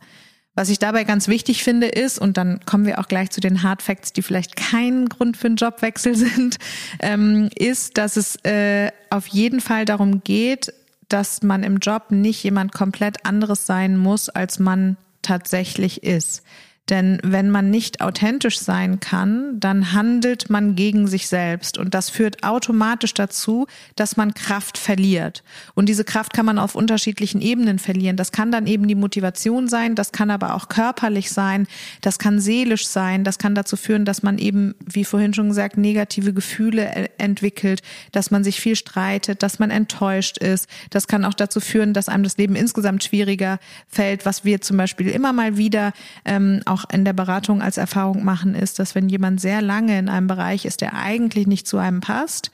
Was 0.55 0.71
ich 0.71 0.79
dabei 0.79 1.05
ganz 1.05 1.29
wichtig 1.29 1.63
finde 1.63 1.89
ist, 1.89 2.19
und 2.19 2.39
dann 2.39 2.61
kommen 2.65 2.87
wir 2.87 2.99
auch 2.99 3.09
gleich 3.09 3.31
zu 3.31 3.41
den 3.41 3.63
Hard 3.63 3.83
Facts, 3.83 4.15
die 4.15 4.23
vielleicht 4.23 4.57
kein 4.57 5.07
Grund 5.09 5.37
für 5.37 5.49
einen 5.49 5.57
Jobwechsel 5.57 6.15
sind, 6.17 6.57
ähm, 7.01 7.51
ist, 7.57 7.99
dass 7.99 8.17
es 8.17 8.37
äh, 8.45 8.91
auf 9.11 9.27
jeden 9.27 9.61
Fall 9.61 9.85
darum 9.85 10.23
geht, 10.23 10.73
dass 11.09 11.43
man 11.43 11.63
im 11.63 11.79
Job 11.79 12.11
nicht 12.11 12.43
jemand 12.43 12.73
komplett 12.73 13.25
anderes 13.25 13.67
sein 13.67 13.97
muss, 13.97 14.29
als 14.29 14.59
man 14.59 14.97
tatsächlich 15.23 16.03
ist. 16.03 16.43
Denn 16.89 17.19
wenn 17.25 17.51
man 17.51 17.71
nicht 17.71 18.01
authentisch 18.01 18.61
sein 18.61 19.01
kann, 19.01 19.59
dann 19.59 19.93
handelt 19.93 20.51
man 20.51 20.77
gegen 20.77 21.09
sich 21.09 21.27
selbst. 21.27 21.79
Und 21.79 21.95
das 21.95 22.11
führt 22.11 22.45
automatisch 22.45 23.13
dazu, 23.13 23.67
dass 23.97 24.17
man 24.17 24.35
Kraft 24.35 24.79
verliert. 24.79 25.43
Und 25.75 25.89
diese 25.89 26.05
Kraft 26.05 26.33
kann 26.33 26.47
man 26.47 26.61
auf 26.61 26.77
unterschiedlichen 26.77 27.41
Ebenen 27.41 27.81
verlieren. 27.81 28.17
Das 28.17 28.31
kann 28.31 28.53
dann 28.53 28.69
eben 28.69 28.87
die 28.87 28.95
Motivation 28.95 29.67
sein, 29.67 29.97
das 29.97 30.13
kann 30.13 30.31
aber 30.31 30.55
auch 30.55 30.69
körperlich 30.69 31.31
sein, 31.31 31.67
das 32.03 32.21
kann 32.21 32.39
seelisch 32.39 32.87
sein, 32.87 33.25
das 33.25 33.39
kann 33.39 33.57
dazu 33.57 33.77
führen, 33.77 34.05
dass 34.05 34.23
man 34.23 34.39
eben, 34.39 34.75
wie 34.85 35.05
vorhin 35.05 35.35
schon 35.35 35.49
gesagt, 35.49 35.77
negative 35.77 36.33
Gefühle 36.33 37.11
entwickelt, 37.19 37.83
dass 38.13 38.31
man 38.31 38.45
sich 38.45 38.61
viel 38.61 38.77
streitet, 38.77 39.43
dass 39.43 39.59
man 39.59 39.71
enttäuscht 39.71 40.39
ist. 40.39 40.69
Das 40.91 41.09
kann 41.09 41.25
auch 41.25 41.35
dazu 41.35 41.59
führen, 41.61 41.95
dass 41.95 42.09
einem 42.09 42.23
das 42.23 42.37
Leben 42.37 42.55
insgesamt 42.55 43.03
schwieriger 43.03 43.59
fällt, 43.89 44.25
was 44.25 44.45
wir 44.45 44.61
zum 44.61 44.77
Beispiel 44.77 45.09
immer 45.09 45.33
mal 45.33 45.57
wieder 45.57 45.93
ähm, 46.25 46.61
auch 46.65 46.76
in 46.85 47.05
der 47.05 47.13
Beratung 47.13 47.63
als 47.63 47.77
Erfahrung 47.77 48.25
machen, 48.25 48.55
ist, 48.55 48.79
dass 48.79 48.95
wenn 48.95 49.09
jemand 49.09 49.41
sehr 49.41 49.63
lange 49.63 49.99
in 49.99 50.09
einem 50.09 50.27
Bereich 50.27 50.65
ist, 50.65 50.81
der 50.81 50.95
eigentlich 50.95 51.47
nicht 51.47 51.67
zu 51.67 51.79
einem 51.79 52.01
passt, 52.01 52.51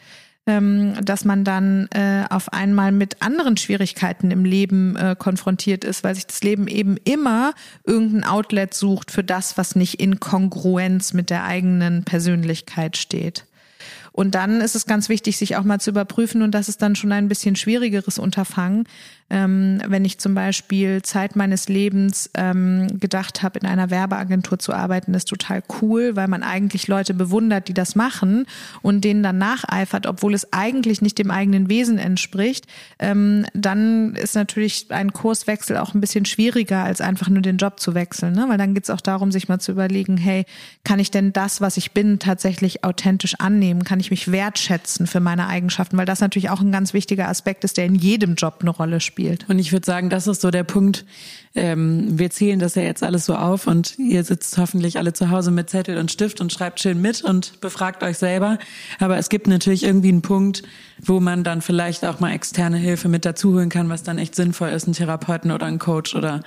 ähm, 0.46 0.94
dass 1.04 1.24
man 1.24 1.44
dann 1.44 1.86
äh, 1.92 2.24
auf 2.28 2.52
einmal 2.52 2.90
mit 2.90 3.22
anderen 3.22 3.56
Schwierigkeiten 3.56 4.30
im 4.32 4.44
Leben 4.44 4.96
äh, 4.96 5.14
konfrontiert 5.16 5.84
ist, 5.84 6.02
weil 6.02 6.16
sich 6.16 6.26
das 6.26 6.42
Leben 6.42 6.66
eben 6.66 6.96
immer 7.04 7.52
irgendein 7.84 8.24
Outlet 8.24 8.74
sucht 8.74 9.12
für 9.12 9.22
das, 9.22 9.56
was 9.56 9.76
nicht 9.76 10.00
in 10.00 10.18
Kongruenz 10.18 11.12
mit 11.12 11.30
der 11.30 11.44
eigenen 11.44 12.02
Persönlichkeit 12.04 12.96
steht. 12.96 13.46
Und 14.12 14.34
dann 14.34 14.60
ist 14.60 14.74
es 14.74 14.86
ganz 14.86 15.08
wichtig, 15.08 15.38
sich 15.38 15.56
auch 15.56 15.64
mal 15.64 15.80
zu 15.80 15.90
überprüfen, 15.90 16.42
und 16.42 16.52
das 16.52 16.68
ist 16.68 16.82
dann 16.82 16.96
schon 16.96 17.12
ein 17.12 17.28
bisschen 17.28 17.56
schwierigeres 17.56 18.18
Unterfangen, 18.18 18.84
ähm, 19.32 19.80
wenn 19.86 20.04
ich 20.04 20.18
zum 20.18 20.34
Beispiel 20.34 21.00
Zeit 21.00 21.36
meines 21.36 21.66
Lebens 21.66 22.28
ähm, 22.34 23.00
gedacht 23.00 23.42
habe, 23.42 23.58
in 23.58 23.66
einer 23.66 23.88
Werbeagentur 23.88 24.58
zu 24.58 24.74
arbeiten, 24.74 25.14
ist 25.14 25.28
total 25.28 25.62
cool, 25.80 26.16
weil 26.16 26.28
man 26.28 26.42
eigentlich 26.42 26.86
Leute 26.86 27.14
bewundert, 27.14 27.66
die 27.68 27.72
das 27.72 27.96
machen 27.96 28.44
und 28.82 29.04
denen 29.04 29.22
dann 29.22 29.38
nacheifert, 29.38 30.06
obwohl 30.06 30.34
es 30.34 30.52
eigentlich 30.52 31.00
nicht 31.00 31.16
dem 31.16 31.30
eigenen 31.30 31.70
Wesen 31.70 31.96
entspricht, 31.96 32.66
ähm, 32.98 33.46
dann 33.54 34.14
ist 34.16 34.34
natürlich 34.34 34.88
ein 34.90 35.14
Kurswechsel 35.14 35.78
auch 35.78 35.94
ein 35.94 36.02
bisschen 36.02 36.26
schwieriger, 36.26 36.84
als 36.84 37.00
einfach 37.00 37.30
nur 37.30 37.40
den 37.40 37.56
Job 37.56 37.80
zu 37.80 37.94
wechseln. 37.94 38.34
Ne? 38.34 38.44
Weil 38.50 38.58
dann 38.58 38.74
geht 38.74 38.84
es 38.84 38.90
auch 38.90 39.00
darum, 39.00 39.32
sich 39.32 39.48
mal 39.48 39.60
zu 39.60 39.72
überlegen, 39.72 40.18
hey, 40.18 40.44
kann 40.84 40.98
ich 40.98 41.10
denn 41.10 41.32
das, 41.32 41.62
was 41.62 41.78
ich 41.78 41.92
bin, 41.92 42.18
tatsächlich 42.18 42.84
authentisch 42.84 43.36
annehmen? 43.38 43.84
Kann 43.84 43.98
ich 43.98 44.10
mich 44.10 44.30
wertschätzen 44.30 45.06
für 45.06 45.20
meine 45.20 45.46
Eigenschaften? 45.46 45.96
Weil 45.96 46.04
das 46.04 46.20
natürlich 46.20 46.50
auch 46.50 46.60
ein 46.60 46.70
ganz 46.70 46.92
wichtiger 46.92 47.28
Aspekt 47.28 47.64
ist, 47.64 47.78
der 47.78 47.86
in 47.86 47.94
jedem 47.94 48.34
Job 48.34 48.58
eine 48.60 48.70
Rolle 48.70 49.00
spielt 49.00 49.21
spielt. 49.22 49.48
Und 49.48 49.58
ich 49.60 49.72
würde 49.72 49.86
sagen, 49.86 50.10
das 50.10 50.26
ist 50.26 50.40
so 50.40 50.50
der 50.50 50.64
Punkt. 50.64 51.04
Ähm, 51.54 52.18
wir 52.18 52.30
zählen 52.30 52.58
das 52.58 52.74
ja 52.74 52.82
jetzt 52.82 53.04
alles 53.04 53.26
so 53.26 53.36
auf 53.36 53.66
und 53.66 53.96
ihr 53.98 54.24
sitzt 54.24 54.58
hoffentlich 54.58 54.98
alle 54.98 55.12
zu 55.12 55.30
Hause 55.30 55.52
mit 55.52 55.70
Zettel 55.70 55.98
und 55.98 56.10
Stift 56.10 56.40
und 56.40 56.52
schreibt 56.52 56.80
schön 56.80 57.00
mit 57.00 57.22
und 57.22 57.60
befragt 57.60 58.02
euch 58.02 58.18
selber. 58.18 58.58
Aber 58.98 59.18
es 59.18 59.28
gibt 59.28 59.46
natürlich 59.46 59.84
irgendwie 59.84 60.08
einen 60.08 60.22
Punkt, 60.22 60.64
wo 60.98 61.20
man 61.20 61.44
dann 61.44 61.62
vielleicht 61.62 62.04
auch 62.04 62.18
mal 62.18 62.32
externe 62.32 62.78
Hilfe 62.78 63.08
mit 63.08 63.24
dazuholen 63.24 63.68
kann, 63.68 63.88
was 63.88 64.02
dann 64.02 64.18
echt 64.18 64.34
sinnvoll 64.34 64.70
ist, 64.70 64.84
einen 64.84 64.94
Therapeuten 64.94 65.52
oder 65.52 65.66
einen 65.66 65.78
Coach 65.78 66.16
oder 66.16 66.42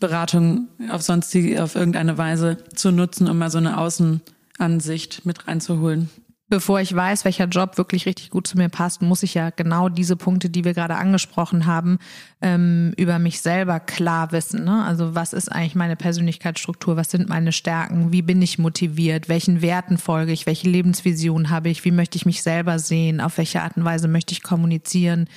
Beratung 0.00 0.68
auf 0.90 1.02
sonst 1.02 1.36
auf 1.58 1.74
irgendeine 1.74 2.16
Weise 2.16 2.56
zu 2.74 2.92
nutzen, 2.92 3.28
um 3.28 3.36
mal 3.36 3.50
so 3.50 3.58
eine 3.58 3.76
Außenansicht 3.78 5.26
mit 5.26 5.46
reinzuholen 5.46 6.08
bevor 6.48 6.80
ich 6.80 6.94
weiß, 6.94 7.24
welcher 7.24 7.46
Job 7.46 7.76
wirklich 7.78 8.06
richtig 8.06 8.30
gut 8.30 8.46
zu 8.46 8.56
mir 8.56 8.68
passt, 8.68 9.02
muss 9.02 9.22
ich 9.22 9.34
ja 9.34 9.50
genau 9.50 9.88
diese 9.88 10.16
Punkte, 10.16 10.48
die 10.48 10.64
wir 10.64 10.74
gerade 10.74 10.96
angesprochen 10.96 11.66
haben, 11.66 11.98
ähm, 12.40 12.92
über 12.96 13.18
mich 13.18 13.40
selber 13.40 13.80
klar 13.80 14.32
wissen. 14.32 14.64
Ne? 14.64 14.84
Also 14.84 15.14
was 15.14 15.32
ist 15.32 15.50
eigentlich 15.50 15.74
meine 15.74 15.96
Persönlichkeitsstruktur? 15.96 16.96
Was 16.96 17.10
sind 17.10 17.28
meine 17.28 17.52
Stärken? 17.52 18.12
Wie 18.12 18.22
bin 18.22 18.40
ich 18.42 18.58
motiviert? 18.58 19.28
Welchen 19.28 19.62
Werten 19.62 19.98
folge 19.98 20.32
ich? 20.32 20.46
Welche 20.46 20.68
Lebensvision 20.68 21.50
habe 21.50 21.68
ich? 21.68 21.84
Wie 21.84 21.90
möchte 21.90 22.16
ich 22.16 22.26
mich 22.26 22.42
selber 22.42 22.78
sehen? 22.78 23.20
Auf 23.20 23.38
welche 23.38 23.62
Art 23.62 23.76
und 23.76 23.84
Weise 23.84 24.08
möchte 24.08 24.32
ich 24.32 24.42
kommunizieren? 24.42 25.28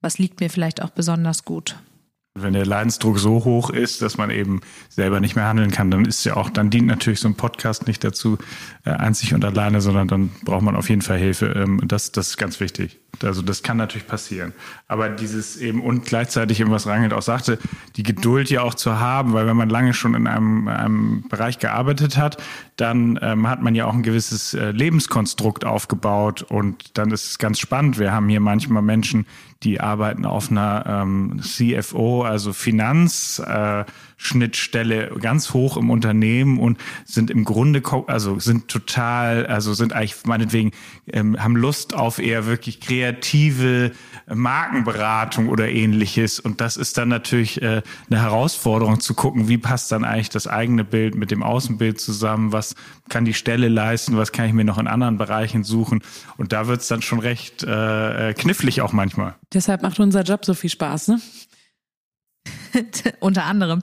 Was 0.00 0.18
liegt 0.18 0.40
mir 0.40 0.50
vielleicht 0.50 0.82
auch 0.82 0.90
besonders 0.90 1.44
gut? 1.44 1.76
Wenn 2.42 2.52
der 2.52 2.66
Leidensdruck 2.66 3.18
so 3.18 3.44
hoch 3.44 3.70
ist, 3.70 4.02
dass 4.02 4.16
man 4.16 4.30
eben 4.30 4.60
selber 4.88 5.20
nicht 5.20 5.36
mehr 5.36 5.46
handeln 5.46 5.70
kann, 5.70 5.90
dann 5.90 6.04
ist 6.04 6.24
ja 6.24 6.36
auch, 6.36 6.50
dann 6.50 6.70
dient 6.70 6.86
natürlich 6.86 7.20
so 7.20 7.28
ein 7.28 7.34
Podcast 7.34 7.86
nicht 7.86 8.04
dazu, 8.04 8.38
äh, 8.84 8.90
einzig 8.90 9.34
und 9.34 9.44
alleine, 9.44 9.80
sondern 9.80 10.08
dann 10.08 10.30
braucht 10.44 10.62
man 10.62 10.76
auf 10.76 10.88
jeden 10.88 11.02
Fall 11.02 11.18
Hilfe. 11.18 11.46
Ähm, 11.46 11.80
das, 11.84 12.12
das 12.12 12.28
ist 12.28 12.36
ganz 12.36 12.60
wichtig. 12.60 12.98
Also 13.22 13.42
das 13.42 13.62
kann 13.62 13.76
natürlich 13.76 14.06
passieren. 14.06 14.52
Aber 14.86 15.08
dieses 15.08 15.56
eben 15.56 15.82
und 15.82 16.04
gleichzeitig 16.04 16.60
eben, 16.60 16.70
was 16.70 16.86
Rangelt 16.86 17.12
auch 17.12 17.22
sagte, 17.22 17.58
die 17.96 18.02
Geduld 18.02 18.48
ja 18.50 18.62
auch 18.62 18.74
zu 18.74 19.00
haben, 19.00 19.32
weil 19.32 19.46
wenn 19.46 19.56
man 19.56 19.68
lange 19.68 19.92
schon 19.92 20.14
in 20.14 20.26
einem, 20.26 20.68
einem 20.68 21.24
Bereich 21.28 21.58
gearbeitet 21.58 22.16
hat, 22.16 22.36
dann 22.76 23.18
ähm, 23.20 23.48
hat 23.48 23.60
man 23.60 23.74
ja 23.74 23.86
auch 23.86 23.94
ein 23.94 24.02
gewisses 24.02 24.54
äh, 24.54 24.70
Lebenskonstrukt 24.70 25.64
aufgebaut 25.64 26.42
und 26.42 26.96
dann 26.96 27.10
ist 27.10 27.30
es 27.30 27.38
ganz 27.38 27.58
spannend. 27.58 27.98
Wir 27.98 28.12
haben 28.12 28.28
hier 28.28 28.40
manchmal 28.40 28.82
Menschen, 28.82 29.26
die 29.64 29.80
arbeiten 29.80 30.24
auf 30.24 30.50
einer 30.50 30.84
ähm, 30.86 31.40
CFO, 31.42 32.22
also 32.22 32.52
Finanzschnittstelle, 32.52 33.80
äh, 33.80 33.84
ganz 35.20 35.54
hoch 35.54 35.76
im 35.76 35.90
Unternehmen 35.90 36.58
und 36.58 36.78
sind 37.04 37.30
im 37.30 37.44
Grunde, 37.44 37.82
also 38.06 38.38
sind 38.38 38.68
total, 38.68 39.46
also 39.46 39.74
sind 39.74 39.92
eigentlich 39.92 40.16
meinetwegen, 40.26 40.72
ähm, 41.06 41.42
haben 41.42 41.56
Lust 41.56 41.94
auf 41.94 42.18
eher 42.18 42.46
wirklich 42.46 42.80
kreative 42.80 43.92
Markenberatung 44.32 45.48
oder 45.48 45.68
ähnliches. 45.68 46.40
Und 46.40 46.60
das 46.60 46.76
ist 46.76 46.98
dann 46.98 47.08
natürlich 47.08 47.62
äh, 47.62 47.82
eine 48.10 48.20
Herausforderung 48.20 49.00
zu 49.00 49.14
gucken, 49.14 49.48
wie 49.48 49.58
passt 49.58 49.92
dann 49.92 50.04
eigentlich 50.04 50.30
das 50.30 50.46
eigene 50.46 50.84
Bild 50.84 51.14
mit 51.14 51.30
dem 51.30 51.42
Außenbild 51.42 52.00
zusammen, 52.00 52.52
was 52.52 52.74
kann 53.08 53.24
die 53.24 53.34
Stelle 53.34 53.68
leisten, 53.68 54.16
was 54.16 54.32
kann 54.32 54.46
ich 54.46 54.52
mir 54.52 54.64
noch 54.64 54.78
in 54.78 54.86
anderen 54.86 55.16
Bereichen 55.16 55.64
suchen. 55.64 56.02
Und 56.36 56.52
da 56.52 56.66
wird's 56.66 56.88
dann 56.88 57.02
schon 57.02 57.20
recht 57.20 57.62
äh, 57.62 58.30
äh 58.30 58.34
knifflig 58.34 58.82
auch 58.82 58.92
manchmal. 58.92 59.34
Deshalb 59.52 59.82
macht 59.82 59.98
unser 60.00 60.22
Job 60.22 60.44
so 60.44 60.54
viel 60.54 60.70
Spaß, 60.70 61.08
ne? 61.08 61.20
Unter 63.20 63.44
anderem. 63.44 63.82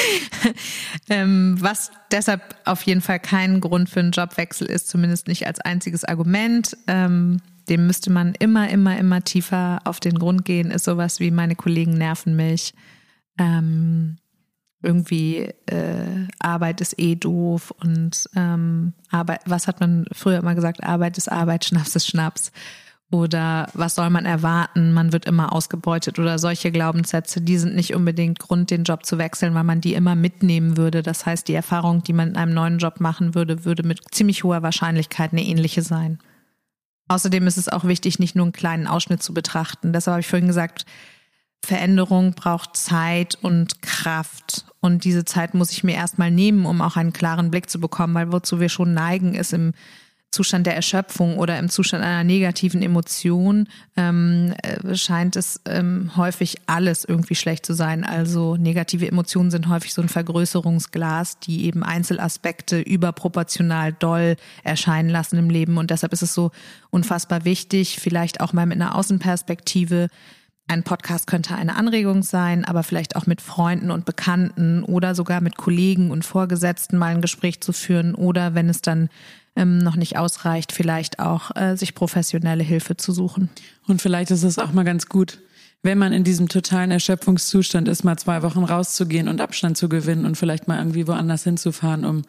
ähm, 1.08 1.56
was 1.60 1.90
deshalb 2.10 2.56
auf 2.64 2.82
jeden 2.82 3.00
Fall 3.00 3.20
kein 3.20 3.60
Grund 3.60 3.90
für 3.90 4.00
einen 4.00 4.12
Jobwechsel 4.12 4.66
ist, 4.66 4.88
zumindest 4.88 5.28
nicht 5.28 5.46
als 5.46 5.60
einziges 5.60 6.04
Argument. 6.04 6.76
Ähm, 6.86 7.40
dem 7.68 7.86
müsste 7.86 8.10
man 8.10 8.34
immer, 8.34 8.68
immer, 8.70 8.98
immer 8.98 9.22
tiefer 9.22 9.80
auf 9.84 10.00
den 10.00 10.18
Grund 10.18 10.44
gehen, 10.44 10.70
ist 10.70 10.84
sowas 10.84 11.20
wie 11.20 11.30
meine 11.30 11.54
Kollegen 11.54 11.96
nerven 11.96 12.34
mich. 12.34 12.74
Ähm, 13.38 14.18
irgendwie 14.82 15.48
äh, 15.66 16.26
Arbeit 16.40 16.80
ist 16.80 16.98
eh 16.98 17.14
doof 17.14 17.72
und 17.82 18.28
ähm, 18.34 18.94
Arbeit, 19.10 19.42
was 19.46 19.68
hat 19.68 19.80
man 19.80 20.06
früher 20.12 20.38
immer 20.38 20.54
gesagt? 20.54 20.82
Arbeit 20.82 21.18
ist 21.18 21.30
Arbeit, 21.30 21.64
Schnaps 21.64 21.94
ist 21.94 22.08
Schnaps. 22.08 22.52
Oder 23.12 23.68
was 23.74 23.94
soll 23.94 24.08
man 24.08 24.24
erwarten? 24.24 24.94
Man 24.94 25.12
wird 25.12 25.26
immer 25.26 25.52
ausgebeutet 25.52 26.18
oder 26.18 26.38
solche 26.38 26.72
Glaubenssätze, 26.72 27.42
die 27.42 27.58
sind 27.58 27.74
nicht 27.74 27.94
unbedingt 27.94 28.38
Grund, 28.38 28.70
den 28.70 28.84
Job 28.84 29.04
zu 29.04 29.18
wechseln, 29.18 29.54
weil 29.54 29.64
man 29.64 29.82
die 29.82 29.92
immer 29.92 30.14
mitnehmen 30.14 30.78
würde. 30.78 31.02
Das 31.02 31.26
heißt, 31.26 31.46
die 31.46 31.52
Erfahrung, 31.52 32.02
die 32.02 32.14
man 32.14 32.30
in 32.30 32.36
einem 32.36 32.54
neuen 32.54 32.78
Job 32.78 33.00
machen 33.00 33.34
würde, 33.34 33.66
würde 33.66 33.82
mit 33.82 34.00
ziemlich 34.12 34.44
hoher 34.44 34.62
Wahrscheinlichkeit 34.62 35.32
eine 35.32 35.44
ähnliche 35.44 35.82
sein. 35.82 36.20
Außerdem 37.08 37.46
ist 37.46 37.58
es 37.58 37.68
auch 37.68 37.84
wichtig, 37.84 38.18
nicht 38.18 38.34
nur 38.34 38.46
einen 38.46 38.52
kleinen 38.52 38.86
Ausschnitt 38.86 39.22
zu 39.22 39.34
betrachten. 39.34 39.92
Deshalb 39.92 40.14
habe 40.14 40.20
ich 40.22 40.28
vorhin 40.28 40.48
gesagt, 40.48 40.86
Veränderung 41.62 42.32
braucht 42.32 42.78
Zeit 42.78 43.36
und 43.42 43.82
Kraft. 43.82 44.64
Und 44.80 45.04
diese 45.04 45.26
Zeit 45.26 45.52
muss 45.52 45.70
ich 45.70 45.84
mir 45.84 45.96
erstmal 45.96 46.30
nehmen, 46.30 46.64
um 46.64 46.80
auch 46.80 46.96
einen 46.96 47.12
klaren 47.12 47.50
Blick 47.50 47.68
zu 47.68 47.78
bekommen, 47.78 48.14
weil 48.14 48.32
wozu 48.32 48.58
wir 48.58 48.70
schon 48.70 48.94
neigen, 48.94 49.34
ist 49.34 49.52
im 49.52 49.74
Zustand 50.32 50.66
der 50.66 50.74
Erschöpfung 50.74 51.36
oder 51.36 51.58
im 51.58 51.68
Zustand 51.68 52.02
einer 52.02 52.24
negativen 52.24 52.82
Emotion 52.82 53.68
ähm, 53.98 54.54
äh, 54.62 54.96
scheint 54.96 55.36
es 55.36 55.60
ähm, 55.66 56.16
häufig 56.16 56.56
alles 56.66 57.04
irgendwie 57.04 57.34
schlecht 57.34 57.66
zu 57.66 57.74
sein. 57.74 58.02
Also 58.02 58.56
negative 58.56 59.06
Emotionen 59.06 59.50
sind 59.50 59.68
häufig 59.68 59.92
so 59.92 60.00
ein 60.00 60.08
Vergrößerungsglas, 60.08 61.38
die 61.40 61.66
eben 61.66 61.82
Einzelaspekte 61.82 62.80
überproportional 62.80 63.92
doll 63.92 64.36
erscheinen 64.64 65.10
lassen 65.10 65.36
im 65.36 65.50
Leben. 65.50 65.76
Und 65.76 65.90
deshalb 65.90 66.14
ist 66.14 66.22
es 66.22 66.32
so 66.32 66.50
unfassbar 66.88 67.44
wichtig, 67.44 67.98
vielleicht 68.00 68.40
auch 68.40 68.54
mal 68.54 68.64
mit 68.64 68.80
einer 68.80 68.94
Außenperspektive 68.94 70.08
ein 70.68 70.84
Podcast 70.84 71.26
könnte 71.26 71.54
eine 71.56 71.76
Anregung 71.76 72.22
sein, 72.22 72.64
aber 72.64 72.82
vielleicht 72.82 73.16
auch 73.16 73.26
mit 73.26 73.42
Freunden 73.42 73.90
und 73.90 74.06
Bekannten 74.06 74.84
oder 74.84 75.14
sogar 75.14 75.42
mit 75.42 75.58
Kollegen 75.58 76.10
und 76.10 76.24
Vorgesetzten 76.24 76.96
mal 76.96 77.14
ein 77.14 77.20
Gespräch 77.20 77.60
zu 77.60 77.72
führen 77.72 78.14
oder 78.14 78.54
wenn 78.54 78.70
es 78.70 78.80
dann 78.80 79.10
ähm, 79.56 79.78
noch 79.78 79.96
nicht 79.96 80.16
ausreicht, 80.16 80.72
vielleicht 80.72 81.18
auch 81.18 81.54
äh, 81.56 81.76
sich 81.76 81.94
professionelle 81.94 82.62
Hilfe 82.62 82.96
zu 82.96 83.12
suchen. 83.12 83.50
Und 83.86 84.00
vielleicht 84.00 84.30
ist 84.30 84.42
es 84.42 84.58
auch 84.58 84.72
mal 84.72 84.84
ganz 84.84 85.06
gut, 85.06 85.38
wenn 85.82 85.98
man 85.98 86.12
in 86.12 86.24
diesem 86.24 86.48
totalen 86.48 86.90
Erschöpfungszustand 86.90 87.88
ist, 87.88 88.04
mal 88.04 88.16
zwei 88.16 88.42
Wochen 88.42 88.64
rauszugehen 88.64 89.28
und 89.28 89.40
Abstand 89.40 89.76
zu 89.76 89.88
gewinnen 89.88 90.24
und 90.24 90.36
vielleicht 90.36 90.68
mal 90.68 90.78
irgendwie 90.78 91.08
woanders 91.08 91.44
hinzufahren, 91.44 92.04
um 92.04 92.22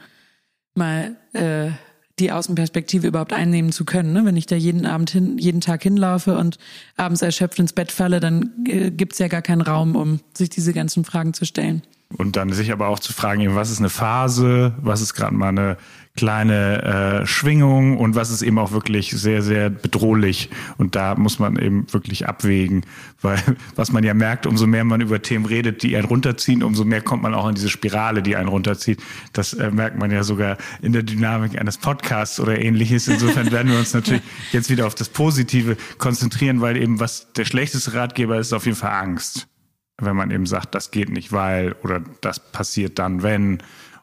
mal 0.73 1.15
äh, 1.33 1.71
die 2.19 2.31
Außenperspektive 2.31 3.07
überhaupt 3.07 3.33
einnehmen 3.33 3.71
zu 3.71 3.85
können. 3.85 4.13
Ne? 4.13 4.25
Wenn 4.25 4.37
ich 4.37 4.45
da 4.45 4.55
jeden 4.55 4.85
Abend 4.85 5.11
hin, 5.11 5.37
jeden 5.37 5.61
Tag 5.61 5.83
hinlaufe 5.83 6.37
und 6.37 6.57
abends 6.95 7.21
erschöpft 7.21 7.59
ins 7.59 7.73
Bett 7.73 7.91
falle, 7.91 8.19
dann 8.19 8.51
äh, 8.67 8.91
gibt's 8.91 9.19
ja 9.19 9.27
gar 9.27 9.41
keinen 9.41 9.61
Raum, 9.61 9.95
um 9.95 10.19
sich 10.35 10.49
diese 10.49 10.73
ganzen 10.73 11.05
Fragen 11.05 11.33
zu 11.33 11.45
stellen. 11.45 11.83
Und 12.17 12.35
dann 12.35 12.51
sich 12.51 12.71
aber 12.71 12.87
auch 12.87 12.99
zu 12.99 13.13
fragen, 13.13 13.55
was 13.55 13.71
ist 13.71 13.79
eine 13.79 13.89
Phase, 13.89 14.73
was 14.81 15.01
ist 15.01 15.13
gerade 15.13 15.35
mal 15.35 15.49
eine 15.49 15.77
kleine 16.15 17.23
äh, 17.23 17.25
Schwingung 17.25 17.97
und 17.97 18.13
was 18.13 18.29
ist 18.29 18.43
eben 18.43 18.59
auch 18.59 18.71
wirklich 18.71 19.11
sehr, 19.11 19.41
sehr 19.41 19.71
bedrohlich. 19.71 20.49
Und 20.77 20.95
da 20.95 21.15
muss 21.15 21.39
man 21.39 21.57
eben 21.57 21.91
wirklich 21.91 22.27
abwägen, 22.27 22.85
weil 23.21 23.41
was 23.75 23.91
man 23.91 24.03
ja 24.03 24.13
merkt, 24.13 24.45
umso 24.45 24.67
mehr 24.67 24.83
man 24.83 25.01
über 25.01 25.21
Themen 25.21 25.45
redet, 25.45 25.81
die 25.81 25.95
einen 25.95 26.05
runterziehen, 26.05 26.61
umso 26.61 26.85
mehr 26.85 27.01
kommt 27.01 27.23
man 27.23 27.33
auch 27.33 27.47
in 27.47 27.55
diese 27.55 27.69
Spirale, 27.69 28.21
die 28.21 28.35
einen 28.35 28.47
runterzieht. 28.47 29.01
Das 29.33 29.53
äh, 29.53 29.71
merkt 29.71 29.97
man 29.97 30.11
ja 30.11 30.23
sogar 30.23 30.57
in 30.81 30.93
der 30.93 31.01
Dynamik 31.01 31.59
eines 31.59 31.79
Podcasts 31.79 32.39
oder 32.39 32.61
ähnliches. 32.61 33.07
Insofern 33.07 33.51
werden 33.51 33.71
wir 33.71 33.79
uns 33.79 33.93
natürlich 33.93 34.21
jetzt 34.51 34.69
wieder 34.69 34.85
auf 34.85 34.95
das 34.95 35.09
Positive 35.09 35.77
konzentrieren, 35.97 36.61
weil 36.61 36.77
eben 36.77 36.99
was 36.99 37.33
der 37.33 37.45
schlechteste 37.45 37.95
Ratgeber 37.95 38.37
ist, 38.37 38.47
ist 38.47 38.53
auf 38.53 38.65
jeden 38.65 38.77
Fall 38.77 38.91
Angst 38.91 39.47
wenn 40.01 40.15
man 40.15 40.31
eben 40.31 40.45
sagt, 40.45 40.75
das 40.75 40.91
geht 40.91 41.09
nicht, 41.09 41.31
weil 41.31 41.73
oder 41.83 42.01
das 42.21 42.39
passiert 42.39 42.99
dann, 42.99 43.23
wenn. 43.23 43.59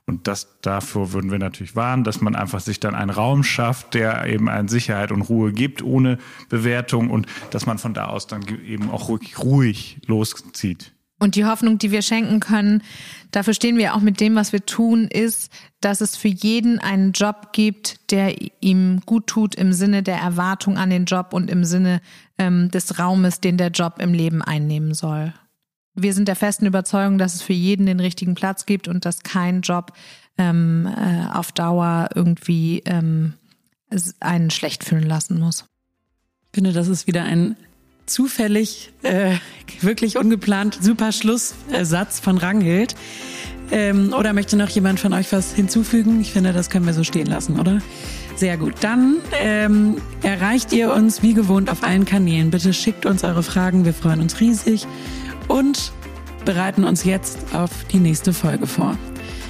Und 0.07 0.27
das 0.27 0.59
davor 0.63 1.13
würden 1.13 1.31
wir 1.31 1.39
natürlich 1.39 1.77
warnen, 1.77 2.03
dass 2.03 2.21
man 2.21 2.35
einfach 2.35 2.61
sich 2.61 2.81
dann 2.81 2.97
einen 2.97 3.11
Raum 3.11 3.45
schafft, 3.45 3.95
der 3.95 4.27
eben 4.27 4.49
eine 4.49 4.69
Sicherheit 4.69 5.13
und 5.13 5.23
Ruhe 5.23 5.53
gibt, 5.53 5.83
ohne 5.83 6.19
Bewertung 6.49 7.11
und 7.11 7.27
dass 7.51 7.67
man 7.67 7.79
von 7.79 7.95
da 7.95 8.07
aus 8.07 8.27
dann 8.27 8.43
eben 8.67 8.91
auch 8.91 9.09
ruhig, 9.09 9.39
ruhig 9.39 9.99
loszieht. 10.07 10.93
Und 11.21 11.37
die 11.37 11.45
Hoffnung, 11.45 11.79
die 11.79 11.91
wir 11.93 12.03
schenken 12.03 12.41
können, 12.41 12.83
dafür 13.31 13.53
stehen 13.53 13.77
wir 13.77 13.95
auch 13.95 14.01
mit 14.01 14.21
dem, 14.21 14.35
was 14.35 14.53
wir 14.53 14.65
tun, 14.65 15.07
ist, 15.07 15.53
dass 15.81 16.01
es 16.01 16.17
für 16.17 16.29
jeden 16.29 16.79
einen 16.79 17.13
Job 17.13 17.53
gibt, 17.53 18.11
der 18.11 18.35
ihm 18.61 19.03
gut 19.05 19.27
tut 19.27 19.55
im 19.55 19.73
Sinne 19.73 20.03
der 20.03 20.17
Erwartung 20.17 20.79
an 20.79 20.91
den 20.91 21.05
Job 21.05 21.29
und 21.33 21.51
im 21.51 21.65
Sinne 21.65 22.01
ähm, 22.39 22.71
des 22.71 22.99
Raumes, 22.99 23.41
den 23.41 23.59
der 23.59 23.69
Job 23.69 23.97
im 24.01 24.15
Leben 24.15 24.41
einnehmen 24.41 24.95
soll 24.95 25.35
wir 26.03 26.15
sind 26.15 26.29
der 26.29 26.37
festen 26.37 26.67
Überzeugung, 26.67 27.19
dass 27.19 27.35
es 27.35 27.43
für 27.43 27.53
jeden 27.53 27.87
den 27.87 28.01
richtigen 28.01 28.35
Platz 28.35 28.67
gibt 28.67 28.89
und 28.89 29.05
dass 29.05 29.23
kein 29.23 29.61
Job 29.63 29.93
ähm, 30.39 30.87
äh, 30.87 31.33
auf 31.33 31.53
Dauer 31.53 32.09
irgendwie 32.15 32.83
ähm, 32.85 33.35
einen 34.21 34.51
schlecht 34.51 34.85
fühlen 34.85 35.07
lassen 35.07 35.39
muss. 35.39 35.65
Ich 36.53 36.57
finde, 36.57 36.73
das 36.73 36.89
ist 36.89 37.07
wieder 37.07 37.25
ein 37.25 37.57
zufällig, 38.07 38.93
äh, 39.03 39.37
wirklich 39.81 40.19
ungeplant 40.19 40.79
super 40.81 41.13
Schlusssatz 41.13 42.21
von 42.21 42.39
Ranghild. 42.39 42.95
Ähm, 43.73 44.13
oder 44.13 44.33
möchte 44.33 44.57
noch 44.57 44.69
jemand 44.69 44.99
von 44.99 45.13
euch 45.13 45.33
was 45.33 45.55
hinzufügen? 45.55 46.21
Ich 46.21 46.33
finde, 46.33 46.53
das 46.53 46.71
können 46.71 46.87
wir 46.87 46.95
so 46.95 47.05
stehen 47.05 47.27
lassen, 47.27 47.61
oder? 47.61 47.81
Sehr 48.35 48.57
gut. 48.57 48.75
Dann 48.81 49.19
ähm, 49.39 49.99
erreicht 50.23 50.73
ihr 50.73 50.93
uns 50.93 51.23
wie 51.23 51.35
gewohnt 51.35 51.71
auf 51.71 51.85
allen 51.85 52.05
Kanälen. 52.05 52.51
Bitte 52.51 52.73
schickt 52.73 53.07
uns 53.07 53.23
eure 53.23 53.45
Fragen. 53.45 53.85
Wir 53.85 53.95
freuen 53.95 54.21
uns 54.21 54.41
riesig 54.41 54.89
und 55.51 55.93
bereiten 56.45 56.85
uns 56.85 57.05
jetzt 57.05 57.55
auf 57.55 57.71
die 57.91 57.99
nächste 57.99 58.33
Folge 58.33 58.67
vor. 58.67 58.97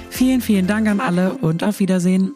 Vielen, 0.09 0.41
vielen 0.41 0.67
Dank 0.67 0.89
an 0.89 0.99
alle 0.99 1.35
und 1.35 1.63
auf 1.63 1.79
Wiedersehen. 1.79 2.35